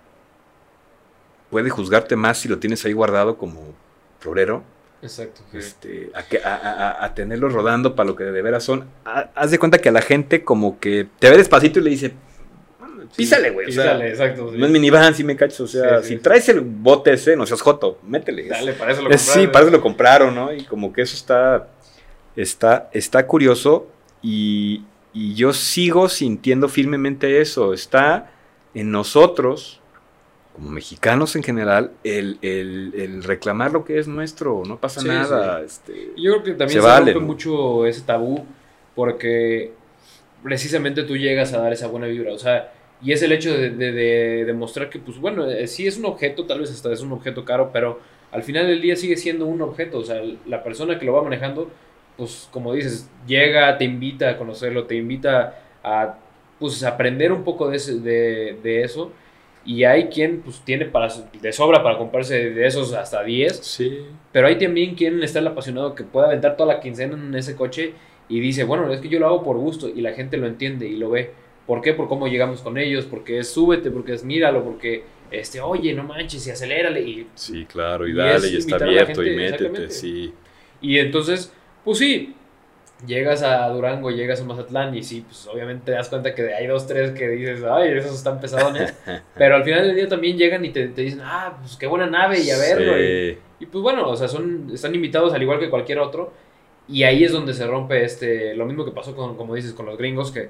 puede 1.50 1.70
juzgarte 1.70 2.14
más 2.14 2.38
si 2.38 2.48
lo 2.48 2.58
tienes 2.58 2.84
ahí 2.84 2.92
guardado 2.92 3.36
como 3.36 3.74
florero, 4.20 4.62
Exacto. 5.02 5.40
este, 5.54 6.10
a, 6.14 6.22
que- 6.24 6.38
a, 6.44 6.54
a- 6.56 7.04
a 7.04 7.14
tenerlos 7.14 7.52
rodando 7.52 7.94
para 7.96 8.06
lo 8.08 8.16
que 8.16 8.24
de 8.24 8.42
veras 8.42 8.62
son. 8.64 8.84
Ha- 9.04 9.30
haz 9.34 9.50
de 9.50 9.58
cuenta 9.58 9.78
que 9.78 9.88
a 9.88 9.92
la 9.92 10.02
gente 10.02 10.44
como 10.44 10.78
que 10.78 11.06
te 11.18 11.30
ve 11.30 11.36
despacito 11.38 11.78
y 11.78 11.82
le 11.82 11.90
dice, 11.90 12.12
písale, 13.16 13.50
güey. 13.50 13.68
o 13.68 13.72
sea, 13.72 13.84
Písale, 13.84 14.08
exacto. 14.10 14.50
sí. 14.52 14.58
no 14.58 14.66
es 14.66 14.72
minivan, 14.72 15.14
si 15.14 15.24
me 15.24 15.36
cachas. 15.36 15.60
O 15.60 15.66
sea, 15.66 15.98
Sí, 16.02 16.08
sí, 16.08 16.14
si 16.16 16.20
traes 16.20 16.48
el 16.48 16.60
bote 16.60 17.12
ese, 17.14 17.34
no 17.36 17.46
seas 17.46 17.60
joto, 17.62 17.98
métele. 18.06 18.46
Dale, 18.48 18.72
para 18.74 18.92
eso 18.92 19.02
lo 19.02 19.10
Es- 19.10 19.22
sí, 19.22 19.28
compraron. 19.28 19.52
para 19.52 19.64
eso 19.64 19.72
lo 19.72 19.80
compraron, 19.80 20.34
¿no? 20.34 20.52
Y 20.52 20.64
como 20.64 20.92
que 20.92 21.02
eso 21.02 21.16
está, 21.16 21.68
está, 22.36 22.88
está 22.92 23.26
curioso 23.26 23.88
y, 24.22 24.84
y 25.12 25.34
yo 25.34 25.52
sigo 25.52 26.08
sintiendo 26.08 26.68
firmemente 26.68 27.40
eso. 27.40 27.72
Está 27.72 28.30
en 28.74 28.90
nosotros, 28.90 29.79
como 30.60 30.70
mexicanos 30.72 31.36
en 31.36 31.42
general, 31.42 31.92
el, 32.04 32.38
el- 32.42 32.92
el 32.94 33.22
reclamar 33.24 33.72
lo 33.72 33.84
que 33.84 33.98
es 33.98 34.06
nuestro. 34.08 34.62
No 34.66 34.78
pasa 34.78 35.00
Sí, 35.00 35.08
nada. 35.08 35.62
este, 35.62 36.12
Yo 36.16 36.32
creo 36.32 36.42
que 36.42 36.50
también 36.52 36.68
Se 36.68 36.80
se, 36.80 36.86
vale, 36.86 37.12
rompe 37.12 37.20
¿no? 37.20 37.26
mucho 37.26 37.86
ese 37.86 38.02
tabú 38.02 38.44
porque 38.94 39.72
precisamente 40.42 41.02
tú 41.04 41.16
llegas 41.16 41.52
a 41.52 41.58
dar 41.60 41.72
esa 41.72 41.86
buena 41.88 42.06
vibra, 42.06 42.32
o 42.32 42.38
sea, 42.38 42.72
y 43.02 43.12
es 43.12 43.22
el 43.22 43.32
hecho 43.32 43.52
de, 43.56 43.70
de- 43.70 43.92
de 43.92 44.44
demostrar 44.44 44.90
que, 44.90 44.98
pues 44.98 45.18
bueno, 45.18 45.46
eh, 45.50 45.66
sí 45.66 45.86
es 45.86 45.96
un 45.98 46.04
objeto, 46.06 46.46
tal 46.46 46.60
vez 46.60 46.70
hasta 46.70 46.92
es 46.92 47.00
un 47.00 47.12
objeto 47.12 47.44
caro, 47.44 47.70
pero 47.72 48.00
al 48.32 48.42
final 48.42 48.66
del 48.66 48.80
día 48.80 48.96
sigue 48.96 49.16
siendo 49.16 49.46
un 49.46 49.62
objeto, 49.62 49.98
o 49.98 50.04
sea, 50.04 50.20
la 50.46 50.62
persona 50.62 50.98
que 50.98 51.06
lo 51.06 51.12
va 51.14 51.22
manejando, 51.22 51.70
pues 52.16 52.48
como 52.52 52.72
dices, 52.74 53.08
llega, 53.26 53.76
te 53.78 53.84
invita 53.84 54.30
a 54.30 54.36
conocerlo, 54.38 54.84
te 54.84 54.96
invita 54.96 55.58
a, 55.82 56.18
pues, 56.58 56.82
aprender 56.84 57.32
un 57.32 57.44
poco 57.44 57.68
de, 57.70 57.76
ese- 57.76 58.00
de, 58.00 58.58
de 58.62 58.82
eso. 58.82 59.12
Y 59.64 59.84
hay 59.84 60.08
quien 60.08 60.40
pues 60.40 60.60
tiene 60.64 60.86
para, 60.86 61.12
de 61.40 61.52
sobra 61.52 61.82
para 61.82 61.98
comprarse 61.98 62.50
de 62.50 62.66
esos 62.66 62.94
hasta 62.94 63.22
10 63.22 63.58
sí. 63.58 63.98
pero 64.32 64.46
hay 64.46 64.56
también 64.56 64.94
quien 64.94 65.22
está 65.22 65.40
el 65.40 65.48
apasionado 65.48 65.94
que 65.94 66.02
puede 66.02 66.28
aventar 66.28 66.56
toda 66.56 66.74
la 66.74 66.80
quincena 66.80 67.14
en 67.14 67.34
ese 67.34 67.56
coche 67.56 67.92
y 68.30 68.38
dice, 68.38 68.64
bueno, 68.64 68.90
es 68.92 69.00
que 69.00 69.08
yo 69.08 69.18
lo 69.18 69.26
hago 69.26 69.42
por 69.42 69.58
gusto 69.58 69.88
y 69.88 70.00
la 70.00 70.12
gente 70.12 70.36
lo 70.36 70.46
entiende 70.46 70.86
y 70.86 70.96
lo 70.96 71.10
ve. 71.10 71.32
¿Por 71.66 71.82
qué? 71.82 71.94
Por 71.94 72.08
cómo 72.08 72.28
llegamos 72.28 72.62
con 72.62 72.78
ellos, 72.78 73.04
porque 73.04 73.38
es 73.38 73.50
súbete, 73.50 73.90
porque 73.90 74.14
es 74.14 74.24
míralo, 74.24 74.64
porque, 74.64 75.02
este, 75.32 75.60
oye, 75.60 75.92
no 75.94 76.04
manches 76.04 76.46
y 76.46 76.50
acelérale. 76.50 77.02
Y, 77.02 77.26
Sí, 77.34 77.64
claro, 77.66 78.06
y 78.06 78.12
Y 78.12 78.14
dale, 78.14 78.46
es 78.46 78.52
y 78.52 78.56
está 78.56 78.76
abierto, 78.76 79.24
y 79.24 79.34
métete, 79.34 79.90
sí. 79.90 80.32
y 80.80 80.98
entonces, 80.98 81.52
pues 81.84 81.98
sí, 81.98 82.34
llegas 83.06 83.42
a 83.42 83.68
Durango, 83.68 84.10
llegas 84.10 84.40
a 84.40 84.44
Mazatlán 84.44 84.94
y 84.94 85.02
sí, 85.02 85.22
pues 85.26 85.46
obviamente 85.46 85.86
te 85.86 85.92
das 85.92 86.08
cuenta 86.08 86.34
que 86.34 86.54
hay 86.54 86.66
dos, 86.66 86.86
tres 86.86 87.10
que 87.12 87.28
dices, 87.28 87.62
ay, 87.70 87.90
esos 87.92 88.14
están 88.16 88.40
pesadones. 88.40 88.94
pero 89.36 89.56
al 89.56 89.64
final 89.64 89.86
del 89.86 89.96
día 89.96 90.08
también 90.08 90.36
llegan 90.36 90.64
y 90.64 90.70
te, 90.70 90.88
te 90.88 91.02
dicen, 91.02 91.20
ah, 91.22 91.56
pues 91.60 91.76
qué 91.76 91.86
buena 91.86 92.06
nave 92.06 92.38
y 92.40 92.50
a 92.50 92.58
verlo. 92.58 92.98
y- 93.00 93.32
Sí. 93.34 93.38
y 93.60 93.66
pues 93.66 93.82
bueno, 93.82 94.08
o 94.08 94.16
sea, 94.16 94.28
son, 94.28 94.70
están 94.72 94.94
invitados 94.94 95.32
al 95.34 95.42
igual 95.42 95.58
que 95.58 95.70
cualquier 95.70 95.98
otro. 95.98 96.32
Y 96.88 97.04
ahí 97.04 97.22
es 97.24 97.30
donde 97.32 97.54
se 97.54 97.66
rompe 97.66 98.04
este, 98.04 98.54
lo 98.54 98.66
mismo 98.66 98.84
que 98.84 98.90
pasó 98.90 99.14
con, 99.14 99.36
como 99.36 99.54
dices, 99.54 99.72
con 99.74 99.86
los 99.86 99.96
gringos, 99.96 100.32
que 100.32 100.48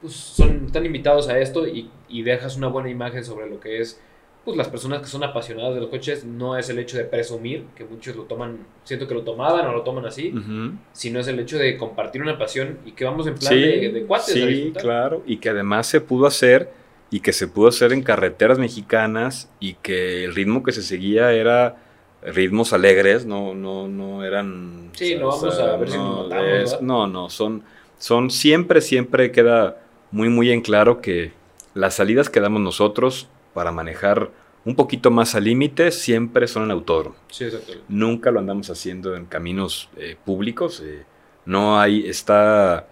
pues 0.00 0.14
son, 0.14 0.64
están 0.66 0.86
invitados 0.86 1.28
a 1.28 1.38
esto 1.38 1.66
y, 1.68 1.90
y 2.08 2.22
dejas 2.22 2.56
una 2.56 2.68
buena 2.68 2.88
imagen 2.88 3.24
sobre 3.24 3.48
lo 3.50 3.60
que 3.60 3.80
es, 3.80 4.00
pues 4.44 4.56
las 4.56 4.68
personas 4.68 5.00
que 5.00 5.06
son 5.06 5.22
apasionadas 5.22 5.74
de 5.74 5.80
los 5.80 5.88
coches, 5.90 6.24
no 6.24 6.56
es 6.58 6.68
el 6.68 6.78
hecho 6.80 6.96
de 6.96 7.04
presumir, 7.04 7.64
que 7.76 7.84
muchos 7.84 8.16
lo 8.16 8.24
toman, 8.24 8.58
siento 8.82 9.06
que 9.06 9.14
lo 9.14 9.22
tomaban 9.22 9.66
o 9.66 9.72
lo 9.72 9.82
toman 9.82 10.04
así, 10.06 10.32
Ujú. 10.36 10.72
sino 10.92 11.20
es 11.20 11.28
el 11.28 11.38
hecho 11.38 11.58
de 11.58 11.76
compartir 11.76 12.22
una 12.22 12.36
pasión 12.38 12.78
y 12.84 12.90
que 12.92 13.04
vamos 13.04 13.26
en 13.28 13.34
plan 13.36 13.52
Sí, 13.52 13.60
de, 13.60 13.92
de 13.92 14.02
cuates 14.04 14.30
a 14.30 14.32
sí, 14.32 14.46
disfrutar. 14.46 14.82
claro. 14.82 15.22
Y 15.26 15.36
que 15.36 15.48
además 15.50 15.86
se 15.86 16.00
pudo 16.00 16.26
hacer 16.26 16.70
y 17.10 17.20
que 17.20 17.32
se 17.32 17.46
pudo 17.46 17.68
hacer 17.68 17.92
en 17.92 18.02
carreteras 18.02 18.58
mexicanas 18.58 19.48
y 19.60 19.74
que 19.74 20.24
el 20.24 20.34
ritmo 20.34 20.62
que 20.64 20.72
se 20.72 20.82
seguía 20.82 21.30
era 21.32 21.76
ritmos 22.22 22.72
alegres, 22.72 23.26
no, 23.26 23.54
no, 23.54 23.86
no 23.86 24.24
eran... 24.24 24.90
Sí, 24.94 25.14
no 25.16 25.28
vamos 25.28 25.58
a 25.58 25.76
ver 25.76 25.90
si 25.90 25.96
nos 25.98 26.06
no, 26.08 26.28
matamos, 26.28 26.82
no, 26.82 27.06
no, 27.06 27.30
son, 27.30 27.62
son 27.98 28.30
siempre, 28.30 28.80
siempre 28.80 29.30
queda 29.30 29.76
muy, 30.10 30.28
muy 30.28 30.50
en 30.50 30.62
claro 30.62 31.00
que 31.00 31.32
las 31.74 31.94
salidas 31.94 32.28
que 32.30 32.40
damos 32.40 32.60
nosotros 32.60 33.28
para 33.54 33.72
manejar 33.72 34.30
un 34.64 34.76
poquito 34.76 35.10
más 35.10 35.34
al 35.34 35.44
límite 35.44 35.90
siempre 35.90 36.46
son 36.46 36.64
en 36.64 36.70
autódromo 36.70 37.16
Sí, 37.28 37.44
exacto. 37.44 37.72
nunca 37.88 38.30
lo 38.30 38.38
andamos 38.38 38.70
haciendo 38.70 39.16
en 39.16 39.26
caminos 39.26 39.88
eh, 39.96 40.16
públicos. 40.24 40.80
eh, 40.84 41.04
no 41.46 41.80
hay 41.80 42.06
esta 42.08 42.86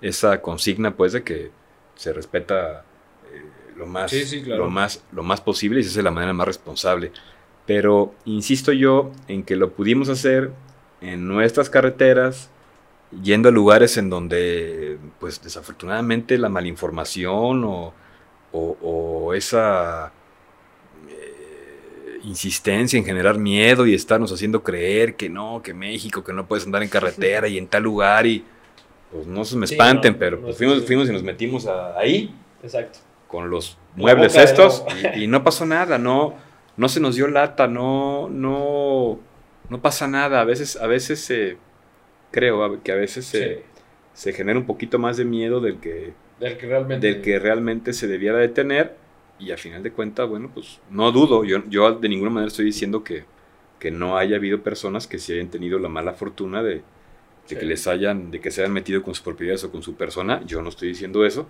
esa 0.00 0.40
consigna 0.40 0.94
pues 0.96 1.12
de 1.12 1.24
que 1.24 1.50
se 1.96 2.12
respeta 2.12 2.84
eh, 3.32 3.42
lo 3.76 3.86
más 3.86 4.10
Sí, 4.12 4.24
sí, 4.24 4.42
claro. 4.42 4.64
lo 4.64 4.70
más 4.70 5.02
lo 5.12 5.22
más 5.24 5.40
posible 5.40 5.80
y 5.80 5.82
se 5.82 5.88
hace 5.90 5.98
de 5.98 6.04
la 6.04 6.10
manera 6.12 6.32
más 6.32 6.46
responsable. 6.46 7.10
Pero 7.66 8.14
insisto 8.26 8.70
yo 8.72 9.10
en 9.26 9.42
que 9.42 9.56
lo 9.56 9.72
pudimos 9.72 10.08
hacer 10.08 10.52
en 11.00 11.26
nuestras 11.26 11.68
carreteras 11.68 12.48
yendo 13.22 13.48
a 13.48 13.52
lugares 13.52 13.96
en 13.96 14.08
donde 14.10 14.98
pues 15.18 15.42
desafortunadamente 15.42 16.38
la 16.38 16.48
malinformación 16.48 17.64
o, 17.64 17.92
o- 18.52 18.76
o 18.82 19.34
esa 19.34 20.12
eh, 21.08 22.18
insistencia 22.24 22.98
en 22.98 23.04
generar 23.04 23.38
miedo 23.38 23.86
y 23.86 23.94
estarnos 23.94 24.32
haciendo 24.32 24.62
creer 24.62 25.14
que 25.16 25.28
no, 25.28 25.60
que 25.62 25.74
México, 25.74 26.24
que 26.24 26.32
no 26.32 26.46
puedes 26.46 26.64
andar 26.66 26.82
en 26.82 26.88
carretera 26.88 27.48
y 27.48 27.58
en 27.58 27.66
tal 27.68 27.82
lugar 27.82 28.26
y 28.26 28.44
pues 29.12 29.26
no 29.26 29.44
se 29.44 29.56
me 29.56 29.66
Sí, 29.66 29.74
espanten, 29.74 30.14
no, 30.14 30.18
pero 30.18 30.40
pues 30.40 30.56
fuimos, 30.56 30.84
fuimos 30.84 31.08
y 31.08 31.12
nos 31.12 31.22
metimos 31.22 31.66
a- 31.66 31.96
ahí 31.98 32.34
Exacto. 32.62 32.98
con 33.28 33.50
los 33.50 33.78
muebles 33.94 34.34
estos 34.36 34.84
y, 35.16 35.24
y 35.24 35.26
no 35.26 35.42
pasó 35.44 35.64
nada, 35.64 35.98
no, 35.98 36.34
no 36.76 36.88
se 36.88 37.00
nos 37.00 37.14
dio 37.16 37.28
lata, 37.28 37.66
no, 37.68 38.28
no, 38.28 39.18
no 39.70 39.80
pasa 39.80 40.06
nada. 40.08 40.40
A 40.40 40.44
veces, 40.44 40.76
a 40.76 40.86
veces 40.86 41.20
se, 41.20 41.56
creo 42.30 42.82
que 42.82 42.92
a 42.92 42.96
veces 42.96 43.24
se, 43.26 43.54
Sí. 43.54 43.60
se 44.12 44.32
genera 44.32 44.58
un 44.58 44.66
poquito 44.66 44.98
más 44.98 45.16
de 45.16 45.24
miedo 45.24 45.60
del 45.60 45.78
que, 45.78 46.12
Del 46.40 46.56
que 46.58 46.66
realmente... 46.66 47.06
del 47.06 47.22
que 47.22 47.38
realmente 47.38 47.92
se 47.92 48.06
debiera 48.06 48.38
de 48.38 48.48
tener 48.48 48.96
y 49.38 49.50
a 49.52 49.56
final 49.56 49.82
de 49.82 49.92
cuentas, 49.92 50.28
bueno, 50.28 50.50
pues 50.52 50.80
no 50.90 51.12
dudo, 51.12 51.44
yo, 51.44 51.62
yo 51.68 51.92
de 51.92 52.08
ninguna 52.08 52.30
manera 52.30 52.48
estoy 52.48 52.64
diciendo 52.64 53.04
que, 53.04 53.24
que 53.78 53.90
no 53.90 54.16
haya 54.16 54.36
habido 54.36 54.62
personas 54.62 55.06
que 55.06 55.18
se 55.18 55.34
hayan 55.34 55.48
tenido 55.48 55.78
la 55.78 55.88
mala 55.88 56.12
fortuna 56.14 56.62
de, 56.62 56.74
de 56.76 56.82
Sí. 57.46 57.56
que 57.56 57.64
les 57.66 57.86
hayan, 57.86 58.30
de 58.30 58.40
que 58.40 58.50
se 58.50 58.62
hayan 58.62 58.72
metido 58.72 59.02
con 59.02 59.14
sus 59.14 59.22
propiedades 59.22 59.62
o 59.64 59.70
con 59.70 59.82
su 59.82 59.94
persona, 59.94 60.42
yo 60.46 60.62
no 60.62 60.68
estoy 60.70 60.88
diciendo 60.88 61.24
eso, 61.24 61.46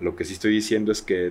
lo 0.00 0.16
que 0.16 0.24
sí 0.24 0.32
estoy 0.34 0.52
diciendo 0.52 0.90
es 0.90 1.02
que 1.02 1.30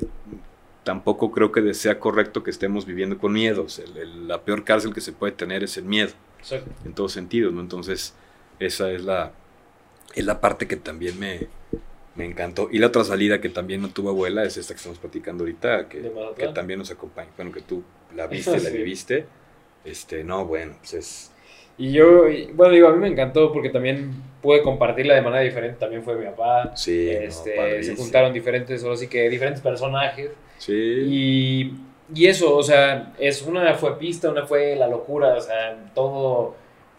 tampoco 0.84 1.32
creo 1.32 1.52
que 1.52 1.74
sea 1.74 2.00
correcto 2.00 2.44
que 2.44 2.52
estemos 2.52 2.86
viviendo 2.86 3.18
con 3.18 3.32
miedos, 3.34 3.80
El- 3.80 3.98
el- 3.98 4.28
la 4.28 4.42
peor 4.42 4.64
cárcel 4.64 4.94
que 4.94 5.02
se 5.02 5.14
puede 5.14 5.32
tener 5.34 5.64
es 5.64 5.78
el 5.78 5.86
miedo 5.86 6.12
Exacto. 6.40 6.70
en 6.86 6.94
todos 6.94 7.12
sentidos, 7.14 7.54
¿no? 7.54 7.62
Entonces, 7.62 8.14
esa 8.60 8.92
es 8.92 9.04
la, 9.04 9.32
es 10.14 10.26
la 10.26 10.42
parte 10.42 10.68
que 10.68 10.76
también 10.76 11.18
me, 11.20 11.48
me 12.16 12.26
encantó. 12.26 12.70
Y 12.72 12.80
la 12.80 12.88
otra 12.88 13.04
salida 13.04 13.42
que 13.42 13.50
también 13.50 13.82
no 13.82 13.90
tuvo 13.90 14.10
abuela 14.10 14.44
es 14.44 14.58
esta 14.58 14.74
que 14.74 14.78
estamos 14.78 15.00
platicando 15.00 15.44
ahorita, 15.44 15.90
que, 15.90 16.12
también 16.54 16.80
nos 16.80 16.92
acompaña. 16.92 17.30
Bueno, 17.36 17.52
que 17.52 17.62
tú 17.62 17.84
la 18.16 18.28
viste, 18.28 18.60
la 18.60 18.70
viviste. 18.70 19.26
Este, 19.84 20.24
no, 20.24 20.46
bueno, 20.46 20.76
pues 20.80 20.94
es... 20.94 21.32
Y 21.78 21.92
yo, 21.92 22.30
y- 22.30 22.52
bueno, 22.52 22.74
digo, 22.74 22.88
a 22.88 22.94
mí 22.94 23.00
me 23.00 23.08
encantó 23.08 23.52
porque 23.52 23.70
también 23.70 24.12
pude 24.42 24.62
compartirla 24.62 25.16
de 25.16 25.22
manera 25.22 25.44
diferente. 25.44 25.78
También 25.80 26.04
fue 26.04 26.16
mi 26.18 26.26
papá. 26.26 26.72
Sí, 26.76 27.20
no, 27.20 27.20
este, 27.28 27.84
se 27.84 27.94
padrísimo. 27.94 27.96
juntaron 27.96 28.32
diferentes, 28.34 28.84
ahora 28.84 28.96
sí 28.98 29.08
que 29.10 29.30
diferentes 29.30 29.62
personajes. 29.62 30.32
Sí, 30.58 30.74
Y, 31.00 31.72
y 32.14 32.28
eso, 32.28 32.56
o 32.56 32.64
sea, 32.64 33.14
es 33.20 33.42
una 33.44 33.74
fue 33.76 33.98
pista, 33.98 34.30
una 34.30 34.46
fue 34.46 34.76
la 34.76 34.88
locura, 34.88 35.36
o 35.36 35.42
sea, 35.42 35.92
todo, 35.94 36.56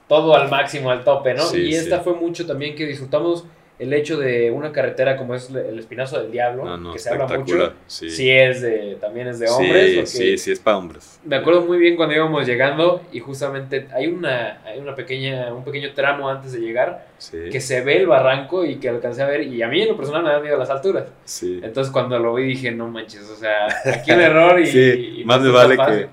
todo 0.08 0.34
al 0.36 0.48
máximo, 0.50 0.90
al 0.90 1.04
tope, 1.04 1.34
¿no? 1.34 1.50
Sí, 1.50 1.60
y 1.60 1.74
esta 1.74 1.98
sí. 1.98 2.02
fue 2.02 2.14
mucho 2.14 2.46
también 2.46 2.74
que 2.76 2.86
disfrutamos 2.86 3.46
el 3.78 3.92
hecho 3.92 4.16
de 4.18 4.52
una 4.52 4.70
carretera 4.70 5.16
como 5.16 5.34
es 5.34 5.50
el 5.50 5.78
Espinazo 5.78 6.20
del 6.22 6.30
Diablo, 6.30 6.64
No, 6.64 6.76
no, 6.76 6.92
que 6.92 6.98
se 7.00 7.10
habla 7.10 7.26
mucho, 7.26 7.72
sí. 7.88 8.08
Sí, 8.08 8.30
es 8.30 8.62
de, 8.62 8.96
también 9.00 9.26
es 9.26 9.40
de 9.40 9.48
hombres. 9.48 10.08
sí, 10.10 10.18
sí, 10.18 10.38
sí, 10.38 10.52
es 10.52 10.60
para 10.60 10.76
hombres. 10.76 11.18
Me 11.24 11.36
acuerdo 11.36 11.62
muy 11.62 11.78
bien 11.78 11.96
cuando 11.96 12.14
íbamos 12.14 12.46
llegando 12.46 13.02
y 13.12 13.18
justamente 13.20 13.88
hay 13.92 14.06
una, 14.06 14.60
hay 14.64 14.78
una 14.78 14.94
pequeña, 14.94 15.52
un 15.52 15.64
pequeño 15.64 15.92
tramo 15.92 16.28
antes 16.28 16.52
de 16.52 16.60
llegar 16.60 17.06
Sí, 17.18 17.48
que 17.50 17.60
se 17.60 17.80
ve 17.80 17.96
el 17.96 18.06
barranco 18.06 18.64
y 18.64 18.76
que 18.76 18.88
alcancé 18.90 19.22
a 19.22 19.26
ver 19.26 19.42
y 19.42 19.62
a 19.62 19.68
mí 19.68 19.82
en 19.82 19.88
lo 19.88 19.96
personal 19.96 20.22
me 20.22 20.30
da 20.30 20.40
miedo 20.40 20.56
las 20.56 20.70
alturas. 20.70 21.06
sí. 21.24 21.60
Entonces 21.62 21.92
cuando 21.92 22.18
lo 22.18 22.34
vi 22.34 22.44
dije, 22.44 22.70
no 22.70 22.86
manches, 22.88 23.28
o 23.28 23.34
sea, 23.36 23.66
aquí 23.92 24.12
un 24.12 24.20
error 24.20 24.60
y... 24.60 24.66
Sí, 24.74 25.14
y 25.20 25.24
más 25.24 25.40
me 25.40 25.50
vale 25.50 25.76
fácil. 25.76 26.06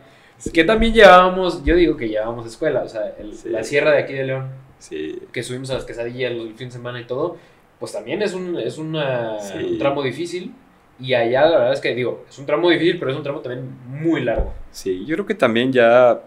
Que 0.51 0.63
también 0.63 0.91
llevábamos, 0.93 1.63
yo 1.63 1.75
digo 1.75 1.95
que 1.95 2.09
llevábamos 2.09 2.47
escuela, 2.47 2.81
o 2.81 2.87
sea, 2.89 3.13
el- 3.19 3.35
la 3.51 3.63
sierra 3.63 3.91
de 3.91 3.99
aquí 3.99 4.13
de 4.13 4.23
León, 4.23 4.49
Sí, 4.81 5.19
que 5.31 5.43
subimos 5.43 5.69
a 5.69 5.75
las 5.75 5.85
quesadillas 5.85 6.31
el 6.31 6.53
fin 6.55 6.67
de 6.67 6.71
semana 6.73 6.99
y 6.99 7.05
todo, 7.05 7.37
pues 7.79 7.91
también 7.91 8.21
es 8.21 8.33
un, 8.33 8.57
es 8.57 8.77
una- 8.77 9.39
Sí. 9.39 9.57
un 9.57 9.77
tramo 9.77 10.01
difícil. 10.03 10.53
Y 10.99 11.13
allá 11.13 11.45
la 11.45 11.57
verdad 11.57 11.73
es 11.73 11.79
que 11.81 11.95
digo, 11.95 12.25
es 12.29 12.37
un 12.37 12.45
tramo 12.45 12.69
difícil, 12.69 12.99
pero 12.99 13.11
es 13.11 13.17
un 13.17 13.23
tramo 13.23 13.39
también 13.39 13.69
muy 13.87 14.21
largo. 14.23 14.53
sí, 14.71 15.03
yo 15.05 15.15
creo 15.15 15.25
que 15.25 15.35
también 15.35 15.71
ya, 15.71 16.21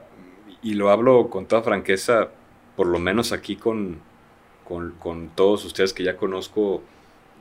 y 0.62 0.74
lo 0.74 0.90
hablo 0.90 1.28
con 1.30 1.46
toda 1.46 1.62
franqueza, 1.62 2.28
por 2.76 2.86
lo 2.88 2.98
menos 2.98 3.32
aquí 3.32 3.57
con, 3.57 3.98
con, 4.66 4.92
con 4.98 5.28
todos 5.30 5.64
ustedes 5.64 5.92
que 5.92 6.02
ya 6.05 6.16
conozco, 6.16 6.82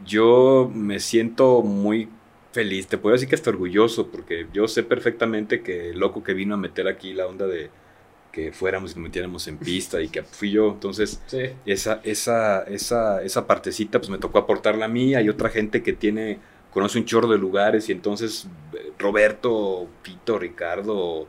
yo 0.05 0.69
me 0.73 0.99
siento 0.99 1.61
muy 1.61 2.09
feliz, 2.51 2.87
te 2.87 2.97
puedo 2.99 3.13
decir 3.13 3.27
que 3.29 3.35
hasta 3.35 3.49
orgulloso, 3.49 4.07
porque 4.07 4.45
yo 4.53 4.67
sé 4.67 4.83
perfectamente 4.83 5.61
que 5.63 5.89
el 5.89 5.99
loco 5.99 6.23
que 6.23 6.33
vino 6.33 6.53
a 6.53 6.57
meter 6.57 6.87
aquí 6.87 7.13
la 7.13 7.25
onda 7.27 7.47
de 7.47 7.69
que 8.33 8.51
fuéramos 8.51 8.91
y 8.91 8.95
nos 8.95 9.03
metiéramos 9.03 9.47
en 9.47 9.57
pista 9.59 10.01
y 10.01 10.09
que 10.09 10.23
fui 10.23 10.51
yo, 10.51 10.71
entonces 10.73 11.21
Sí. 11.27 11.51
esa, 11.67 12.01
esa, 12.03 12.63
esa, 12.63 13.23
esa 13.23 13.47
partecita 13.47 13.99
pues 13.99 14.09
me 14.09 14.17
tocó 14.17 14.39
aportarla 14.39 14.85
a 14.85 14.89
mí. 14.89 15.15
Hay 15.15 15.29
otra 15.29 15.49
gente 15.49 15.83
que 15.83 15.93
tiene, 15.93 16.39
conoce 16.73 16.97
un 16.99 17.05
chorro 17.05 17.29
de 17.29 17.37
lugares 17.37 17.89
y 17.89 17.93
entonces 17.93 18.47
eh, 18.73 18.91
Roberto, 18.99 19.87
Pito, 20.03 20.39
Ricardo, 20.39 21.27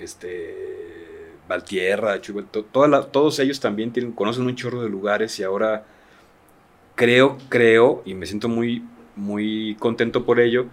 este, 0.00 1.32
Valtierra, 1.48 2.20
Chubel, 2.20 2.46
to- 2.46 2.64
toda 2.64 2.88
la- 2.88 3.06
todos 3.06 3.38
ellos 3.38 3.60
también 3.60 3.92
tienen, 3.92 4.12
conocen 4.12 4.44
un 4.46 4.56
chorro 4.56 4.82
de 4.82 4.88
lugares 4.90 5.38
y 5.38 5.44
ahora 5.44 5.84
creo, 6.94 7.38
creo, 7.48 8.02
y 8.04 8.14
me 8.14 8.26
siento 8.26 8.48
muy, 8.48 8.82
muy 9.16 9.76
contento 9.78 10.24
por 10.24 10.40
ello, 10.40 10.66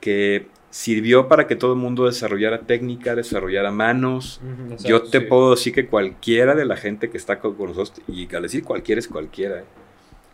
que 0.00 0.48
sirvió 0.72 1.28
para 1.28 1.46
que 1.46 1.54
todo 1.54 1.74
el 1.74 1.78
mundo 1.78 2.06
desarrollara 2.06 2.62
técnica, 2.62 3.14
desarrollara 3.14 3.70
manos, 3.70 4.40
exacto, 4.70 4.88
yo 4.88 5.02
te 5.02 5.20
sí. 5.20 5.26
puedo 5.26 5.50
decir 5.50 5.74
que 5.74 5.86
cualquiera 5.86 6.54
de 6.54 6.64
la 6.64 6.76
gente 6.76 7.10
que 7.10 7.18
está 7.18 7.40
con, 7.40 7.54
con 7.56 7.68
nosotros, 7.68 8.02
y 8.08 8.34
al 8.34 8.42
decir 8.42 8.64
cualquiera 8.64 8.98
es 8.98 9.06
cualquiera, 9.06 9.60
¿eh? 9.60 9.64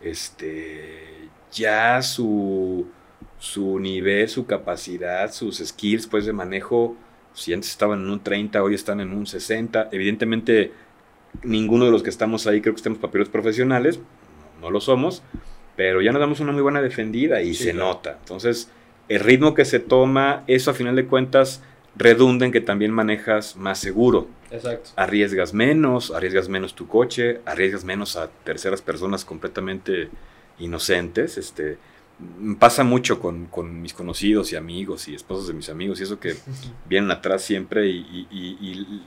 este, 0.01 1.28
ya 1.53 2.03
su, 2.03 2.86
su 3.39 3.78
nivel, 3.80 4.28
su 4.28 4.47
capacidad, 4.47 5.32
sus 5.32 5.59
skills 5.59 6.07
pues, 6.07 6.24
de 6.26 6.32
manejo, 6.32 6.97
si 7.34 7.53
antes 7.53 7.70
estaban 7.70 8.01
en 8.03 8.11
un 8.11 8.22
30, 8.22 8.62
hoy 8.62 8.74
están 8.74 9.01
en 9.01 9.12
un 9.12 9.26
60. 9.26 9.89
Evidentemente, 9.93 10.72
ninguno 11.43 11.84
de 11.84 11.91
los 11.91 12.03
que 12.03 12.11
estamos 12.11 12.47
ahí 12.47 12.61
creo 12.61 12.74
que 12.74 12.78
estemos 12.78 12.99
papeles 12.99 13.28
profesionales, 13.28 13.99
no, 14.61 14.66
no 14.66 14.70
lo 14.70 14.80
somos, 14.80 15.22
pero 15.76 16.01
ya 16.03 16.12
nos 16.12 16.20
damos 16.20 16.41
una 16.41 16.53
muy 16.53 16.62
buena 16.62 16.82
defendida 16.82 17.43
y 17.43 17.55
Sí, 17.55 17.64
se 17.64 17.72
claro. 17.72 17.89
nota. 17.89 18.16
Entonces, 18.20 18.70
el 19.09 19.21
ritmo 19.21 19.55
que 19.55 19.65
se 19.65 19.79
toma, 19.81 20.45
eso 20.47 20.71
a 20.71 20.75
final 20.75 20.97
de 20.97 21.07
cuentas 21.07 21.63
redunda 21.97 22.47
en 22.47 22.53
que 22.53 22.61
también 22.61 22.93
manejas 22.93 23.57
más 23.57 23.79
seguro. 23.79 24.29
Exacto. 24.51 24.91
Arriesgas 24.97 25.53
menos, 25.53 26.11
arriesgas 26.11 26.49
menos 26.49 26.75
tu 26.75 26.87
coche, 26.87 27.41
arriesgas 27.45 27.85
menos 27.85 28.17
a 28.17 28.29
terceras 28.45 28.83
personas 28.83 29.25
completamente 29.25 30.09
inocentes. 30.59 31.39
Este, 31.39 31.79
pasa 32.59 32.85
mucho 32.85 33.21
con, 33.21 33.47
con 33.47 33.81
mis 33.81 33.95
conocidos 33.95 34.53
y 34.53 34.57
amigos 34.57 35.09
y 35.09 35.15
esposos 35.15 35.49
de 35.49 35.55
mis 35.55 35.69
amigos 35.69 36.01
y 36.01 36.05
eso 36.05 36.19
que 36.19 36.35
vienen 36.89 37.11
atrás 37.11 37.43
siempre 37.43 37.87
y, 37.89 37.99
y- 37.99 38.29
y- 38.31 38.71
y 38.71 39.03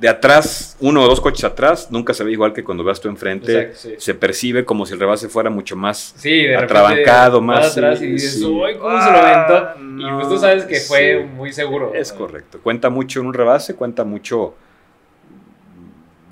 de 0.00 0.08
atrás, 0.08 0.78
uno 0.80 1.02
o 1.02 1.06
dos 1.06 1.20
coches 1.20 1.44
atrás, 1.44 1.88
nunca 1.90 2.14
se 2.14 2.24
ve 2.24 2.32
igual 2.32 2.54
que 2.54 2.64
cuando 2.64 2.82
vas 2.82 2.98
tú 3.00 3.08
enfrente. 3.10 3.52
Exacto, 3.52 3.78
sí. 3.80 3.94
Se 3.98 4.14
percibe 4.14 4.64
como 4.64 4.86
si 4.86 4.94
el 4.94 5.00
rebase 5.00 5.28
fuera 5.28 5.50
mucho 5.50 5.76
más 5.76 6.14
Sí, 6.16 6.30
de 6.44 6.56
atrabancado, 6.56 7.42
más, 7.42 7.72
atrás 7.72 7.98
sí, 7.98 8.06
y 8.06 8.12
dices, 8.12 8.34
sí. 8.38 8.44
"Uy, 8.46 8.76
¿cómo 8.78 8.98
se 9.02 9.10
lo 9.10 9.18
aventó? 9.18 9.78
y 9.98 10.10
pues 10.14 10.28
tú 10.28 10.38
sabes 10.38 10.64
que 10.64 10.80
fue 10.80 11.18
sí. 11.22 11.34
muy 11.36 11.52
seguro. 11.52 11.92
Es 11.94 12.14
correcto. 12.14 12.60
Cuenta 12.62 12.88
mucho 12.88 13.20
en 13.20 13.26
un 13.26 13.34
rebase, 13.34 13.74
cuenta 13.74 14.02
mucho 14.04 14.54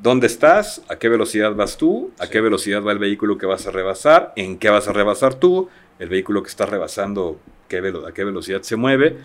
dónde 0.02 0.28
estás, 0.28 0.80
a 0.88 0.96
qué 0.96 1.10
velocidad 1.10 1.54
vas 1.54 1.76
tú, 1.76 2.10
a 2.18 2.24
Sí. 2.24 2.30
qué 2.32 2.40
velocidad 2.40 2.82
va 2.82 2.92
el 2.92 2.98
vehículo 2.98 3.36
que 3.36 3.44
vas 3.44 3.66
a 3.66 3.70
rebasar, 3.70 4.32
en 4.36 4.56
qué 4.58 4.70
vas 4.70 4.88
a 4.88 4.92
rebasar 4.94 5.34
tú, 5.34 5.68
el 5.98 6.08
vehículo 6.08 6.42
que 6.42 6.48
estás 6.48 6.68
rebasando, 6.70 7.38
qué 7.68 7.82
velo- 7.82 8.06
a 8.06 8.12
qué 8.14 8.24
velocidad 8.24 8.62
se 8.62 8.76
mueve. 8.76 9.18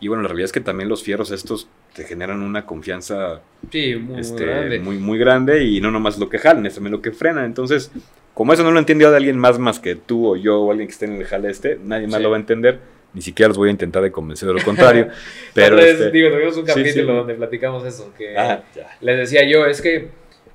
Y 0.00 0.08
bueno, 0.08 0.22
la 0.22 0.28
realidad 0.28 0.46
es 0.46 0.52
que 0.52 0.60
también 0.60 0.88
los 0.88 1.02
fierros 1.02 1.30
estos 1.30 1.68
te 1.94 2.04
generan 2.04 2.42
una 2.42 2.64
confianza 2.66 3.40
Sí, 3.70 3.96
muy, 3.96 4.20
este, 4.20 4.44
grande. 4.46 4.78
muy, 4.78 4.98
muy 4.98 5.18
grande 5.18 5.64
y 5.64 5.80
no 5.80 5.90
nomás 5.90 6.18
lo 6.18 6.28
que 6.28 6.38
jalan, 6.38 6.64
es 6.66 6.74
también 6.74 6.92
lo 6.92 7.02
que 7.02 7.10
frenan. 7.10 7.44
Entonces, 7.44 7.90
como 8.34 8.52
eso 8.52 8.62
no 8.62 8.70
lo 8.70 8.78
entiende 8.78 9.08
de 9.10 9.16
alguien 9.16 9.36
más 9.38 9.58
más 9.58 9.80
que 9.80 9.96
tú 9.96 10.28
o 10.28 10.36
yo 10.36 10.60
o 10.60 10.70
alguien 10.70 10.86
que 10.88 10.92
esté 10.92 11.06
en 11.06 11.14
el 11.14 11.24
jale 11.24 11.50
este, 11.50 11.78
nadie 11.82 12.06
más 12.06 12.18
Sí. 12.18 12.22
lo 12.22 12.30
va 12.30 12.36
a 12.36 12.40
entender. 12.40 12.78
Ni 13.14 13.22
siquiera 13.22 13.48
los 13.48 13.56
voy 13.56 13.68
a 13.70 13.72
intentar 13.72 14.02
de 14.02 14.12
convencer 14.12 14.46
de 14.46 14.54
lo 14.54 14.62
contrario. 14.62 15.08
pero 15.54 15.76
vez, 15.76 15.94
este, 15.98 16.10
digo, 16.12 16.30
tuvimos 16.30 16.56
un 16.58 16.66
sí. 16.66 16.72
capítulo 16.74 17.14
donde 17.14 17.34
platicamos 17.34 17.84
eso, 17.84 18.12
que 18.16 18.36
ah, 18.38 18.62
les 19.00 19.18
decía 19.18 19.48
yo, 19.48 19.64
es 19.66 19.80
que 19.80 20.08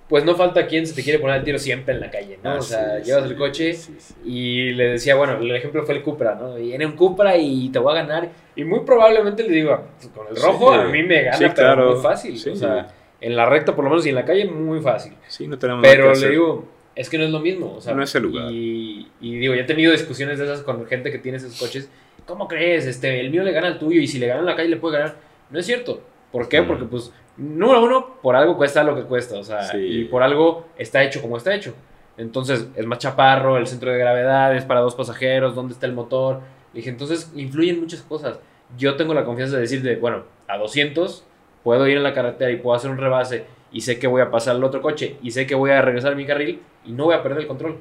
pues 0.10 0.26
no 0.26 0.36
falta 0.36 0.68
quien 0.68 0.86
se 0.86 0.94
te 0.94 1.04
quiere 1.04 1.20
poner 1.20 1.38
el 1.38 1.44
tiro 1.44 1.58
siempre 1.58 1.94
en 1.94 2.02
la 2.02 2.12
calle, 2.12 2.38
¿no? 2.44 2.52
Ah, 2.52 2.56
o 2.58 2.62
sea, 2.62 3.00
sí, 3.00 3.06
llevas 3.06 3.24
sí, 3.24 3.30
el 3.30 3.38
coche 3.38 3.74
sí, 3.74 3.94
y 4.26 4.72
le 4.74 4.90
decía, 4.90 5.16
bueno, 5.16 5.38
el 5.38 5.56
ejemplo 5.56 5.84
fue 5.86 5.96
el 5.96 6.04
Cupra, 6.04 6.36
¿no? 6.36 6.60
Y 6.60 6.74
en 6.74 6.86
un 6.86 6.94
Cupra 6.94 7.38
y 7.38 7.70
te 7.70 7.80
voy 7.80 7.98
a 7.98 8.04
ganar. 8.04 8.30
Y 8.56 8.64
muy 8.64 8.82
probablemente 8.82 9.44
le 9.44 9.50
digo, 9.50 9.82
con 10.14 10.28
el 10.28 10.36
rojo 10.36 10.74
a 10.74 10.86
mí 10.86 11.04
me 11.04 11.24
gana, 11.24 11.38
pero 11.40 11.54
claro. 11.54 11.94
muy 11.94 12.02
fácil. 12.02 12.36
O 12.52 12.56
sea, 12.56 12.88
en 13.22 13.36
la 13.36 13.46
recta 13.46 13.76
por 13.76 13.86
lo 13.86 13.90
menos 13.90 14.06
y 14.06 14.10
en 14.10 14.16
la 14.16 14.26
calle 14.26 14.46
muy 14.46 14.82
fácil. 14.82 15.14
Sí, 15.28 15.48
no 15.48 15.58
tenemos 15.58 15.82
nada 15.82 15.96
Pero 15.96 16.14
que 16.14 16.20
le 16.20 16.30
digo, 16.30 16.68
es 16.96 17.10
que 17.10 17.18
no 17.18 17.24
es 17.24 17.32
lo 17.32 17.40
mismo. 17.40 17.76
O 17.78 17.82
sea, 17.82 17.94
No 17.94 18.04
es 18.04 18.14
el 18.16 18.24
lugar. 18.24 18.52
Y, 18.52 19.08
y 19.22 19.38
digo, 19.38 19.56
ya 19.56 19.62
he 19.62 19.66
tenido 19.66 19.92
discusiones 19.92 20.38
de 20.38 20.46
esas 20.46 20.62
con 20.62 20.86
gente 20.86 21.12
que 21.12 21.20
tiene 21.20 21.38
esos 21.38 21.58
coches. 21.58 21.90
¿Cómo 22.26 22.48
crees? 22.48 22.86
Este, 22.86 23.20
el 23.20 23.32
mío 23.32 23.44
le 23.44 23.52
gana 23.52 23.68
al 23.68 23.80
tuyo 23.80 24.00
y 24.00 24.08
si 24.08 24.20
le 24.20 24.28
gana 24.28 24.42
en 24.42 24.46
la 24.46 24.56
calle 24.56 24.70
le 24.70 24.78
puede 24.78 24.98
ganar. 24.98 25.16
No 25.50 25.60
es 25.60 25.66
cierto. 25.66 26.02
¿Por 26.32 26.48
qué? 26.50 26.62
Mm. 26.62 26.68
Porque, 26.68 26.86
pues, 26.86 27.12
número 27.38 27.84
uno, 27.84 28.16
por 28.22 28.36
algo 28.36 28.58
cuesta 28.58 28.84
lo 28.84 28.96
que 28.96 29.04
cuesta. 29.04 29.38
O 29.38 29.44
sea, 29.44 29.64
Sí. 29.64 29.78
y 29.78 30.04
por 30.06 30.24
algo 30.24 30.66
está 30.78 31.04
hecho 31.04 31.22
como 31.22 31.38
está 31.38 31.54
hecho. 31.54 31.74
Entonces, 32.18 32.68
es 32.76 32.86
más 32.86 33.00
chaparro, 33.00 33.58
el 33.58 33.66
centro 33.68 33.92
de 33.92 33.98
gravedad 33.98 34.56
es 34.56 34.66
para 34.66 34.82
dos 34.82 34.94
pasajeros, 34.96 35.56
dónde 35.56 35.74
está 35.74 35.86
el 35.88 35.94
motor. 35.94 36.42
Le 36.74 36.78
dije, 36.80 36.90
entonces, 36.90 37.32
influyen 37.36 37.80
muchas 37.80 38.02
cosas. 38.02 38.40
Yo 38.78 38.96
tengo 38.96 39.14
la 39.14 39.24
confianza 39.26 39.56
de 39.56 39.62
decir, 39.62 39.82
de, 39.82 39.96
bueno, 39.96 40.24
a 40.48 40.58
200 40.58 41.26
puedo 41.64 41.88
ir 41.88 41.98
en 41.98 42.04
la 42.04 42.14
carretera 42.14 42.52
y 42.52 42.58
puedo 42.58 42.76
hacer 42.76 42.92
un 42.92 42.98
rebase 42.98 43.46
y 43.72 43.82
sé 43.82 43.98
que 43.98 44.06
voy 44.08 44.22
a 44.22 44.30
pasar 44.30 44.56
al 44.56 44.64
otro 44.64 44.82
coche 44.82 45.16
y 45.24 45.32
sé 45.32 45.48
que 45.48 45.56
voy 45.56 45.72
a 45.72 45.82
regresar 45.82 46.12
a 46.12 46.16
mi 46.16 46.26
carril 46.26 46.62
y 46.86 46.92
no 46.92 47.06
voy 47.06 47.16
a 47.16 47.24
perder 47.24 47.40
el 47.40 47.48
control. 47.48 47.78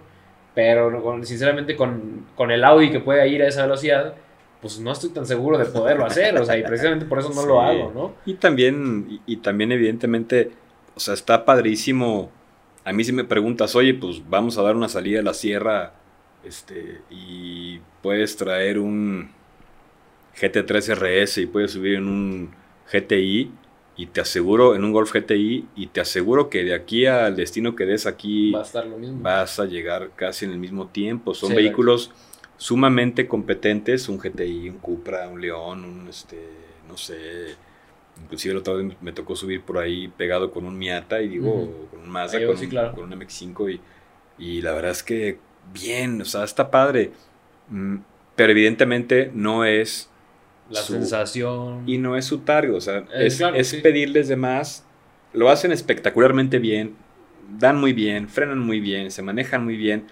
Pero 0.55 0.91
sinceramente 1.25 1.77
con, 1.77 2.27
con 2.37 2.51
el 2.51 2.63
Audi 2.65 2.91
que 2.91 3.01
puede 3.01 3.27
ir 3.29 3.43
a 3.43 3.49
esa 3.49 3.63
velocidad, 3.63 4.15
pues 4.63 4.79
no 4.81 4.93
estoy 4.93 5.11
tan 5.11 5.27
seguro 5.27 5.59
de 5.59 5.67
poderlo 5.67 6.07
hacer. 6.07 6.39
O 6.41 6.45
sea, 6.47 6.57
y 6.57 6.63
precisamente 6.63 7.05
por 7.05 7.19
eso 7.19 7.31
no 7.35 7.45
lo 7.45 7.61
hago, 7.61 7.93
¿no? 7.95 8.15
Y 8.25 8.35
también, 8.35 9.07
y, 9.27 9.33
y 9.35 9.37
también 9.39 9.73
evidentemente, 9.73 10.53
o 10.95 11.01
sea, 11.01 11.13
está 11.15 11.45
padrísimo. 11.45 12.31
A 12.85 12.93
mí 12.93 13.05
si 13.05 13.13
me 13.13 13.25
preguntas, 13.25 13.77
oye, 13.77 13.93
pues 13.93 14.23
vamos 14.31 14.57
a 14.59 14.63
dar 14.63 14.75
una 14.77 14.89
salida 14.89 15.21
a 15.21 15.23
la 15.23 15.35
sierra, 15.35 15.93
este, 16.45 17.01
y 17.11 17.81
puedes 18.03 18.37
traer 18.37 18.79
un 18.79 19.31
GT3 20.41 20.95
RS 20.95 21.39
y 21.39 21.47
puedes 21.47 21.73
subir 21.73 21.95
en 21.97 22.09
un 22.09 22.51
GTI, 22.93 23.51
y 23.97 24.07
te 24.07 24.21
aseguro, 24.23 24.75
en 24.75 24.85
un 24.85 24.93
Golf 24.93 25.13
GTI, 25.13 25.67
y 25.77 25.87
te 25.89 26.01
aseguro 26.01 26.49
que 26.51 26.65
de 26.65 26.75
aquí 26.75 27.05
al 27.07 27.37
destino 27.37 27.77
que 27.77 27.85
des 27.85 28.07
aquí 28.07 28.51
Va 28.53 28.61
a 28.61 28.63
estar 28.63 28.87
lo 28.87 28.97
mismo. 28.97 29.21
vas 29.21 29.61
a 29.61 29.67
llegar 29.67 30.11
casi 30.17 30.47
en 30.47 30.53
el 30.53 30.59
mismo 30.59 30.87
tiempo. 30.87 31.35
Son 31.35 31.51
Sí, 31.51 31.57
vehículos 31.57 32.11
sumamente 32.63 33.27
competentes, 33.29 34.09
un 34.09 34.19
GTI, 34.19 34.69
un 34.71 34.79
Cupra, 34.79 35.29
un 35.29 35.41
León, 35.41 35.85
un 35.85 36.09
este, 36.09 36.39
no 36.89 36.97
sé, 36.97 37.17
inclusive 38.23 38.55
la 38.55 38.61
otra 38.61 38.75
vez 38.75 38.97
me 39.01 39.13
tocó 39.13 39.37
subir 39.37 39.63
por 39.65 39.79
ahí 39.79 40.09
pegado 40.09 40.51
con 40.51 40.65
un 40.67 40.79
Miata 40.79 41.21
y 41.23 41.29
digo, 41.29 41.55
Ujú. 41.57 41.89
con 41.91 42.01
un 42.01 42.11
Mazda, 42.11 42.45
con, 42.47 42.57
sí, 42.57 42.65
un, 42.67 42.71
claro. 42.71 42.95
con 42.95 43.05
un 43.05 43.13
MX5 43.13 43.69
y, 43.71 43.81
y 44.39 44.63
la 44.63 44.73
verdad 44.73 44.93
es 44.93 45.03
que 45.03 45.39
bien, 45.73 46.21
o 46.23 46.25
sea, 46.25 46.45
está 46.45 46.71
padre. 46.71 47.13
Mm, 47.69 47.97
Pero 48.37 48.53
evidentemente 48.53 49.31
no 49.35 49.65
es 49.65 50.09
La 50.71 50.81
su- 50.83 50.95
sensación. 50.95 51.83
y 51.87 51.99
no 51.99 52.17
es 52.17 52.25
su 52.27 52.41
target, 52.41 52.75
o 52.75 52.81
sea, 52.81 53.05
Eh, 53.15 53.27
es, 53.27 53.39
claro, 53.39 53.57
es 53.57 53.69
sí. 53.71 53.79
pedirles 53.81 54.29
de 54.29 54.37
más. 54.37 54.85
Lo 55.33 55.51
hacen 55.51 55.73
espectacularmente 55.73 56.59
bien, 56.59 56.97
dan 57.59 57.79
muy 57.81 57.93
bien, 57.93 58.29
frenan 58.29 58.59
muy 58.61 58.81
bien, 58.81 59.11
se 59.11 59.23
manejan 59.23 59.65
muy 59.65 59.77
bien, 59.77 60.07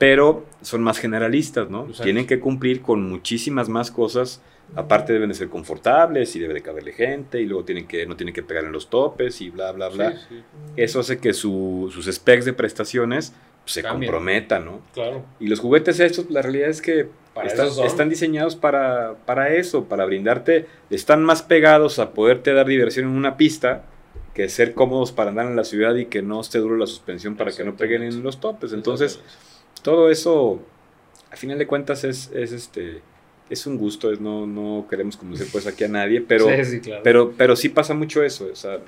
pero 0.00 0.46
son 0.62 0.82
más 0.82 0.98
generalistas, 0.98 1.68
¿no? 1.68 1.82
Exacto. 1.82 2.04
Tienen 2.04 2.26
que 2.26 2.40
cumplir 2.40 2.80
con 2.80 3.06
muchísimas 3.06 3.68
más 3.68 3.90
cosas. 3.90 4.40
Aparte 4.74 5.12
deben 5.12 5.28
de 5.28 5.34
ser 5.34 5.50
confortables 5.50 6.34
y 6.36 6.38
debe 6.40 6.54
de 6.54 6.62
caberle 6.62 6.92
gente 6.92 7.38
y 7.38 7.44
luego 7.44 7.64
tienen 7.64 7.86
que, 7.86 8.06
no 8.06 8.16
tienen 8.16 8.34
que 8.34 8.42
pegar 8.42 8.64
en 8.64 8.72
los 8.72 8.88
topes 8.88 9.42
y 9.42 9.50
bla, 9.50 9.72
bla, 9.72 9.90
bla. 9.90 10.12
Sí, 10.12 10.18
sí. 10.30 10.42
Eso 10.76 11.00
hace 11.00 11.18
que 11.18 11.34
su- 11.34 11.90
sus 11.92 12.06
specs 12.06 12.46
de 12.46 12.54
prestaciones 12.54 13.34
se 13.66 13.82
comprometa, 13.82 14.58
¿no? 14.58 14.80
Claro. 14.94 15.22
Y 15.38 15.48
los 15.48 15.60
juguetes 15.60 16.00
estos, 16.00 16.30
la 16.30 16.40
realidad 16.40 16.70
es 16.70 16.80
que 16.80 17.08
están, 17.44 17.68
están, 17.84 18.08
diseñados 18.08 18.56
para, 18.56 19.16
para 19.26 19.54
eso, 19.54 19.84
para 19.84 20.06
brindarte, 20.06 20.64
están 20.88 21.22
más 21.24 21.42
pegados 21.42 21.98
a 21.98 22.12
poderte 22.12 22.54
dar 22.54 22.66
diversión 22.66 23.04
en 23.04 23.12
una 23.12 23.36
pista 23.36 23.84
que 24.32 24.48
ser 24.48 24.72
cómodos 24.72 25.12
para 25.12 25.28
andar 25.28 25.46
en 25.46 25.56
la 25.56 25.64
ciudad 25.64 25.94
y 25.96 26.06
que 26.06 26.22
no 26.22 26.40
esté 26.40 26.58
duro 26.58 26.78
la 26.78 26.86
suspensión 26.86 27.36
para 27.36 27.52
que 27.52 27.64
no 27.64 27.76
peguen 27.76 28.02
en 28.02 28.22
los 28.22 28.40
topes. 28.40 28.72
Entonces, 28.72 29.20
todo 29.82 30.10
eso, 30.10 30.60
a 31.30 31.36
final 31.36 31.58
de 31.58 31.66
cuentas, 31.66 32.04
es, 32.04 32.30
es 32.34 32.52
este 32.52 33.02
es 33.50 33.66
un 33.66 33.76
gusto, 33.76 34.12
es, 34.12 34.20
no, 34.20 34.46
no 34.46 34.86
queremos 34.88 35.16
conocer 35.16 35.48
pues 35.50 35.66
aquí 35.66 35.84
a 35.84 35.88
nadie, 35.88 36.20
pero 36.26 36.46
sí, 36.64 36.80
pero, 37.02 37.32
pero 37.36 37.56
sí 37.56 37.68
pasa 37.68 37.92
mucho 37.94 38.22
eso. 38.22 38.48
O 38.50 38.56
sea, 38.56 38.78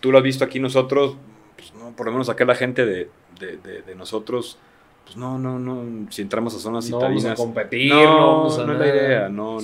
tú 0.00 0.12
lo 0.12 0.18
has 0.18 0.24
visto 0.24 0.44
aquí 0.44 0.60
nosotros, 0.60 1.16
pues, 1.56 1.74
no, 1.74 1.94
por 1.96 2.06
lo 2.06 2.12
menos 2.12 2.28
acá 2.28 2.44
la 2.44 2.54
gente 2.54 2.86
de, 2.86 3.08
de, 3.40 3.82
de, 3.82 3.94
nosotros, 3.96 4.58
pues 5.04 5.16
no, 5.16 5.38
no, 5.38 5.58
no, 5.58 6.10
si 6.10 6.22
entramos 6.22 6.54
a 6.54 6.58
zonas 6.58 6.88
no 6.88 7.00
Vamos 7.00 7.24
a 7.24 7.34
competir, 7.34 7.92
no, 7.92 8.48
no, 8.48 8.66
no 8.66 8.72
es 8.72 8.78
la 8.78 8.86
idea, 8.86 9.28
no. 9.28 9.58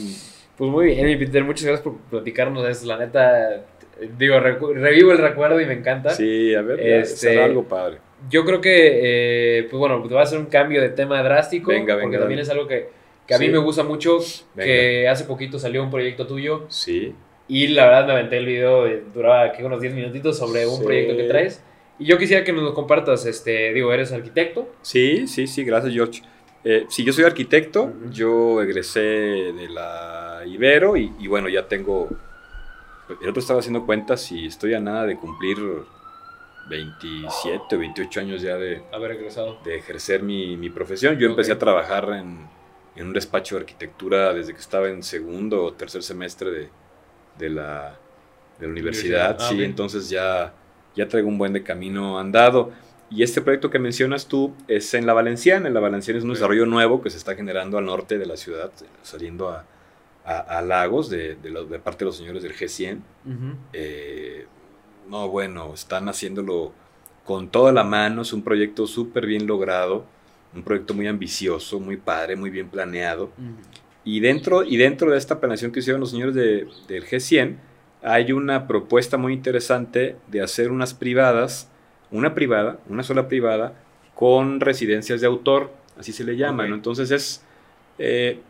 Pues 0.57 0.70
muy 0.70 0.87
bien, 0.87 1.18
Peter, 1.18 1.45
muchas 1.45 1.64
gracias 1.64 1.83
por 1.83 1.97
platicarnos 2.11 2.68
eso, 2.68 2.87
la 2.87 2.99
neta, 2.99 3.64
digo, 4.18 4.41
revivo 4.41 5.12
el 5.12 5.18
recuerdo 5.18 5.61
y 5.61 5.66
me 5.66 5.74
encanta. 5.74 6.11
Sí, 6.11 6.55
a 6.55 6.61
ver, 6.61 6.81
este, 6.81 7.41
algo 7.41 7.64
padre. 7.64 7.99
Yo 8.29 8.45
creo 8.45 8.61
que, 8.61 9.59
eh, 9.59 9.62
pues 9.71 9.79
bueno, 9.79 10.03
te 10.07 10.14
va 10.14 10.21
a 10.21 10.25
hacer 10.25 10.39
un 10.39 10.47
cambio 10.47 10.81
de 10.81 10.91
tema 10.91 11.23
drástico, 11.23 11.71
venga, 11.71 11.95
venga, 11.95 12.03
porque 12.03 12.18
también 12.18 12.41
es 12.41 12.51
algo 12.51 12.66
que, 12.66 12.89
que 13.27 13.35
a 13.35 13.39
mí 13.39 13.49
me 13.49 13.59
gusta 13.59 13.83
mucho, 13.83 14.18
que 14.57 15.09
hace 15.09 15.25
poquito 15.25 15.59
salió 15.59 15.83
un 15.83 15.91
proyecto 15.91 16.27
tuyo. 16.27 16.66
Sí. 16.68 17.14
Y 17.49 17.68
la 17.68 17.87
verdad 17.87 18.07
me 18.07 18.12
aventé 18.12 18.37
el 18.37 18.47
video, 18.47 18.87
duraba 19.12 19.45
aquí 19.45 19.62
unos 19.62 19.81
10 19.81 19.95
minutitos 19.95 20.39
sobre 20.39 20.66
un 20.66 20.83
proyecto 20.83 21.16
que 21.16 21.25
traes. 21.25 21.62
Y 21.99 22.07
yo 22.07 22.16
quisiera 22.16 22.45
que 22.45 22.53
nos 22.53 22.62
lo 22.62 22.75
compartas, 22.75 23.27
este, 23.27 23.75
digo, 23.75 23.93
¿eres 23.93 24.12
arquitecto? 24.12 24.73
Sí, 24.83 25.27
sí, 25.27 25.47
sí, 25.47 25.64
gracias 25.64 25.93
George. 25.93 26.23
Eh, 26.64 26.87
sí, 26.89 27.05
yo 27.05 27.12
soy 27.12 27.25
arquitecto, 27.25 27.93
yo 28.11 28.62
egresé 28.62 29.01
de 29.01 29.68
la 29.68 30.43
Ibero 30.47 30.97
y, 30.97 31.27
bueno, 31.27 31.49
ya 31.49 31.68
tengo, 31.68 32.09
el 33.23 33.29
otro 33.29 33.41
estaba 33.41 33.61
haciendo 33.61 33.87
cuentas 33.87 34.31
y 34.31 34.47
estoy 34.47 34.75
a 34.75 34.81
nada 34.81 35.07
de 35.07 35.16
cumplir 35.16 35.57
27 36.71 37.77
o 37.77 37.79
28 37.79 38.21
años 38.21 38.43
ya 38.43 38.57
de, 38.57 38.83
Haber 38.93 39.12
egresado. 39.12 39.59
de 39.62 39.77
ejercer 39.77 40.23
mi, 40.23 40.57
mi 40.57 40.71
profesión. 40.71 41.18
Yo 41.18 41.29
empecé 41.29 41.53
a 41.53 41.59
trabajar 41.59 42.09
en, 42.11 42.49
en, 42.97 43.07
un 43.07 43.12
despacho 43.12 43.57
de 43.57 43.62
arquitectura 43.62 44.33
desde 44.33 44.55
que 44.55 44.61
estaba 44.61 44.89
en 44.89 45.03
segundo 45.03 45.64
o 45.64 45.73
tercer 45.75 46.03
semestre 46.03 46.51
de, 46.51 46.68
de, 47.39 47.51
la, 47.51 47.99
de 48.59 48.66
la 48.66 48.73
universidad. 48.73 49.37
Ah, 49.39 49.49
sí, 49.49 49.62
entonces 49.62 50.09
ya 50.09 50.55
ya 50.95 51.09
traigo 51.09 51.29
un 51.29 51.39
buen 51.39 51.53
de 51.53 51.62
camino 51.62 52.18
andado. 52.18 52.71
Y 53.11 53.23
este 53.23 53.41
proyecto 53.41 53.71
que 53.71 53.79
mencionas 53.79 54.27
tú 54.27 54.55
es 54.68 54.95
en 54.95 55.05
La 55.05 55.12
Valenciana. 55.12 55.66
En 55.66 55.75
La 55.75 55.81
Valenciana 55.81 56.18
es 56.18 56.25
un 56.25 56.33
desarrollo 56.33 56.66
nuevo 56.66 57.03
que 57.03 57.11
se 57.11 57.16
está 57.16 57.35
generando 57.35 57.77
al 57.79 57.87
norte 57.87 58.18
de 58.18 58.27
la 58.27 58.37
ciudad, 58.37 58.71
saliendo 59.03 59.49
a, 59.49 59.64
a, 60.25 60.62
Lagos, 60.62 61.11
de, 61.11 61.35
de, 61.35 61.79
parte 61.81 62.01
de 62.01 62.05
los 62.05 62.16
señores 62.16 62.43
del 62.43 62.55
G100. 62.55 63.01
Eh, 63.73 64.47
no, 65.09 65.29
bueno, 65.29 65.75
están 65.75 66.09
haciéndolo 66.09 66.73
con 67.25 67.49
toda 67.49 67.73
la 67.73 67.85
mano. 67.85 68.23
Es 68.23 68.33
un 68.33 68.43
proyecto 68.43 68.87
súper 68.87 69.27
bien 69.27 69.47
logrado, 69.47 70.05
un 70.55 70.63
proyecto 70.63 70.95
muy 70.95 71.07
ambicioso, 71.07 71.81
muy 71.81 71.97
padre, 71.97 72.37
muy 72.37 72.51
bien 72.51 72.69
planeado. 72.69 73.31
y, 74.05 74.21
dentro, 74.21 74.65
y 74.65 74.77
dentro 74.77 75.11
de 75.11 75.19
esta 75.19 75.41
planeación 75.41 75.73
que 75.73 75.81
hicieron 75.81 76.01
los 76.01 76.11
señores 76.11 76.35
de, 76.35 76.67
del 76.89 77.07
G100, 77.07 77.57
hay 78.03 78.33
una 78.33 78.67
propuesta 78.67 79.17
muy 79.17 79.33
interesante 79.33 80.17
de 80.29 80.43
hacer 80.43 80.71
unas 80.71 80.95
privadas, 80.95 81.71
una 82.11 82.35
privada, 82.35 82.79
una 82.89 83.03
sola 83.03 83.29
privada, 83.29 83.75
con 84.15 84.61
residencias 84.61 85.21
de 85.21 85.27
autor, 85.27 85.73
así 85.99 86.13
se 86.13 86.25
le 86.25 86.37
llama, 86.37 86.67
¿no? 86.67 86.75
Entonces 86.75 87.11
es, 87.11 87.45
eh, 87.99 88.41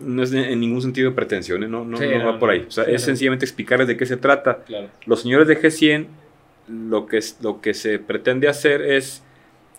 no 0.00 0.22
es 0.22 0.32
en 0.32 0.58
ningún 0.60 0.82
sentido 0.82 1.10
de 1.10 1.16
pretensiones, 1.16 1.68
no, 1.68 1.84
no, 1.84 1.98
va 1.98 2.38
por 2.38 2.50
ahí. 2.50 2.64
O 2.66 2.70
sea, 2.70 2.84
es 2.84 3.02
sencillamente 3.02 3.44
explicarles 3.44 3.88
de 3.88 3.96
qué 3.96 4.06
se 4.06 4.16
trata. 4.16 4.64
Los 5.06 5.22
señores 5.22 5.48
de 5.48 5.60
G100, 5.60 6.06
lo 6.68 7.06
que, 7.06 7.20
lo 7.40 7.60
que 7.60 7.74
se 7.74 7.98
pretende 7.98 8.48
hacer 8.48 8.82
es 8.82 9.22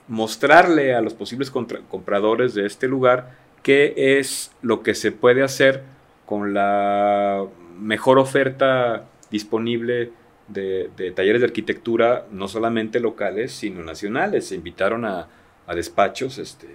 mostrarle 0.07 0.93
a 0.93 1.01
los 1.01 1.14
posibles 1.14 1.49
compradores 1.49 2.53
de 2.53 2.66
este 2.66 2.88
lugar 2.88 3.38
qué 3.64 3.93
es 4.20 4.51
lo 4.61 4.84
que 4.84 4.93
se 4.93 5.11
puede 5.11 5.41
hacer 5.41 5.84
con 6.26 6.53
la 6.53 7.45
mejor 7.80 8.20
oferta 8.20 9.05
disponible 9.32 10.11
de, 10.47 11.14
talleres 11.16 11.41
de 11.41 11.47
arquitectura, 11.47 12.28
no 12.32 12.47
solamente 12.47 12.99
locales, 12.99 13.51
sino 13.51 13.82
nacionales. 13.84 14.47
Se 14.47 14.55
invitaron 14.55 15.05
a, 15.05 15.28
despachos, 15.74 16.38
este, 16.38 16.68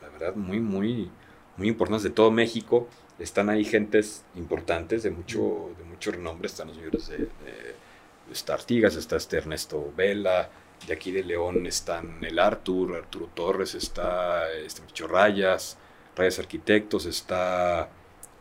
la 0.00 0.08
verdad, 0.08 0.34
muy, 0.36 0.60
muy, 0.60 1.10
muy 1.58 1.68
importantes 1.68 2.04
de 2.04 2.10
todo 2.10 2.30
México. 2.30 2.88
Están 3.18 3.50
ahí 3.50 3.64
gentes 3.64 4.24
importantes 4.36 5.02
de 5.02 5.10
mucho, 5.10 5.70
de 5.76 5.84
mucho 5.84 6.12
renombre. 6.12 6.46
Están 6.46 6.68
los 6.68 6.76
señores 6.76 7.08
de, 7.08 7.18
de, 7.18 8.52
Artigas, 8.52 8.94
está 8.94 9.16
este 9.16 9.38
Ernesto 9.38 9.92
Vela, 9.96 10.50
de 10.86 10.92
aquí 10.92 11.10
de 11.10 11.24
León 11.24 11.66
están 11.66 12.18
el 12.22 12.38
Artur, 12.38 12.94
Arturo 12.94 13.28
Torres, 13.34 13.74
está 13.74 14.50
este 14.52 14.82
Micho 14.82 15.08
Rayas, 15.08 15.78
Rayas 16.14 16.38
Arquitectos, 16.38 17.06
está 17.06 17.88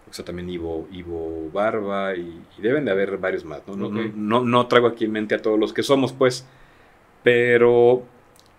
o 0.07 0.24
también 0.24 0.49
Ivo, 0.49 0.88
Ivo 0.91 1.49
Barba 1.51 2.15
y, 2.15 2.41
deben 2.59 2.86
de 2.86 2.91
haber 2.91 3.18
varios 3.18 3.43
más. 3.43 3.61
¿no? 3.68 3.89
No, 3.89 4.43
no, 4.43 4.68
traigo 4.68 4.88
aquí 4.88 5.05
en 5.05 5.11
mente 5.11 5.36
a 5.36 5.41
todos 5.41 5.59
los 5.59 5.74
que 5.74 5.84
somos, 5.84 6.13
pues, 6.13 6.45
pero 7.24 8.03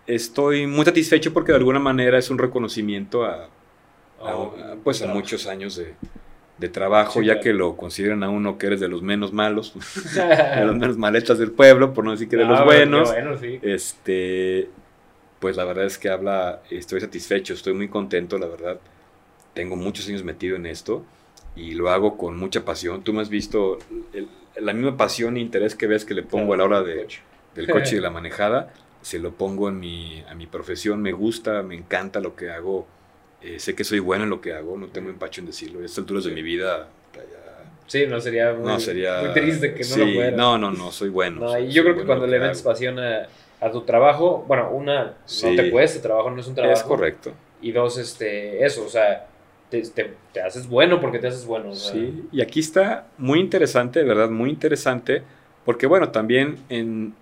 estoy 0.06 0.66
muy 0.66 0.84
satisfecho 0.84 1.32
porque 1.32 1.52
de 1.52 1.58
alguna 1.58 1.78
manera 1.78 2.18
es 2.18 2.30
un 2.30 2.38
reconocimiento 2.38 3.24
a, 3.24 3.48
oh, 4.20 4.54
pues, 4.84 5.02
a 5.02 5.06
muchos 5.08 5.46
años 5.46 5.80
de, 6.58 6.68
trabajo, 6.68 7.22
ya 7.22 7.40
que 7.40 7.52
lo 7.52 7.76
consideran 7.76 8.22
a 8.22 8.30
uno 8.30 8.58
que 8.58 8.66
eres 8.66 8.80
de 8.80 8.88
los 8.88 9.02
menos 9.02 9.32
malos, 9.32 9.74
de 10.14 10.64
los 10.64 10.76
menos 10.76 10.96
maletas 10.96 11.38
del 11.38 11.52
pueblo, 11.52 11.94
por 11.94 12.04
no 12.04 12.12
decir 12.12 12.28
que 12.28 12.36
de 12.36 12.44
los 12.44 12.60
ah, 12.60 12.64
buenos. 12.64 13.10
Este, 13.62 14.68
pues 15.38 15.56
la 15.56 15.64
verdad 15.64 15.84
es 15.84 15.98
que 15.98 16.08
habla, 16.08 16.62
estoy 16.70 17.00
satisfecho, 17.00 17.54
estoy 17.54 17.74
muy 17.74 17.88
contento, 17.88 18.38
la 18.38 18.46
verdad. 18.46 18.80
Tengo 19.54 19.76
muchos 19.76 20.08
años 20.08 20.24
metido 20.24 20.56
en 20.56 20.66
esto 20.66 21.04
y 21.56 21.72
lo 21.72 21.90
hago 21.90 22.16
con 22.16 22.38
mucha 22.38 22.64
pasión. 22.64 23.02
Tú 23.02 23.12
me 23.12 23.22
has 23.22 23.28
visto 23.28 23.78
la 24.56 24.72
misma 24.72 24.96
pasión 24.96 25.36
e 25.36 25.40
interés 25.40 25.74
que 25.74 25.86
ves 25.86 26.04
que 26.04 26.14
le 26.14 26.22
pongo 26.22 26.54
a 26.54 26.56
la 26.56 26.64
hora 26.64 26.82
de, 26.82 27.06
del 27.54 27.68
coche 27.68 27.92
y 27.92 27.94
de 27.96 28.00
la 28.02 28.10
manejada, 28.10 28.72
se 29.02 29.18
lo 29.18 29.32
pongo 29.32 29.68
en 29.68 29.80
mi, 29.80 30.22
a 30.28 30.34
mi 30.34 30.46
profesión, 30.46 31.02
me 31.02 31.12
gusta, 31.12 31.62
me 31.62 31.74
encanta 31.74 32.20
lo 32.20 32.36
que 32.36 32.50
hago, 32.50 32.86
eh, 33.42 33.58
sé 33.58 33.74
que 33.74 33.84
soy 33.84 33.98
bueno 34.00 34.24
en 34.24 34.30
lo 34.30 34.40
que 34.40 34.52
hago, 34.52 34.76
no 34.76 34.88
tengo 34.88 35.10
empacho 35.10 35.40
en 35.40 35.46
decirlo, 35.46 35.80
a 35.80 35.84
estas 35.84 35.98
alturas 35.98 36.24
de 36.24 36.32
mi 36.32 36.42
vida... 36.42 36.88
Sí, 37.86 38.06
no 38.06 38.20
sería 38.20 38.52
muy, 38.52 38.66
no, 38.66 38.78
sería, 38.78 39.22
muy 39.22 39.32
triste 39.32 39.72
que 39.72 39.82
no 39.82 39.96
lo 39.96 40.12
fuera. 40.12 40.36
No, 40.36 40.58
no, 40.58 40.70
no, 40.70 40.92
soy 40.92 41.08
bueno. 41.08 41.58
yo 41.58 41.82
creo 41.82 41.96
que 41.96 42.04
cuando 42.04 42.26
le 42.26 42.38
metes 42.38 42.60
pasión 42.60 42.98
a, 42.98 43.28
a, 43.62 43.70
tu 43.70 43.80
trabajo, 43.80 44.44
bueno, 44.46 44.70
una, 44.70 45.14
no 45.42 45.56
te 45.56 45.70
cuesta, 45.70 46.02
trabajo 46.02 46.30
no 46.30 46.38
es 46.38 46.46
un 46.46 46.54
trabajo. 46.54 46.78
Es 46.78 46.82
correcto. 46.82 47.32
Y 47.62 47.72
dos, 47.72 47.96
este, 47.96 48.62
eso, 48.62 48.84
o 48.84 48.90
sea, 48.90 49.26
te, 49.70 49.82
te, 50.32 50.40
haces 50.40 50.68
bueno 50.68 51.00
porque 51.00 51.18
te 51.18 51.28
haces 51.28 51.46
bueno. 51.46 51.74
Sí, 51.74 52.24
y 52.30 52.40
aquí 52.40 52.60
está 52.60 53.06
muy 53.16 53.40
interesante, 53.40 54.00
de 54.00 54.04
verdad, 54.04 54.28
muy 54.30 54.50
interesante, 54.50 55.22
porque 55.64 55.86
bueno, 55.86 56.10
también 56.10 56.58
en, 56.68 57.14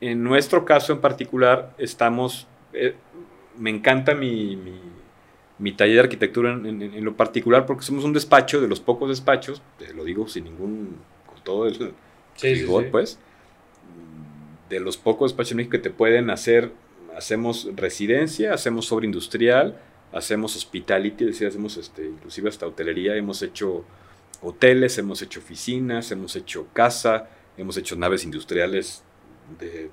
en 0.00 0.22
nuestro 0.22 0.64
caso 0.64 0.92
en 0.92 1.00
particular 1.00 1.70
estamos, 1.78 2.46
eh, 2.72 2.94
me 3.56 3.70
encanta 3.70 4.14
mi, 4.14 4.56
mi, 4.56 4.78
taller 5.76 5.94
de 5.94 6.00
arquitectura 6.00 6.52
en, 6.52 6.82
en, 6.82 7.04
lo 7.04 7.16
particular 7.16 7.66
porque 7.66 7.84
somos 7.84 8.04
un 8.04 8.12
despacho 8.12 8.60
de 8.60 8.68
los 8.68 8.80
pocos 8.80 9.08
despachos, 9.08 9.62
lo 9.94 10.04
digo 10.04 10.26
sin 10.28 10.44
ningún, 10.44 10.96
con 11.26 11.42
todo 11.44 11.66
el 11.66 11.92
sí, 12.36 12.66
pues, 12.90 13.18
de 14.68 14.80
los 14.80 14.96
pocos 14.96 15.30
despachos 15.30 15.52
en 15.52 15.56
México 15.58 15.72
que 15.72 15.78
te 15.78 15.90
pueden 15.90 16.30
hacer, 16.30 16.72
hacemos 17.16 17.68
residencia, 17.76 18.54
hacemos 18.54 18.86
sobre 18.86 19.06
industrial, 19.06 19.78
hacemos 20.12 20.56
hospitality, 20.56 21.24
es 21.24 21.30
decir, 21.30 21.48
hacemos 21.48 21.76
este, 21.76 22.06
inclusive 22.06 22.48
hasta 22.48 22.66
hotelería, 22.66 23.16
hemos 23.16 23.42
hecho 23.42 23.84
hoteles, 24.42 24.96
hemos 24.98 25.20
hecho 25.22 25.40
oficinas, 25.40 26.10
hemos 26.10 26.34
hecho 26.36 26.68
casa, 26.72 27.28
hemos 27.56 27.76
hecho 27.76 27.96
naves 27.96 28.24
industriales 28.24 29.02
de, 29.58 29.90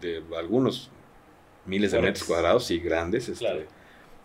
de 0.00 0.22
algunos 0.36 0.90
miles 1.64 1.92
de 1.92 2.00
metros 2.00 2.24
cuadrados 2.24 2.70
y 2.70 2.78
grandes. 2.78 3.28
Este. 3.28 3.66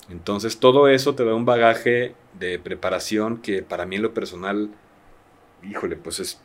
Entonces 0.10 0.58
todo 0.58 0.88
eso 0.88 1.16
te 1.16 1.24
da 1.24 1.34
un 1.34 1.46
bagaje 1.46 2.14
de 2.40 2.60
preparación 2.60 3.38
que 3.38 3.64
para 3.64 3.86
mí 3.86 3.96
en 3.96 4.02
lo 4.02 4.14
personal, 4.14 4.70
híjole, 5.64 5.96
pues 5.96 6.20
es... 6.20 6.42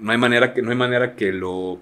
No 0.00 0.12
hay 0.12 0.18
manera 0.18 0.54
que, 0.54 0.62
no 0.62 0.70
hay 0.70 0.76
manera 0.76 1.16
que 1.16 1.32
lo 1.32 1.78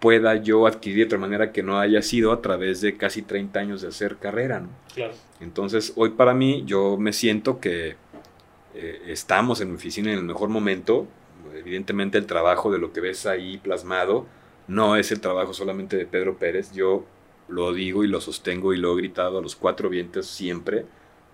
pueda 0.00 0.36
yo 0.36 0.66
adquirir 0.66 0.98
de 0.98 1.04
otra 1.04 1.18
manera 1.18 1.52
que 1.52 1.62
no 1.62 1.78
haya 1.78 2.02
sido 2.02 2.32
a 2.32 2.40
través 2.40 2.80
de 2.80 2.96
casi 2.96 3.22
30 3.22 3.58
años 3.58 3.82
de 3.82 3.88
hacer 3.88 4.16
carrera, 4.16 4.60
¿no? 4.60 4.68
Claro. 4.94 5.12
Entonces, 5.40 5.92
hoy 5.96 6.10
para 6.10 6.34
mí, 6.34 6.62
yo 6.66 6.96
me 6.96 7.12
siento 7.12 7.60
que 7.60 7.96
eh, 8.74 9.02
estamos 9.06 9.60
en 9.60 9.70
mi 9.70 9.76
oficina 9.76 10.12
en 10.12 10.18
el 10.18 10.24
mejor 10.24 10.50
momento. 10.50 11.06
Evidentemente, 11.54 12.18
el 12.18 12.26
trabajo 12.26 12.70
de 12.70 12.78
lo 12.78 12.92
que 12.92 13.00
ves 13.00 13.26
ahí 13.26 13.58
plasmado 13.58 14.26
no 14.68 14.96
es 14.96 15.10
el 15.10 15.20
trabajo 15.20 15.52
solamente 15.54 15.96
de 15.96 16.06
Pedro 16.06 16.36
Pérez. 16.36 16.72
Yo 16.72 17.04
lo 17.48 17.72
digo 17.72 18.04
y 18.04 18.08
lo 18.08 18.20
sostengo 18.20 18.72
y 18.72 18.76
lo 18.78 18.92
he 18.92 19.02
gritado 19.02 19.38
a 19.38 19.42
los 19.42 19.56
cuatro 19.56 19.88
vientos 19.88 20.26
siempre, 20.26 20.86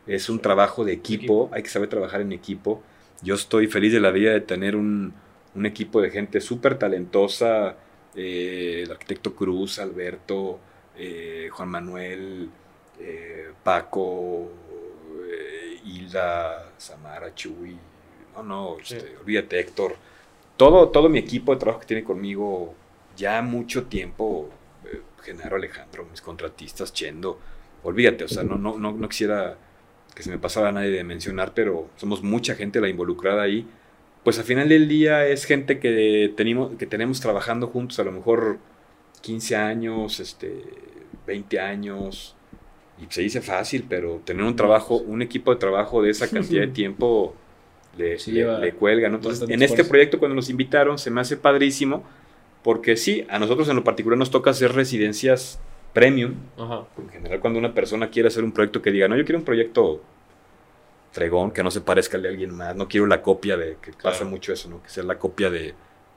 es 0.07 0.29
un 0.29 0.41
trabajo 0.41 0.85
de 0.85 0.93
equipo, 0.93 1.51
hay 1.53 1.63
que 1.63 1.69
saber 1.69 1.89
trabajar 1.89 2.21
en 2.21 2.33
equipo. 2.33 2.83
Yo 3.23 3.35
estoy 3.35 3.67
feliz 3.69 3.93
de 3.93 4.01
la 4.01 4.11
vida 4.11 4.33
de 4.33 4.41
tener 4.41 4.77
un, 4.77 5.15
un 5.55 5.67
equipo 5.67 6.01
de 6.01 6.11
gente 6.11 6.41
súper 6.41 6.79
talentosa, 6.79 7.77
eh, 8.15 8.83
el 8.85 8.91
arquitecto 8.91 9.35
Cruz, 9.35 9.79
Alberto, 9.79 10.59
eh, 10.97 11.49
Juan 11.51 11.69
Manuel, 11.69 12.51
eh, 13.01 13.51
Paco, 13.63 14.51
Hilda, 15.85 16.73
Samara, 16.79 17.35
Chuy, 17.35 17.77
no, 18.35 18.43
no, 18.43 18.77
este, 18.79 19.17
olvídate 19.19 19.61
Héctor, 19.61 19.97
todo, 20.57 20.89
todo 20.89 21.09
mi 21.09 21.19
equipo 21.19 21.53
de 21.53 21.59
trabajo 21.59 21.81
que 21.81 21.87
tiene 21.87 22.05
conmigo 22.05 22.75
ya 23.17 23.43
mucho 23.43 23.85
tiempo, 23.85 24.49
Genaro 25.25 25.57
Alejandro, 25.57 26.07
mis 26.11 26.21
contratistas, 26.21 26.93
Chendo, 26.93 27.39
olvídate, 27.83 28.25
o 28.25 28.29
sea, 28.29 28.43
no, 28.43 28.57
no, 28.57 28.79
no, 28.79 28.93
no 28.93 29.09
quisiera 29.09 29.57
que 30.15 30.23
se 30.23 30.31
me 30.31 30.39
pasara 30.39 30.69
a 30.69 30.73
nadie 30.73 30.91
de 30.91 31.05
mencionar, 31.05 31.53
pero 31.55 31.89
somos 31.97 32.23
mucha 32.23 32.55
gente 32.55 32.81
la 32.81 32.89
involucrada 32.89 33.43
ahí. 33.43 33.67
Pues 34.23 34.39
al 34.39 34.45
final 34.45 34.69
del 34.69 34.89
día 34.89 35.27
es 35.27 35.45
gente 35.45 35.81
que 35.81 36.33
tenemos, 36.37 36.77
que 36.77 36.87
tenemos 36.87 37.21
trabajando 37.21 37.67
juntos 37.67 37.99
a 37.99 38.05
lo 38.05 38.13
mejor 38.13 38.59
15 39.23 39.57
años, 39.57 40.21
este, 40.21 40.63
20 41.27 41.61
años, 41.61 42.37
y 42.99 43.13
se 43.13 43.23
dice 43.23 43.41
fácil, 43.41 43.85
pero 43.89 44.21
tener 44.25 44.45
un 44.45 44.57
trabajo, 44.57 44.97
un 44.97 45.21
equipo 45.21 45.53
de 45.53 45.59
trabajo 45.59 46.01
de 46.01 46.11
esa 46.11 46.31
cantidad 46.31 46.63
de 46.63 46.69
tiempo 46.73 47.35
le, 47.99 48.17
le, 48.61 48.73
cuelga. 48.73 49.09
Entonces, 49.09 49.49
en 49.49 49.63
este 49.63 49.85
proyecto 49.85 50.19
cuando 50.19 50.35
nos 50.35 50.49
invitaron 50.49 50.99
se 50.99 51.11
me 51.11 51.21
hace 51.21 51.37
padrísimo, 51.37 52.05
porque 52.65 52.97
sí, 52.97 53.27
a 53.29 53.39
nosotros 53.39 53.69
en 53.69 53.77
lo 53.77 53.85
particular 53.85 54.19
nos 54.19 54.31
toca 54.31 54.51
hacer 54.51 54.73
residencias 54.73 55.61
premium. 55.93 56.35
En 56.99 57.09
general, 57.11 57.39
cuando 57.39 57.59
una 57.59 57.75
persona 57.75 58.09
quiere 58.09 58.29
hacer 58.29 58.43
un 58.43 58.53
proyecto 58.53 58.83
que 58.83 58.91
diga, 58.91 59.07
no, 59.07 59.17
yo 59.17 59.25
quiero 59.25 59.39
un 59.39 59.45
proyecto 59.45 60.03
fregón, 61.13 61.53
que 61.53 61.63
no 61.63 61.71
se 61.71 61.83
parezca 61.83 62.17
al 62.17 62.25
de 62.25 62.31
alguien 62.31 62.53
más. 62.53 62.75
No 62.75 62.89
quiero 62.89 63.07
la 63.07 63.23
copia 63.23 63.57
de, 63.57 63.77
que 63.81 63.93
pasa 63.93 64.25
mucho 64.25 64.53
eso, 64.53 64.69
¿no? 64.69 64.83
Que 64.83 64.89
sea 64.89 65.05
la 65.05 65.19
copia 65.19 65.51
de 65.51 65.75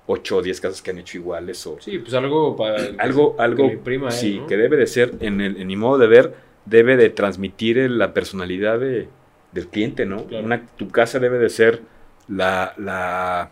8 0.07 0.37
o 0.37 0.41
10 0.41 0.61
casas 0.61 0.81
que 0.81 0.91
han 0.91 0.97
hecho 0.99 1.17
iguales. 1.17 1.67
O, 1.67 1.79
sí, 1.81 1.99
pues 1.99 2.13
algo 2.13 2.55
para... 2.55 2.77
Algo, 2.97 3.35
algo, 3.37 3.69
sí, 4.09 4.41
que 4.47 4.57
debe 4.57 4.77
de 4.77 4.87
ser, 4.87 5.15
en, 5.19 5.41
el, 5.41 5.61
en 5.61 5.67
mi 5.67 5.75
modo 5.75 5.97
de 5.97 6.07
ver, 6.07 6.33
debe 6.65 6.95
de 6.95 7.09
transmitir 7.09 7.77
la 7.91 8.13
personalidad 8.13 8.79
de, 8.79 9.09
del 9.51 9.67
cliente, 9.67 10.05
¿no? 10.05 10.25
Una, 10.31 10.65
tu 10.65 10.87
casa 10.87 11.19
debe 11.19 11.37
de 11.39 11.49
ser 11.49 11.81
la, 12.29 12.73
la, 12.77 13.51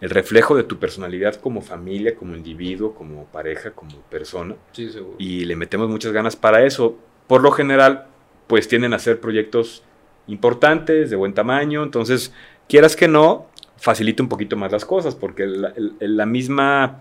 el 0.00 0.10
reflejo 0.10 0.56
de 0.56 0.64
tu 0.64 0.78
personalidad 0.78 1.36
como 1.36 1.60
familia, 1.60 2.14
como 2.14 2.34
individuo, 2.34 2.94
como 2.94 3.26
pareja, 3.26 3.72
como 3.72 3.96
persona. 4.02 4.56
Sí, 4.72 4.90
seguro. 4.90 5.16
Y 5.18 5.44
le 5.44 5.56
metemos 5.56 5.88
muchas 5.88 6.12
ganas 6.12 6.36
para 6.36 6.64
eso. 6.64 6.98
Por 7.26 7.42
lo 7.42 7.50
general, 7.50 8.06
pues 8.46 8.66
tienden 8.66 8.94
a 8.94 8.98
ser 8.98 9.20
proyectos 9.20 9.82
importantes, 10.26 11.10
de 11.10 11.16
buen 11.16 11.34
tamaño, 11.34 11.82
entonces 11.82 12.32
quieras 12.68 12.96
que 12.96 13.08
no, 13.08 13.46
facilita 13.76 14.22
un 14.22 14.28
poquito 14.28 14.56
más 14.56 14.72
las 14.72 14.84
cosas, 14.84 15.14
porque 15.14 15.46
la, 15.46 16.26
misma 16.26 17.00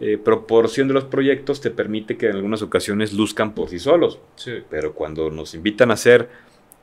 eh, 0.00 0.18
proporción 0.18 0.88
de 0.88 0.94
los 0.94 1.04
proyectos 1.04 1.60
te 1.60 1.70
permite 1.70 2.16
que 2.16 2.28
en 2.28 2.36
algunas 2.36 2.62
ocasiones 2.62 3.12
luzcan 3.12 3.54
por 3.54 3.68
sí 3.68 3.78
solos. 3.78 4.18
Pero 4.68 4.92
cuando 4.92 5.30
nos 5.30 5.54
invitan 5.54 5.90
a 5.90 5.94
hacer 5.94 6.28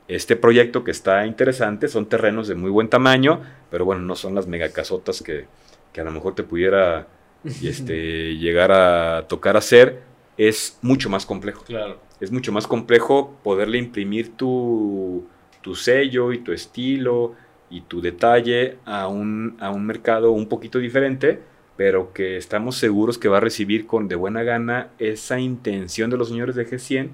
este 0.08 0.36
proyecto 0.36 0.84
que 0.84 0.92
está 0.92 1.26
interesante, 1.26 1.88
son 1.88 2.08
terrenos 2.08 2.48
de 2.48 2.56
muy 2.56 2.70
buen 2.70 2.90
tamaño, 2.90 3.42
pero 3.72 3.86
bueno, 3.86 4.02
no 4.02 4.16
son 4.16 4.36
las 4.36 4.48
megacasotas 4.48 5.22
que, 5.22 5.46
que 5.92 6.02
a 6.02 6.04
lo 6.04 6.12
mejor 6.12 6.36
te 6.36 6.44
pudiera 6.44 7.08
este, 7.64 8.36
llegar 8.36 8.72
a 8.72 9.28
tocar 9.28 9.58
hacer, 9.58 10.02
es 10.38 10.78
mucho 10.82 11.10
más 11.10 11.26
complejo. 11.26 11.64
Claro. 11.64 12.00
Es 12.20 12.32
mucho 12.32 12.52
más 12.52 12.68
complejo 12.68 13.38
poderle 13.44 13.78
imprimir 13.78 14.36
tu 14.36 15.28
tu 15.64 15.74
sello 15.74 16.32
y 16.32 16.40
tu 16.40 16.52
estilo 16.52 17.34
y 17.72 17.82
tu 17.82 18.02
detalle 18.02 18.78
a 18.86 19.08
un, 19.08 19.58
a 19.60 19.72
un 19.72 19.84
mercado 19.88 20.32
un 20.32 20.48
poquito 20.48 20.78
diferente, 20.78 21.40
pero 21.76 22.14
que 22.14 22.38
estamos 22.38 22.76
seguros 22.78 23.18
que 23.18 23.30
va 23.30 23.38
a 23.38 23.40
recibir 23.40 23.88
con 23.88 24.08
de 24.08 24.16
buena 24.16 24.44
gana 24.44 24.90
esa 25.00 25.40
intención 25.40 26.12
de 26.12 26.18
los 26.18 26.28
señores 26.28 26.54
de 26.54 26.68
G100 26.68 27.10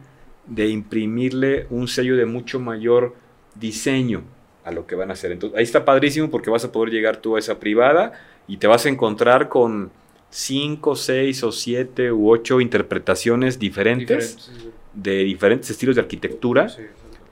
de 0.50 0.68
imprimirle 0.68 1.68
un 1.70 1.88
sello 1.88 2.18
de 2.18 2.26
mucho 2.26 2.60
mayor 2.60 3.16
diseño 3.56 4.24
a 4.64 4.72
lo 4.72 4.86
que 4.86 4.96
van 4.96 5.10
a 5.10 5.14
hacer. 5.14 5.32
Entonces, 5.32 5.58
ahí 5.58 5.64
está 5.64 5.86
padrísimo 5.86 6.30
porque 6.30 6.50
vas 6.50 6.66
a 6.66 6.72
poder 6.72 6.92
llegar 6.92 7.18
tú 7.18 7.36
a 7.36 7.40
esa 7.40 7.60
privada 7.60 8.14
y 8.48 8.58
te 8.58 8.68
vas 8.68 8.86
a 8.86 8.90
encontrar 8.90 9.50
con 9.50 9.92
cinco, 10.30 10.96
seis 10.96 11.44
o 11.44 11.52
siete 11.52 12.12
u 12.12 12.30
ocho 12.30 12.62
interpretaciones 12.62 13.58
diferentes 13.60 14.52
de 14.94 15.24
diferentes 15.24 15.70
estilos 15.70 15.96
de 15.96 16.02
arquitectura 16.02 16.68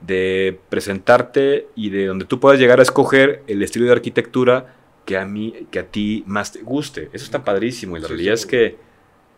de 0.01 0.59
presentarte 0.70 1.68
y 1.76 1.89
de 1.89 2.05
donde 2.05 2.26
tú 2.26 2.39
puedas 2.39 2.59
llegar 2.59 2.80
a 2.80 2.84
escoger 2.84 3.43
el 3.47 3.63
estilo 3.63 3.86
de 3.86 3.91
arquitectura 3.91 4.76
que 5.05 5.18
a 5.18 5.26
mí, 5.26 5.68
que 5.72 5.80
a 5.80 5.86
ti 5.86 6.24
más 6.28 6.51
te 6.51 6.61
guste. 6.61 7.09
Eso 7.13 7.26
está 7.26 7.43
padrísimo 7.43 7.97
y 7.97 8.01
la 8.01 8.07
realidad 8.07 8.34
es 8.34 8.45
que 8.45 8.76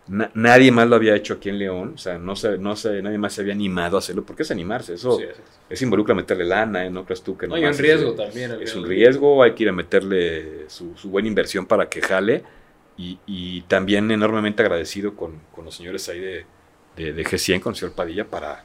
nadie 0.10 0.72
más 0.72 0.88
lo 0.88 0.96
había 0.96 1.16
hecho 1.16 1.36
aquí 1.36 1.50
en 1.50 1.60
León, 1.60 1.94
o 1.96 1.98
sea, 1.98 2.18
no 2.18 2.36
sé, 2.36 2.58
no 2.58 2.76
sé, 2.76 3.02
nadie 3.02 3.18
más 3.18 3.34
se 3.34 3.42
había 3.42 3.54
animado 3.54 3.98
a 3.98 4.00
hacerlo, 4.00 4.26
porque 4.26 4.44
es 4.44 4.52
animarse, 4.52 4.96
eso 4.96 5.20
es 5.70 5.82
involucra 5.82 6.16
meterle 6.16 6.46
lana, 6.46 6.86
¿eh? 6.86 6.90
no 6.90 7.06
crees 7.06 7.22
tú 7.22 7.38
que 7.38 7.48
no. 7.48 7.56
hay 7.56 7.66
un 7.66 7.78
riesgo 7.78 8.14
también. 8.14 8.58
Es 8.62 8.76
un 8.76 8.88
riesgo, 8.88 9.44
hay 9.44 9.54
que 9.54 9.64
ir 9.64 9.70
a 9.70 9.74
meterle 9.74 10.70
su, 10.70 10.94
buena 11.06 11.28
inversión 11.28 11.66
para 11.66 11.88
que 11.90 12.02
jale 12.02 12.44
y, 12.98 13.62
también 13.68 14.10
enormemente 14.12 14.62
agradecido 14.62 15.16
con, 15.16 15.40
los 15.64 15.76
señores 15.76 16.10
ahí 16.10 16.20
de, 16.20 16.46
de, 16.96 17.14
de 17.14 17.24
G100, 17.24 17.62
con 17.62 17.74
el 17.74 17.78
señor 17.78 17.94
Padilla, 17.94 18.26
para 18.26 18.64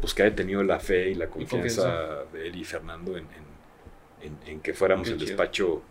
pues 0.00 0.12
que 0.12 0.22
haya 0.24 0.34
tenido 0.34 0.62
la 0.62 0.80
fe 0.80 1.10
y 1.10 1.14
la 1.14 1.28
confianza, 1.28 2.24
de 2.32 2.48
él 2.48 2.56
y 2.56 2.64
Fernando 2.64 3.16
en, 3.16 3.26
en, 4.46 4.60
que 4.60 4.74
fuéramos 4.74 5.08
el 5.08 5.18
despacho 5.18 5.82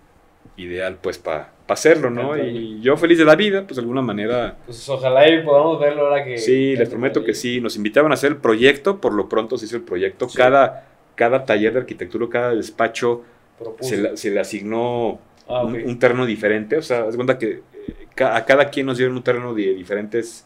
ideal 0.58 0.98
pues 1.02 1.18
para 1.18 1.54
hacerlo, 1.68 2.10
¿no? 2.10 2.38
Y 2.38 2.80
yo 2.82 2.96
feliz 2.98 3.18
de 3.18 3.26
la 3.26 3.36
vida, 3.36 3.64
pues 3.64 3.78
de 3.78 3.82
alguna 3.82 4.02
manera... 4.02 4.58
Pues 4.66 4.88
ojalá 4.90 5.28
y 5.28 5.44
podamos 5.44 5.80
verlo 5.80 6.08
ahora 6.08 6.24
que... 6.24 6.38
Sí, 6.38 6.76
les 6.76 6.90
prometo 6.90 7.24
que 7.24 7.34
sí, 7.34 7.60
nos 7.60 7.76
invitaban 7.76 8.12
a 8.12 8.14
hacer 8.16 8.32
el 8.32 8.38
proyecto, 8.38 9.02
por 9.02 9.14
lo 9.14 9.28
pronto 9.28 9.58
se 9.58 9.66
hizo 9.66 9.76
el 9.76 9.84
proyecto, 9.84 10.28
cada, 10.28 10.88
cada 11.16 11.46
taller 11.46 11.74
de 11.74 11.80
arquitectura, 11.80 12.28
cada 12.30 12.56
despacho 12.56 13.24
se, 13.82 14.32
le 14.32 14.40
asignó 14.40 15.20
ah, 15.48 15.64
un, 15.64 16.00
terreno 16.00 16.26
diferente, 16.26 16.78
o 16.78 16.82
sea, 16.82 17.08
es 17.08 17.16
cuenta 17.16 17.38
que 17.38 17.62
eh, 17.88 18.24
a 18.24 18.46
cada 18.46 18.70
quien 18.70 18.86
nos 18.86 18.98
dieron 18.98 19.16
un 19.16 19.24
terreno 19.24 19.54
de 19.54 19.74
diferentes 19.74 20.46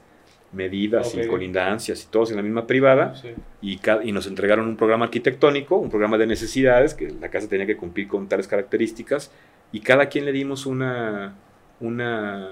medidas 0.54 1.14
y 1.14 1.28
colindancias 1.28 2.04
y 2.04 2.08
todos 2.08 2.32
en 2.32 2.38
la 2.38 2.42
misma 2.42 2.66
privada. 2.66 3.16
Y, 3.62 3.80
y, 4.04 4.12
nos 4.14 4.28
entregaron 4.28 4.66
un 4.66 4.78
programa 4.78 5.06
arquitectónico, 5.06 5.76
un 5.76 5.90
programa 5.90 6.18
de 6.18 6.26
necesidades 6.26 6.94
que 6.94 7.10
la 7.20 7.30
casa 7.30 7.50
tenía 7.50 7.66
que 7.66 7.76
cumplir 7.76 8.08
con 8.08 8.30
tales 8.30 8.48
características 8.48 9.32
y 9.72 9.82
cada 9.82 10.08
quien 10.08 10.26
le 10.26 10.32
dimos 10.32 10.66
una, 10.66 11.36
una, 11.80 12.50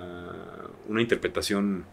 una 0.87 1.01
interpretación 1.01 1.85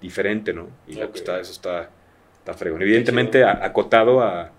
diferente, 0.00 0.52
¿no? 0.52 0.68
Y 0.88 0.98
está, 0.98 1.40
eso 1.40 1.52
está, 1.52 1.90
está 2.38 2.54
fregón. 2.54 2.82
Evidentemente 2.82 3.44
acotado 3.44 4.22
a, 4.22 4.50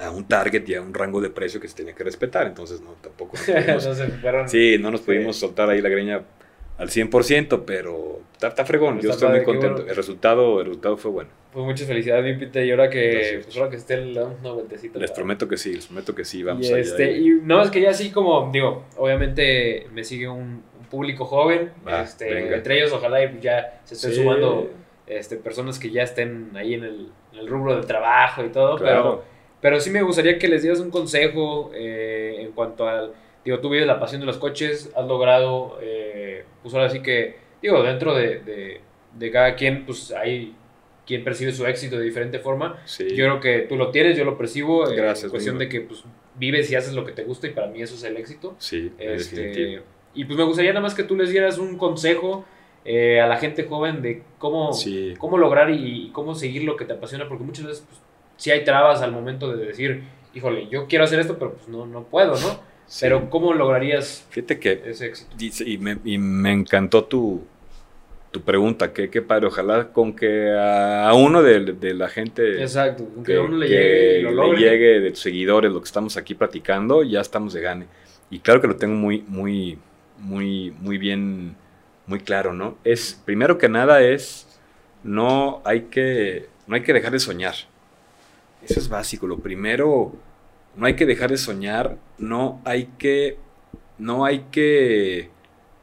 a 0.00 0.10
un 0.10 0.24
target 0.26 0.68
y 0.68 0.74
a 0.74 0.82
un 0.82 0.94
rango 0.94 1.20
de 1.20 1.30
precio 1.30 1.60
que 1.60 1.68
se 1.68 1.74
tenía 1.76 1.94
que 1.94 2.04
respetar, 2.04 2.46
entonces 2.46 2.80
no, 2.80 2.92
tampoco 2.92 3.36
sí, 4.46 4.78
no 4.78 4.90
nos 4.90 5.00
pudimos 5.00 5.36
soltar 5.36 5.68
ahí 5.70 5.80
la 5.80 5.88
greña 5.88 6.22
al 6.78 6.88
100%, 6.88 7.64
pero 7.66 8.20
está, 8.40 8.64
fregón, 8.64 9.00
yo 9.00 9.10
estoy 9.10 9.30
muy 9.30 9.42
contento. 9.42 9.84
El, 9.86 9.96
resultado, 9.96 10.60
el 10.60 10.66
resultado 10.66 10.96
fue 10.96 11.10
bueno. 11.10 11.30
Pues 11.52 11.64
muchas 11.64 11.88
felicidades, 11.88 12.24
mi 12.24 12.38
Pita, 12.38 12.62
y 12.62 12.70
ahora 12.70 12.88
que, 12.88 13.40
pues 13.42 13.56
ahora 13.56 13.70
que 13.70 13.76
esté 13.76 13.96
le 13.96 14.20
damos 14.20 14.38
una 14.40 14.52
vueltecita. 14.52 14.98
Les 14.98 15.10
prometo 15.10 15.48
que 15.48 15.56
sí, 15.56 15.74
les 15.74 15.86
prometo 15.86 16.14
que 16.14 16.24
sí, 16.24 16.42
vamos 16.44 16.64
y 16.64 16.72
este, 16.72 17.18
Y 17.18 17.30
no, 17.42 17.60
es 17.62 17.70
que 17.70 17.80
ya 17.80 17.90
así 17.90 18.10
como, 18.10 18.48
digo, 18.52 18.84
obviamente 18.96 19.88
me 19.92 20.04
sigue 20.04 20.28
un, 20.28 20.62
público 20.88 21.26
joven, 21.26 21.70
este, 22.02 22.54
entre 22.54 22.78
ellos 22.78 22.90
ojalá 22.94 23.22
y 23.22 23.40
ya 23.42 23.82
se 23.84 23.92
estén 23.92 24.14
sumando 24.14 24.70
este, 25.06 25.36
personas 25.36 25.78
que 25.78 25.90
ya 25.90 26.02
estén 26.02 26.50
ahí 26.54 26.72
en 26.72 26.84
el, 26.84 27.08
en 27.32 27.38
el 27.40 27.46
rubro 27.46 27.76
del 27.76 27.84
trabajo 27.84 28.42
y 28.42 28.48
todo, 28.48 28.78
pero, 28.78 29.22
pero 29.60 29.80
sí 29.80 29.90
me 29.90 30.00
gustaría 30.00 30.38
que 30.38 30.48
les 30.48 30.62
dieras 30.62 30.80
un 30.80 30.90
consejo 30.90 31.70
eh, 31.74 32.36
en 32.40 32.52
cuanto 32.52 32.88
al 32.88 33.12
digo, 33.44 33.60
tú 33.60 33.70
vives 33.70 33.86
la 33.86 34.00
pasión 34.00 34.20
de 34.20 34.26
los 34.26 34.38
coches, 34.38 34.90
has 34.96 35.06
logrado, 35.06 35.78
eh, 35.80 36.44
pues 36.62 36.74
ahora 36.74 36.90
sí 36.90 37.00
que, 37.00 37.36
digo, 37.62 37.82
dentro 37.82 38.14
de, 38.14 38.80
de, 39.14 39.30
cada 39.30 39.54
quien, 39.54 39.84
pues 39.86 40.12
hay 40.12 40.54
quien 41.06 41.24
percibe 41.24 41.52
su 41.52 41.66
éxito 41.66 41.98
de 41.98 42.04
diferente 42.04 42.38
forma. 42.38 42.82
Yo 42.98 43.24
creo 43.24 43.40
que 43.40 43.60
tú 43.60 43.76
lo 43.76 43.90
tienes, 43.90 44.16
yo 44.16 44.24
lo 44.24 44.36
percibo. 44.36 44.88
Eh, 44.90 44.94
Gracias. 44.94 45.24
En 45.24 45.30
cuestión 45.30 45.58
de 45.58 45.68
que 45.68 45.80
pues, 45.80 46.04
vives 46.34 46.70
y 46.70 46.74
haces 46.74 46.92
lo 46.92 47.04
que 47.04 47.12
te 47.12 47.24
gusta 47.24 47.46
y 47.46 47.50
para 47.50 47.68
mí 47.68 47.80
eso 47.80 47.94
es 47.94 48.04
el 48.04 48.16
éxito. 48.16 48.54
Sí, 48.58 48.92
este, 48.98 49.82
Y 50.14 50.24
pues 50.26 50.38
me 50.38 50.44
gustaría 50.44 50.72
nada 50.72 50.82
más 50.82 50.94
que 50.94 51.04
tú 51.04 51.16
les 51.16 51.30
dieras 51.30 51.58
un 51.58 51.78
consejo 51.78 52.44
eh, 52.84 53.20
a 53.20 53.26
la 53.26 53.36
gente 53.36 53.64
joven 53.64 54.02
de 54.02 54.22
cómo, 54.38 54.70
cómo 55.18 55.38
lograr 55.38 55.70
y, 55.70 56.10
cómo 56.12 56.34
seguir 56.34 56.64
lo 56.64 56.76
que 56.76 56.84
te 56.84 56.92
apasiona, 56.92 57.28
porque 57.28 57.44
muchas 57.44 57.66
veces 57.66 57.84
pues, 57.88 58.00
sí 58.36 58.50
hay 58.50 58.64
trabas 58.64 59.02
al 59.02 59.12
momento 59.12 59.54
de 59.54 59.66
decir, 59.66 60.04
híjole, 60.34 60.68
yo 60.68 60.86
quiero 60.86 61.04
hacer 61.04 61.20
esto, 61.20 61.38
pero 61.38 61.54
pues 61.54 61.68
no, 61.68 61.86
no 61.86 62.04
puedo, 62.04 62.32
¿no? 62.38 62.60
Pero 63.00 63.28
¿cómo 63.28 63.52
lograrías 63.52 64.26
Fíjate 64.30 64.58
que 64.58 64.82
ese 64.86 65.06
éxito? 65.06 65.36
y, 65.38 65.78
me, 65.78 65.98
y 66.04 66.18
me 66.18 66.52
encantó 66.52 67.04
tu, 67.04 67.44
tu 68.30 68.42
pregunta, 68.42 68.92
qué, 68.92 69.10
qué 69.10 69.22
padre, 69.22 69.46
ojalá 69.46 69.92
con 69.92 70.14
que 70.14 70.52
a, 70.54 71.12
uno 71.14 71.42
de, 71.42 71.72
de, 71.72 71.94
la 71.94 72.08
gente... 72.08 72.60
Exacto, 72.60 73.04
con 73.14 73.24
que, 73.24 73.36
a 73.36 73.42
uno 73.42 73.56
le 73.56 73.68
llegue, 73.68 74.22
lo 74.22 74.52
le 74.52 74.58
llegue 74.58 75.00
de 75.00 75.10
tus 75.10 75.20
seguidores 75.20 75.72
lo 75.72 75.80
que 75.80 75.86
estamos 75.86 76.16
aquí 76.16 76.34
platicando, 76.34 77.02
ya 77.02 77.20
estamos 77.20 77.52
de 77.52 77.60
gane. 77.60 77.86
Y 78.30 78.40
claro 78.40 78.60
que 78.60 78.66
lo 78.66 78.76
tengo 78.76 78.94
muy, 78.94 79.24
muy, 79.26 79.78
muy, 80.18 80.74
muy 80.78 80.98
bien, 80.98 81.56
muy 82.06 82.20
claro, 82.20 82.52
¿no? 82.52 82.76
Es, 82.84 83.20
primero 83.24 83.56
que 83.56 83.68
nada 83.68 84.02
es, 84.02 84.46
no 85.02 85.62
hay 85.64 85.82
que, 85.82 86.48
no 86.66 86.74
hay 86.74 86.82
que 86.82 86.92
dejar 86.92 87.12
de 87.12 87.20
soñar. 87.20 87.54
Eso 88.62 88.80
es 88.80 88.88
básico. 88.88 89.26
Lo 89.26 89.38
primero, 89.38 90.12
no 90.78 90.86
hay 90.86 90.94
que 90.94 91.06
dejar 91.06 91.30
de 91.30 91.36
soñar, 91.36 91.98
no 92.18 92.62
hay 92.64 92.88
que, 92.98 93.36
no 93.98 94.24
hay 94.24 94.46
que 94.52 95.28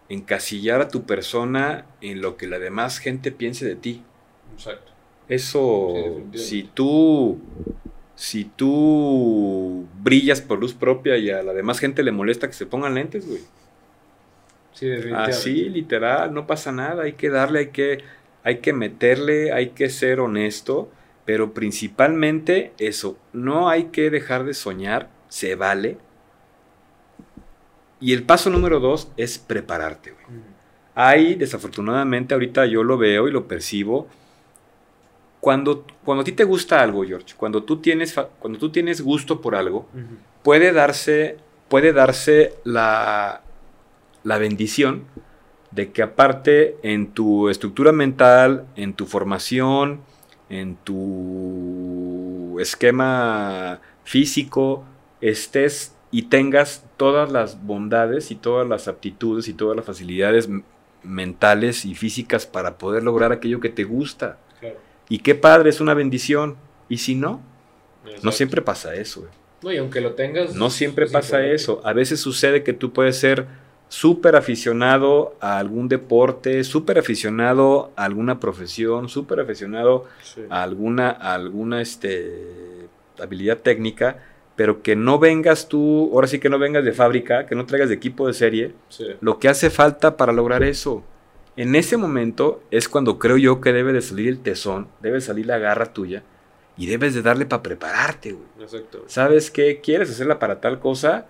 encasillar 0.08 0.80
a 0.80 0.88
tu 0.88 1.04
persona 1.04 1.86
en 2.00 2.22
lo 2.22 2.38
que 2.38 2.48
la 2.48 2.60
demás 2.60 3.00
gente 3.00 3.34
piense 3.34 3.66
de 3.66 3.76
ti. 3.76 4.04
Exacto. 4.54 4.94
Eso, 5.28 6.22
si 6.34 6.64
tú, 6.64 7.40
si 8.16 8.46
tú 8.46 9.86
brillas 10.02 10.40
por 10.40 10.60
luz 10.60 10.74
propia 10.74 11.18
y 11.18 11.30
a 11.30 11.44
la 11.44 11.52
demás 11.52 11.80
gente 11.80 12.02
le 12.02 12.14
molesta 12.14 12.48
que 12.48 12.54
se 12.54 12.66
pongan 12.66 12.96
lentes, 12.96 13.28
güey. 13.28 13.42
Sí. 14.72 14.90
Así, 15.14 15.70
literal, 15.70 16.34
no 16.34 16.48
pasa 16.48 16.72
nada, 16.72 17.04
hay 17.04 17.14
que 17.14 17.30
darle, 17.30 17.60
hay 17.60 17.70
que, 17.70 17.98
hay 18.44 18.60
que 18.60 18.72
meterle, 18.72 19.52
hay 19.52 19.70
que 19.70 19.90
ser 19.90 20.22
honesto, 20.22 20.90
pero 21.26 21.54
principalmente 21.54 22.74
eso, 22.78 23.18
no 23.34 23.68
hay 23.68 23.86
que 23.86 24.10
dejar 24.10 24.46
de 24.46 24.54
soñar, 24.54 25.10
se 25.28 25.56
vale, 25.56 25.98
y 28.00 28.14
el 28.14 28.24
paso 28.24 28.50
número 28.50 28.80
dos 28.80 29.12
es 29.18 29.40
prepararte, 29.40 30.12
güey. 30.12 30.26
Hay, 30.94 31.36
desafortunadamente, 31.36 32.34
ahorita 32.34 32.66
yo 32.68 32.84
lo 32.84 32.98
veo 32.98 33.28
y 33.28 33.32
lo 33.32 33.48
percibo. 33.48 34.08
Cuando, 35.40 35.86
cuando 36.04 36.22
a 36.22 36.24
ti 36.24 36.32
te 36.32 36.44
gusta 36.44 36.82
algo, 36.82 37.04
George, 37.04 37.34
cuando 37.36 37.64
tú 37.64 37.78
tienes, 37.78 38.16
cuando 38.40 38.60
tú 38.60 38.72
tienes 38.72 39.02
gusto 39.02 39.42
por 39.42 39.56
algo, 39.56 39.88
puede 40.44 40.72
darse, 40.72 41.38
puede 41.68 41.94
darse 41.94 42.54
la, 42.64 43.42
la 44.24 44.38
bendición 44.38 45.06
de 45.72 45.92
que 45.92 46.02
aparte 46.02 46.78
en 46.84 47.08
tu 47.12 47.50
estructura 47.50 47.92
mental, 47.92 48.66
en 48.76 48.94
tu 48.94 49.06
formación, 49.06 50.02
en 50.50 50.76
tu 50.76 52.58
esquema 52.60 53.82
físico, 54.04 54.84
estés 55.22 55.96
y 56.12 56.24
tengas 56.24 56.86
todas 56.98 57.32
las 57.32 57.66
bondades 57.66 58.32
y 58.32 58.36
todas 58.36 58.68
las 58.68 58.88
aptitudes 58.88 59.48
y 59.48 59.54
todas 59.54 59.76
las 59.76 59.86
facilidades 59.86 60.50
mentales 61.04 61.86
y 61.86 61.96
físicas 61.96 62.46
para 62.46 62.78
poder 62.78 63.04
lograr 63.04 63.32
aquello 63.32 63.60
que 63.60 63.70
te 63.70 63.84
gusta. 63.84 64.38
Y 65.10 65.20
qué 65.20 65.36
padre, 65.36 65.70
es 65.70 65.82
una 65.82 65.94
bendición. 65.94 66.56
Y 66.90 66.98
si 66.98 67.16
no, 67.16 67.42
no 68.24 68.32
siempre 68.32 68.62
pasa 68.62 68.96
eso. 68.96 69.28
No, 69.62 69.72
y 69.72 69.78
aunque 69.78 70.02
lo 70.02 70.14
tengas... 70.14 70.56
No 70.56 70.70
siempre 70.70 71.08
pasa 71.08 71.46
eso. 71.46 71.82
A 71.84 71.94
veces 71.94 72.20
sucede 72.20 72.64
que 72.64 72.74
tú 72.74 72.94
puedes 72.94 73.18
ser 73.18 73.48
súper 73.88 74.36
aficionado 74.36 75.36
a 75.40 75.58
algún 75.58 75.88
deporte, 75.88 76.64
súper 76.64 76.98
aficionado 76.98 77.92
a 77.96 78.06
alguna 78.06 78.40
profesión, 78.40 79.10
súper 79.10 79.40
aficionado 79.40 80.06
a 80.50 80.64
alguna, 80.64 81.10
a 81.12 81.34
alguna 81.34 81.82
este, 81.82 82.88
habilidad 83.20 83.60
técnica, 83.60 84.20
pero 84.56 84.82
que 84.82 84.96
no 84.96 85.20
vengas 85.20 85.68
tú, 85.68 86.10
ahora 86.14 86.28
sí 86.28 86.40
que 86.40 86.50
no 86.50 86.60
vengas 86.60 86.84
de 86.84 86.94
fábrica, 86.94 87.46
que 87.46 87.56
no 87.56 87.66
traigas 87.66 87.90
de 87.90 87.96
equipo 87.96 88.28
de 88.28 88.34
serie, 88.34 88.74
lo 89.22 89.40
que 89.40 89.50
hace 89.50 89.70
falta 89.70 90.18
para 90.18 90.34
lograr 90.34 90.64
eso. 90.64 91.04
En 91.58 91.76
ese 91.76 91.96
momento 91.96 92.62
es 92.72 92.90
cuando 92.90 93.18
creo 93.18 93.38
yo 93.38 93.62
que 93.62 93.72
debe 93.72 93.94
de 93.94 94.02
salir 94.02 94.28
el 94.28 94.40
tesón, 94.40 94.88
debe 95.02 95.22
salir 95.22 95.46
la 95.46 95.58
garra 95.58 95.94
tuya 95.94 96.24
y 96.78 96.88
debes 96.88 97.14
de 97.14 97.22
darle 97.22 97.46
para 97.46 97.64
prepararte, 97.64 98.34
güey. 98.34 98.46
Exacto. 98.60 99.06
¿Sabes 99.08 99.52
qué? 99.52 99.80
¿Quieres 99.82 100.10
hacerla 100.10 100.40
para 100.40 100.60
tal 100.60 100.80
cosa? 100.80 101.28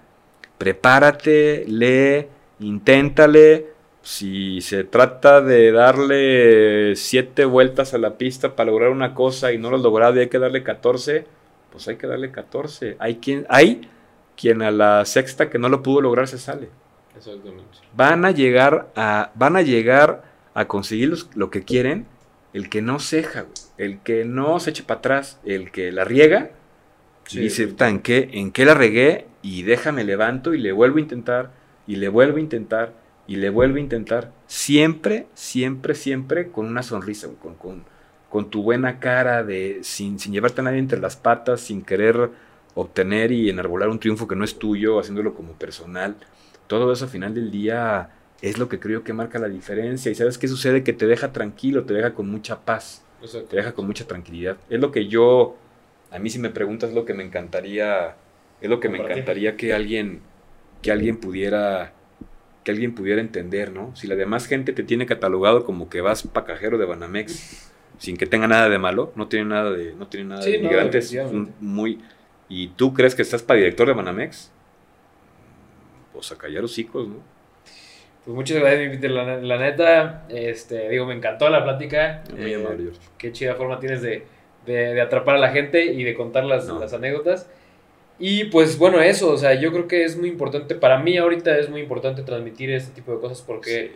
Prepárate, 0.58 1.66
lee, 1.68 2.28
inténtale. 2.60 3.68
Si 4.02 4.62
se 4.62 4.84
trata 4.84 5.42
de 5.42 5.72
darle 5.72 6.96
siete 6.96 7.46
vueltas 7.46 7.96
a 7.96 7.98
la 7.98 8.18
pista 8.18 8.56
para 8.56 8.70
lograr 8.70 8.92
una 8.92 9.16
cosa 9.16 9.52
y 9.52 9.58
no 9.58 9.72
lo 9.72 9.78
has 9.78 9.82
logrado 9.82 10.18
y 10.18 10.20
hay 10.20 10.30
que 10.30 10.38
darle 10.38 10.62
14, 10.62 11.26
pues 11.72 11.88
hay 11.88 11.96
que 11.96 12.06
darle 12.06 12.32
14. 12.32 12.98
Hay 13.00 13.16
quien, 13.16 13.48
hay 13.50 13.90
quien 14.38 14.62
a 14.62 14.70
la 14.70 15.06
sexta 15.06 15.50
que 15.50 15.58
no 15.58 15.70
lo 15.70 15.82
pudo 15.82 16.02
lograr 16.02 16.28
se 16.28 16.38
sale. 16.38 16.70
Exactamente. 17.18 17.80
Van 17.96 18.26
a 18.26 18.32
llegar 18.32 18.92
a, 18.96 19.32
van 19.34 19.56
a 19.56 19.64
llegar 19.64 20.24
a 20.54 20.68
conseguir 20.68 21.16
lo 21.34 21.50
que 21.50 21.64
quieren 21.64 22.06
el 22.56 22.70
que 22.70 22.82
no 22.82 23.00
ceja, 23.00 23.48
el 23.78 24.00
que 24.00 24.24
no 24.24 24.62
se 24.62 24.70
eche 24.70 24.84
para 24.84 25.00
atrás, 25.00 25.42
el 25.44 25.72
que 25.72 25.92
la 25.92 26.06
riega 26.06 26.52
y 27.30 27.40
dice, 27.40 27.76
¿en 27.80 28.00
qué, 28.00 28.30
¿en 28.32 28.52
qué 28.52 28.64
la 28.64 28.74
regué? 28.74 29.26
Y 29.42 29.64
déjame 29.64 30.06
levanto 30.06 30.54
y 30.54 30.60
le 30.60 30.72
vuelvo 30.72 30.98
a 30.98 31.02
intentar, 31.02 31.52
y 31.88 31.98
le 31.98 32.10
vuelvo 32.10 32.38
a 32.38 32.42
intentar, 32.42 32.94
y 33.28 33.38
le 33.38 33.50
vuelvo 33.50 33.78
a 33.78 33.82
intentar. 33.82 34.32
Siempre, 34.48 35.28
siempre, 35.34 35.96
siempre 35.96 36.52
con 36.52 36.66
una 36.66 36.84
sonrisa, 36.84 37.28
con, 37.42 37.56
con, 37.56 37.84
con 38.30 38.50
tu 38.50 38.64
buena 38.64 39.00
cara, 39.00 39.44
de, 39.44 39.80
sin, 39.82 40.20
sin 40.20 40.34
llevarte 40.34 40.62
a 40.62 40.66
nadie 40.66 40.80
entre 40.80 41.00
las 41.00 41.16
patas, 41.16 41.62
sin 41.62 41.82
querer 41.82 42.30
obtener 42.76 43.32
y 43.32 43.50
enarbolar 43.50 43.90
un 43.90 44.00
triunfo 44.00 44.28
que 44.28 44.36
no 44.36 44.44
es 44.44 44.60
tuyo, 44.60 45.00
haciéndolo 45.00 45.34
como 45.34 45.54
personal. 45.54 46.16
Todo 46.68 46.92
eso 46.92 47.06
al 47.06 47.12
final 47.12 47.34
del 47.34 47.52
día 47.52 48.10
es 48.42 48.58
lo 48.58 48.70
que 48.70 48.80
creo 48.80 49.04
que 49.04 49.14
marca 49.14 49.40
la 49.40 49.48
diferencia. 49.48 50.12
¿Y 50.12 50.16
sabes 50.16 50.38
qué 50.38 50.48
sucede? 50.48 50.84
Que 50.84 50.94
te 50.94 51.08
deja 51.08 51.32
tranquilo, 51.32 51.84
te 51.86 51.94
deja 51.94 52.14
con 52.14 52.30
mucha 52.30 52.60
paz, 52.60 53.04
te 53.50 53.56
deja 53.56 53.74
con 53.74 53.88
mucha 53.88 54.06
tranquilidad. 54.06 54.58
Es 54.70 54.80
lo 54.80 54.92
que 54.92 55.08
yo, 55.08 55.56
a 56.12 56.20
mí 56.20 56.30
si 56.30 56.40
me 56.40 56.50
preguntas, 56.50 56.90
es 56.90 56.96
lo 56.96 57.06
que 57.06 57.14
me 57.14 57.24
encantaría, 57.24 58.16
es 58.62 58.70
lo 58.70 58.80
que 58.80 58.90
me 58.90 59.00
encantaría 59.00 59.56
que 59.56 59.74
alguien, 59.74 60.22
que 60.86 60.92
alguien 60.92 61.18
pudiera 61.18 61.94
que 62.64 62.70
alguien 62.70 62.94
pudiera 62.94 63.20
entender, 63.20 63.72
¿no? 63.72 63.96
Si 63.96 64.06
la 64.06 64.14
demás 64.14 64.46
gente 64.46 64.72
te 64.72 64.84
tiene 64.84 65.08
catalogado 65.08 65.66
como 65.66 65.90
que 65.90 66.02
vas 66.02 66.22
pacajero 66.22 66.78
de 66.78 66.86
Banamex, 66.86 67.72
sin 67.98 68.18
que 68.18 68.28
tenga 68.28 68.48
nada 68.48 68.70
de 68.70 68.78
malo, 68.78 69.12
no 69.16 69.28
tiene 69.28 69.46
nada 69.46 69.72
de, 69.72 69.96
no 69.96 70.08
tiene 70.08 70.30
nada 70.30 70.46
de 70.46 70.60
migrantes, 70.60 71.16
muy... 71.60 72.02
¿Y 72.50 72.68
tú 72.70 72.94
crees 72.94 73.16
que 73.16 73.24
estás 73.24 73.42
para 73.42 73.58
director 73.58 73.88
de 73.88 73.94
Banamex? 73.94 74.52
Pues 76.14 76.32
a 76.32 76.38
callar 76.38 76.64
hijos, 76.78 77.08
¿no? 77.08 77.16
Pues 78.24 78.36
muchas 78.36 78.60
gracias, 78.60 79.12
la, 79.12 79.38
la, 79.38 79.58
neta, 79.58 80.26
este, 80.30 80.90
digo, 80.90 81.08
me 81.08 81.16
encantó 81.16 81.50
la 81.50 81.64
plática. 81.64 82.24
Muy 82.32 82.54
eh, 82.54 82.56
amable, 82.56 82.92
Qué 83.18 83.32
chida 83.32 83.56
forma 83.56 83.80
tienes 83.80 84.04
de, 84.04 84.26
de, 84.68 85.02
atrapar 85.02 85.36
a 85.36 85.40
la 85.40 85.50
gente 85.50 85.86
y 85.86 86.04
de 86.04 86.14
contar 86.14 86.46
las, 86.46 86.68
las 86.68 86.94
anécdotas. 86.94 87.50
Y 88.18 88.46
pues 88.46 88.78
bueno, 88.78 89.02
eso, 89.02 89.32
o 89.32 89.38
sea, 89.38 89.54
yo 89.56 89.72
creo 89.72 89.88
que 89.88 90.06
es 90.06 90.18
muy 90.18 90.30
importante, 90.30 90.76
para 90.76 91.00
mí 91.00 91.18
ahorita 91.18 91.58
es 91.58 91.70
muy 91.70 91.82
importante 91.82 92.24
transmitir 92.24 92.72
este 92.72 92.94
tipo 92.94 93.12
de 93.12 93.20
cosas 93.20 93.42
porque 93.42 93.92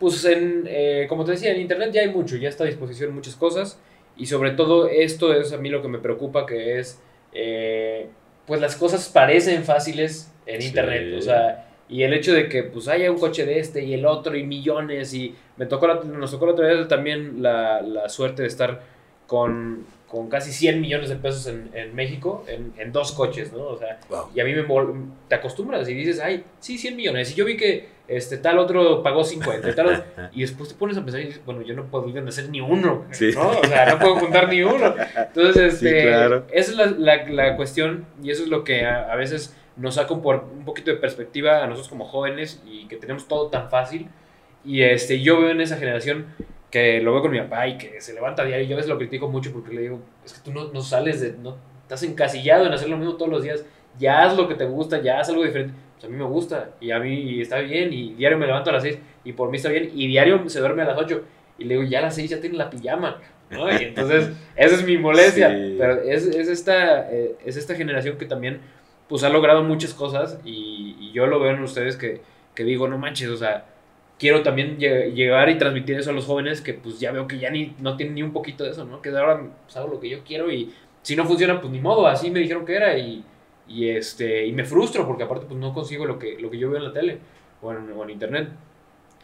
pues 0.00 0.24
en, 0.24 0.64
eh, 0.66 1.06
como 1.08 1.24
te 1.24 1.32
decía, 1.32 1.52
en 1.52 1.60
Internet 1.60 1.92
ya 1.92 2.00
hay 2.00 2.10
mucho, 2.10 2.36
ya 2.36 2.48
está 2.48 2.64
a 2.64 2.66
disposición 2.66 3.14
muchas 3.14 3.36
cosas. 3.36 3.78
Y 4.16 4.26
sobre 4.26 4.50
todo 4.50 4.88
esto 4.88 5.32
es 5.32 5.52
a 5.52 5.58
mí 5.58 5.68
lo 5.68 5.80
que 5.80 5.88
me 5.88 5.98
preocupa, 5.98 6.44
que 6.44 6.78
es, 6.78 7.00
eh, 7.32 8.08
pues 8.46 8.60
las 8.60 8.76
cosas 8.76 9.08
parecen 9.08 9.64
fáciles 9.64 10.32
en 10.44 10.60
Internet, 10.60 11.14
o 11.18 11.22
sea, 11.22 11.68
y 11.88 12.02
el 12.02 12.12
hecho 12.14 12.34
de 12.34 12.48
que 12.48 12.64
pues 12.64 12.88
haya 12.88 13.10
un 13.10 13.18
coche 13.18 13.46
de 13.46 13.58
este 13.58 13.84
y 13.84 13.94
el 13.94 14.04
otro 14.06 14.36
y 14.36 14.44
millones 14.44 15.14
y 15.14 15.34
me 15.56 15.66
tocó 15.66 15.86
nos 15.86 16.30
tocó 16.30 16.46
la 16.46 16.52
otra 16.52 16.66
vez 16.66 16.88
también 16.88 17.42
la, 17.42 17.80
la 17.82 18.08
suerte 18.08 18.42
de 18.42 18.48
estar 18.48 18.82
con 19.26 19.84
con 20.12 20.28
casi 20.28 20.52
100 20.52 20.78
millones 20.78 21.08
de 21.08 21.16
pesos 21.16 21.46
en, 21.46 21.70
en 21.72 21.94
México 21.94 22.44
en, 22.46 22.74
en, 22.76 22.92
dos 22.92 23.12
coches, 23.12 23.50
¿no? 23.50 23.64
O 23.64 23.78
sea, 23.78 23.98
y 24.34 24.40
a 24.40 24.44
mí 24.44 24.52
me 24.52 24.62
te 25.26 25.34
acostumbras 25.34 25.88
y 25.88 25.94
dices, 25.94 26.20
ay, 26.20 26.44
sí, 26.60 26.76
100 26.76 26.96
millones. 26.96 27.32
Y 27.32 27.34
yo 27.34 27.46
vi 27.46 27.56
que 27.56 27.88
este 28.06 28.36
tal 28.36 28.58
otro 28.58 29.02
pagó 29.02 29.24
50, 29.24 29.74
tal 29.74 30.04
y 30.34 30.42
después 30.42 30.68
te 30.68 30.74
pones 30.74 30.98
a 30.98 31.00
pensar 31.02 31.22
y 31.22 31.28
dices, 31.28 31.40
bueno, 31.46 31.62
yo 31.62 31.74
no 31.74 31.86
puedo 31.86 32.06
hacer 32.28 32.50
ni 32.50 32.60
uno, 32.60 33.06
¿no? 33.08 33.48
O 33.48 33.64
sea, 33.64 33.86
no 33.86 33.98
puedo 33.98 34.16
juntar 34.16 34.50
ni 34.50 34.62
uno. 34.62 34.94
Entonces, 35.16 35.82
este, 35.82 36.10
esa 36.10 36.42
es 36.52 36.76
la, 36.76 36.86
la, 36.88 37.24
la, 37.30 37.56
cuestión 37.56 38.04
y 38.22 38.30
eso 38.30 38.42
es 38.42 38.50
lo 38.50 38.64
que 38.64 38.84
a, 38.84 39.16
veces 39.16 39.56
nos 39.78 39.94
saca 39.94 40.12
un 40.12 40.20
poquito 40.66 40.90
de 40.90 40.98
perspectiva 40.98 41.64
a 41.64 41.66
nosotros 41.66 41.88
como 41.88 42.04
jóvenes 42.04 42.62
y 42.66 42.86
que 42.86 42.96
tenemos 42.96 43.28
todo 43.28 43.48
tan 43.48 43.70
fácil. 43.70 44.08
Y 44.62 44.82
este, 44.82 45.22
yo 45.22 45.40
veo 45.40 45.48
en 45.48 45.62
esa 45.62 45.78
generación 45.78 46.26
que 46.72 47.02
lo 47.02 47.12
veo 47.12 47.20
con 47.20 47.30
mi 47.30 47.38
papá 47.38 47.68
y 47.68 47.76
que 47.76 48.00
se 48.00 48.14
levanta 48.14 48.42
a 48.42 48.46
diario. 48.46 48.66
Yo 48.66 48.74
a 48.74 48.78
veces 48.78 48.88
lo 48.88 48.96
critico 48.96 49.28
mucho 49.28 49.52
porque 49.52 49.74
le 49.74 49.82
digo, 49.82 50.00
es 50.24 50.32
que 50.32 50.40
tú 50.40 50.52
no, 50.52 50.72
no 50.72 50.80
sales 50.80 51.20
de, 51.20 51.32
no 51.32 51.58
estás 51.82 52.02
encasillado 52.02 52.66
en 52.66 52.72
hacer 52.72 52.88
lo 52.88 52.96
mismo 52.96 53.14
todos 53.16 53.30
los 53.30 53.42
días. 53.42 53.64
Ya 53.98 54.24
haz 54.24 54.36
lo 54.36 54.48
que 54.48 54.54
te 54.54 54.64
gusta, 54.64 55.02
ya 55.02 55.20
haz 55.20 55.28
algo 55.28 55.44
diferente. 55.44 55.74
Pues 55.92 56.06
a 56.06 56.08
mí 56.08 56.16
me 56.16 56.24
gusta 56.24 56.70
y 56.80 56.90
a 56.90 56.98
mí 56.98 57.42
está 57.42 57.58
bien 57.58 57.92
y 57.92 58.14
diario 58.14 58.38
me 58.38 58.46
levanto 58.46 58.70
a 58.70 58.72
las 58.72 58.82
6 58.84 58.98
y 59.22 59.34
por 59.34 59.50
mí 59.50 59.58
está 59.58 59.68
bien 59.68 59.90
y 59.94 60.06
diario 60.08 60.48
se 60.48 60.60
duerme 60.60 60.82
a 60.82 60.86
las 60.86 60.98
8 60.98 61.22
y 61.58 61.64
le 61.64 61.74
digo, 61.74 61.86
ya 61.86 61.98
a 61.98 62.02
las 62.02 62.14
6 62.14 62.30
ya 62.30 62.40
tiene 62.40 62.56
la 62.56 62.70
pijama. 62.70 63.20
¿no? 63.50 63.70
Y 63.70 63.84
entonces, 63.84 64.30
esa 64.56 64.74
es 64.74 64.84
mi 64.86 64.96
molestia. 64.96 65.48
Pero 65.50 66.00
es, 66.00 66.26
es, 66.26 66.48
esta, 66.48 67.12
eh, 67.12 67.36
es 67.44 67.58
esta 67.58 67.74
generación 67.74 68.16
que 68.16 68.24
también 68.24 68.62
pues 69.10 69.24
ha 69.24 69.28
logrado 69.28 69.62
muchas 69.62 69.92
cosas 69.92 70.38
y, 70.42 70.96
y, 70.98 71.12
yo 71.12 71.26
lo 71.26 71.38
veo 71.38 71.50
en 71.50 71.62
ustedes 71.62 71.98
que, 71.98 72.22
que 72.54 72.64
digo, 72.64 72.88
no 72.88 72.96
manches, 72.96 73.28
o 73.28 73.36
sea, 73.36 73.66
quiero 74.22 74.44
también 74.44 74.78
llegar 74.78 75.50
y 75.50 75.58
transmitir 75.58 75.98
eso 75.98 76.10
a 76.10 76.12
los 76.12 76.26
jóvenes 76.26 76.60
que 76.60 76.74
pues 76.74 77.00
ya 77.00 77.10
veo 77.10 77.26
que 77.26 77.40
ya 77.40 77.50
ni, 77.50 77.74
no 77.80 77.96
tienen 77.96 78.14
ni 78.14 78.22
un 78.22 78.32
poquito 78.32 78.62
de 78.62 78.70
eso, 78.70 78.84
¿no? 78.84 79.02
Que 79.02 79.08
ahora 79.08 79.42
pues, 79.64 79.76
hago 79.76 79.88
lo 79.88 79.98
que 79.98 80.08
yo 80.08 80.22
quiero 80.24 80.48
y 80.48 80.72
si 81.02 81.16
no 81.16 81.24
funciona, 81.24 81.60
pues 81.60 81.72
ni 81.72 81.80
modo, 81.80 82.06
así 82.06 82.30
me 82.30 82.38
dijeron 82.38 82.64
que 82.64 82.76
era 82.76 82.96
y, 82.96 83.24
y, 83.66 83.88
este, 83.88 84.46
y 84.46 84.52
me 84.52 84.64
frustro 84.64 85.08
porque 85.08 85.24
aparte 85.24 85.46
pues 85.46 85.58
no 85.58 85.74
consigo 85.74 86.06
lo 86.06 86.20
que, 86.20 86.38
lo 86.38 86.52
que 86.52 86.58
yo 86.58 86.70
veo 86.70 86.78
en 86.78 86.84
la 86.84 86.92
tele 86.92 87.18
o 87.60 87.72
en, 87.72 87.90
o 87.90 88.04
en 88.04 88.10
internet. 88.10 88.48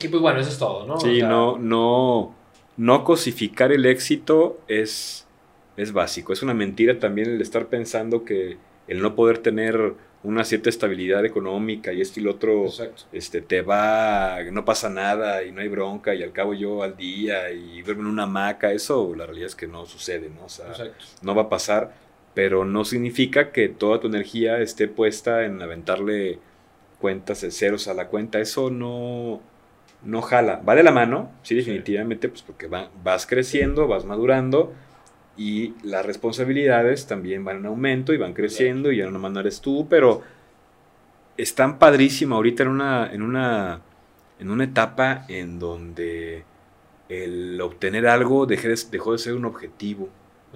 Y 0.01 0.09
pues 0.09 0.20
bueno, 0.20 0.40
eso 0.40 0.51
es 0.51 0.59
todo, 0.59 0.84
¿no? 0.84 0.99
Sí, 0.99 1.22
no, 1.22 1.59
no, 1.59 2.34
no 2.76 3.05
cosificar 3.05 3.70
el 3.70 3.86
éxito 3.86 4.59
es, 4.66 5.28
es 5.76 5.92
básico. 5.92 6.32
Es 6.32 6.42
una 6.42 6.55
mentira 6.55 6.99
también 6.99 7.30
el 7.30 7.40
estar 7.40 7.66
pensando 7.66 8.24
que 8.24 8.57
el 8.88 9.01
no 9.01 9.14
poder 9.14 9.38
tener 9.38 9.94
una 10.24 10.44
cierta 10.44 10.68
estabilidad 10.68 11.24
económica 11.24 11.92
y 11.92 12.00
esto 12.00 12.18
y 12.18 12.24
lo 12.24 12.32
otro, 12.32 12.66
este, 13.12 13.40
te 13.40 13.62
va, 13.62 14.38
no 14.50 14.64
pasa 14.64 14.88
nada 14.88 15.44
y 15.44 15.52
no 15.52 15.60
hay 15.60 15.68
bronca 15.68 16.14
y 16.14 16.22
al 16.22 16.32
cabo 16.32 16.54
yo 16.54 16.82
al 16.82 16.96
día 16.96 17.50
y 17.52 17.82
verme 17.82 18.02
en 18.02 18.08
una 18.08 18.24
hamaca, 18.24 18.72
eso 18.72 19.14
la 19.14 19.26
realidad 19.26 19.46
es 19.46 19.54
que 19.54 19.68
no 19.68 19.86
sucede, 19.86 20.28
¿no? 20.30 20.46
O 20.46 20.48
sea, 20.48 20.66
no 21.22 21.34
va 21.34 21.42
a 21.42 21.48
pasar, 21.48 21.94
pero 22.34 22.64
no 22.64 22.84
significa 22.84 23.52
que 23.52 23.68
toda 23.68 24.00
tu 24.00 24.08
energía 24.08 24.60
esté 24.60 24.88
puesta 24.88 25.44
en 25.44 25.62
aventarle 25.62 26.40
cuentas 27.00 27.42
de 27.42 27.52
ceros 27.52 27.86
a 27.86 27.94
la 27.94 28.08
cuenta, 28.08 28.40
eso 28.40 28.70
no, 28.70 29.40
no 30.02 30.22
jala, 30.22 30.62
va 30.68 30.74
de 30.74 30.82
la 30.82 30.90
mano, 30.90 31.30
sí, 31.42 31.54
definitivamente, 31.54 32.28
pues 32.28 32.42
porque 32.42 32.66
vas 32.66 33.26
creciendo, 33.26 33.86
vas 33.86 34.04
madurando, 34.04 34.72
y 35.39 35.74
las 35.84 36.05
responsabilidades 36.05 37.07
también 37.07 37.45
van 37.45 37.59
en 37.59 37.66
aumento 37.66 38.12
y 38.12 38.18
van 38.18 38.34
creciendo 38.34 38.91
y 38.91 38.99
ya 38.99 39.09
no 39.09 39.20
no 39.20 39.41
eres 39.41 39.61
tú, 39.61 39.86
pero 39.89 40.22
están 41.36 41.78
padrísimo 41.78 42.34
ahorita 42.34 42.64
en 42.64 42.68
una, 42.68 43.12
en 43.12 43.22
una, 43.22 43.80
en 44.41 44.51
una 44.51 44.64
etapa 44.64 45.24
en 45.28 45.61
donde 45.61 46.45
el 47.09 47.61
obtener 47.61 48.09
algo 48.09 48.47
dejó 48.47 49.12
de 49.12 49.18
ser 49.18 49.34
un 49.34 49.45
objetivo. 49.45 50.09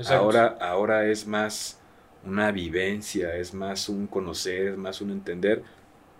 Ahora, 0.08 0.58
ahora 0.60 1.06
es 1.06 1.28
más 1.28 1.78
una 2.24 2.50
vivencia, 2.50 3.36
es 3.36 3.54
más 3.54 3.88
un 3.88 4.08
conocer, 4.08 4.68
es 4.68 4.76
más 4.76 5.00
un 5.00 5.12
entender, 5.12 5.62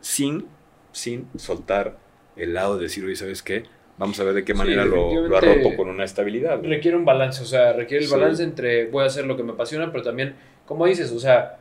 sin, 0.00 0.46
sin 0.92 1.28
soltar 1.36 1.98
el 2.36 2.54
lado 2.54 2.76
de 2.76 2.84
decir, 2.84 3.04
oye, 3.04 3.16
¿sabes 3.16 3.42
qué? 3.42 3.64
Vamos 3.98 4.18
a 4.18 4.24
ver 4.24 4.34
de 4.34 4.44
qué 4.44 4.54
manera 4.54 4.84
lo, 4.84 5.28
lo, 5.28 5.36
arropo 5.36 5.76
con 5.76 5.88
una 5.88 6.04
estabilidad. 6.04 6.60
Requiere 6.62 6.96
un 6.96 7.04
balance, 7.04 7.42
o 7.42 7.46
sea, 7.46 7.72
requiere 7.72 8.04
el 8.04 8.10
balance 8.10 8.42
entre 8.42 8.86
voy 8.86 9.04
a 9.04 9.06
hacer 9.06 9.26
lo 9.26 9.36
que 9.36 9.42
me 9.42 9.52
apasiona, 9.52 9.92
pero 9.92 10.02
también, 10.02 10.34
como 10.66 10.86
dices, 10.86 11.12
o 11.12 11.20
sea, 11.20 11.58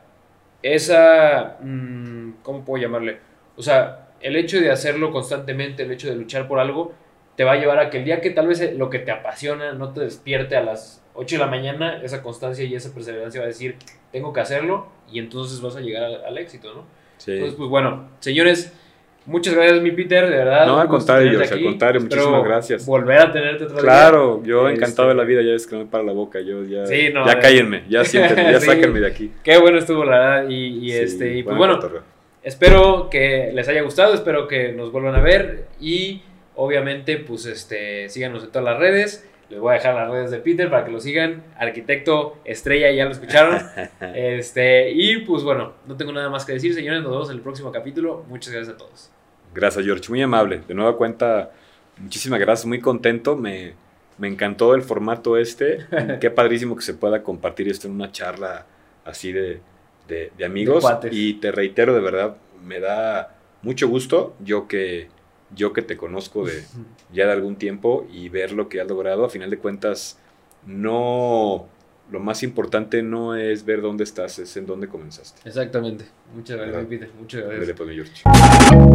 esa, 0.62 1.58
mm, 1.60 2.34
¿cómo 2.42 2.64
puedo 2.64 2.82
llamarle? 2.82 3.18
O 3.56 3.62
sea, 3.62 4.08
el 4.20 4.36
hecho 4.36 4.60
de 4.60 4.70
hacerlo 4.70 5.12
constantemente, 5.12 5.82
el 5.82 5.92
hecho 5.92 6.08
de 6.08 6.16
luchar 6.16 6.48
por 6.48 6.58
algo, 6.58 6.94
te 7.36 7.44
va 7.44 7.52
a 7.52 7.56
llevar 7.56 7.78
a 7.78 7.90
que 7.90 7.98
el 7.98 8.04
día 8.04 8.20
que 8.20 8.30
tal 8.30 8.46
vez 8.46 8.76
lo 8.76 8.90
que 8.90 8.98
te 8.98 9.10
apasiona 9.10 9.72
no 9.72 9.92
te 9.92 10.00
despierte 10.00 10.56
a 10.56 10.62
las 10.62 11.02
8 11.14 11.36
de 11.36 11.38
la 11.38 11.46
mañana, 11.46 12.00
esa 12.02 12.22
constancia 12.22 12.64
y 12.64 12.74
esa 12.74 12.94
perseverancia 12.94 13.40
va 13.40 13.44
a 13.44 13.48
decir, 13.48 13.76
tengo 14.10 14.32
que 14.32 14.40
hacerlo, 14.40 14.88
y 15.10 15.18
entonces 15.18 15.60
vas 15.60 15.76
a 15.76 15.80
llegar 15.80 16.04
al, 16.04 16.24
al 16.24 16.38
éxito, 16.38 16.72
¿no? 16.74 16.84
Sí. 17.18 17.32
Entonces, 17.32 17.56
pues 17.56 17.68
bueno, 17.68 18.08
señores, 18.20 18.72
Muchas 19.24 19.54
gracias, 19.54 19.80
mi 19.80 19.92
Peter, 19.92 20.28
de 20.28 20.36
verdad. 20.36 20.66
No, 20.66 20.78
al 20.78 20.88
contrario, 20.88 21.40
al 21.40 21.62
contrario, 21.62 22.00
muchísimas 22.00 22.44
gracias. 22.44 22.86
Volver 22.86 23.18
a 23.18 23.32
tenerte 23.32 23.64
otra 23.64 23.76
vez. 23.76 23.84
Claro, 23.84 24.42
yo 24.44 24.68
encantado 24.68 25.08
de 25.08 25.14
la 25.14 25.24
vida, 25.24 25.42
ya 25.42 25.52
es 25.52 25.66
que 25.66 25.76
no 25.76 25.84
me 25.84 25.90
para 25.90 26.02
la 26.02 26.12
boca, 26.12 26.40
yo 26.40 26.64
ya. 26.64 26.86
Sí, 26.86 27.10
no, 27.12 27.26
ya 27.26 27.38
cállenme, 27.38 27.84
ya 27.88 28.04
siéntenme, 28.04 28.52
ya 28.52 28.60
sáquenme 28.60 29.00
de 29.00 29.06
aquí. 29.06 29.30
Qué 29.44 29.58
bueno 29.58 29.78
estuvo, 29.78 30.04
la 30.04 30.18
verdad. 30.18 30.48
Y, 30.48 30.92
este, 30.92 31.36
y 31.36 31.42
pues 31.42 31.56
bueno, 31.56 31.78
espero 32.42 33.08
que 33.10 33.52
les 33.54 33.68
haya 33.68 33.82
gustado, 33.82 34.14
espero 34.14 34.48
que 34.48 34.72
nos 34.72 34.90
vuelvan 34.90 35.14
a 35.14 35.20
ver. 35.20 35.66
Y 35.80 36.22
obviamente, 36.56 37.16
pues 37.18 37.46
este, 37.46 38.08
síganos 38.08 38.42
en 38.44 38.50
todas 38.50 38.64
las 38.64 38.78
redes. 38.78 39.28
Les 39.52 39.60
voy 39.60 39.72
a 39.72 39.74
dejar 39.74 39.94
las 39.94 40.10
redes 40.10 40.30
de 40.30 40.38
Peter 40.38 40.70
para 40.70 40.86
que 40.86 40.90
lo 40.90 40.98
sigan. 40.98 41.44
Arquitecto 41.58 42.38
Estrella, 42.42 42.90
ya 42.90 43.04
lo 43.04 43.10
escucharon. 43.10 43.60
este, 44.14 44.90
y 44.92 45.18
pues 45.18 45.42
bueno, 45.42 45.74
no 45.86 45.94
tengo 45.94 46.10
nada 46.10 46.30
más 46.30 46.46
que 46.46 46.54
decir, 46.54 46.72
señores. 46.72 47.02
Nos 47.02 47.10
vemos 47.10 47.28
en 47.28 47.36
el 47.36 47.42
próximo 47.42 47.70
capítulo. 47.70 48.24
Muchas 48.30 48.54
gracias 48.54 48.76
a 48.76 48.78
todos. 48.78 49.10
Gracias, 49.52 49.84
George. 49.84 50.08
Muy 50.08 50.22
amable. 50.22 50.62
De 50.66 50.72
nueva 50.72 50.96
cuenta, 50.96 51.50
muchísimas 51.98 52.40
gracias. 52.40 52.64
Muy 52.64 52.80
contento. 52.80 53.36
Me, 53.36 53.74
me 54.16 54.26
encantó 54.26 54.74
el 54.74 54.80
formato 54.80 55.36
este. 55.36 55.80
Qué 56.22 56.30
padrísimo 56.30 56.74
que 56.74 56.82
se 56.82 56.94
pueda 56.94 57.22
compartir 57.22 57.68
esto 57.68 57.88
en 57.88 57.92
una 57.92 58.10
charla 58.10 58.64
así 59.04 59.32
de, 59.32 59.60
de, 60.08 60.32
de 60.34 60.44
amigos. 60.46 60.82
y 61.10 61.34
te 61.34 61.52
reitero, 61.52 61.92
de 61.94 62.00
verdad, 62.00 62.36
me 62.64 62.80
da 62.80 63.36
mucho 63.60 63.86
gusto. 63.86 64.34
Yo 64.40 64.66
que 64.66 65.08
yo 65.54 65.72
que 65.72 65.82
te 65.82 65.96
conozco 65.96 66.44
de 66.44 66.62
ya 67.12 67.26
de 67.26 67.32
algún 67.32 67.56
tiempo 67.56 68.06
y 68.12 68.28
ver 68.28 68.52
lo 68.52 68.68
que 68.68 68.80
has 68.80 68.88
logrado, 68.88 69.24
a 69.24 69.30
final 69.30 69.50
de 69.50 69.58
cuentas, 69.58 70.18
no, 70.66 71.66
lo 72.10 72.20
más 72.20 72.42
importante 72.42 73.02
no 73.02 73.34
es 73.34 73.64
ver 73.64 73.80
dónde 73.80 74.04
estás, 74.04 74.38
es 74.38 74.56
en 74.56 74.66
dónde 74.66 74.88
comenzaste. 74.88 75.46
Exactamente. 75.48 76.04
Muchas 76.34 76.58
gracias, 76.58 76.86
Peter. 76.86 77.10
Muchas 77.18 77.42
gracias. 77.42 77.76
Pues, 77.76 78.90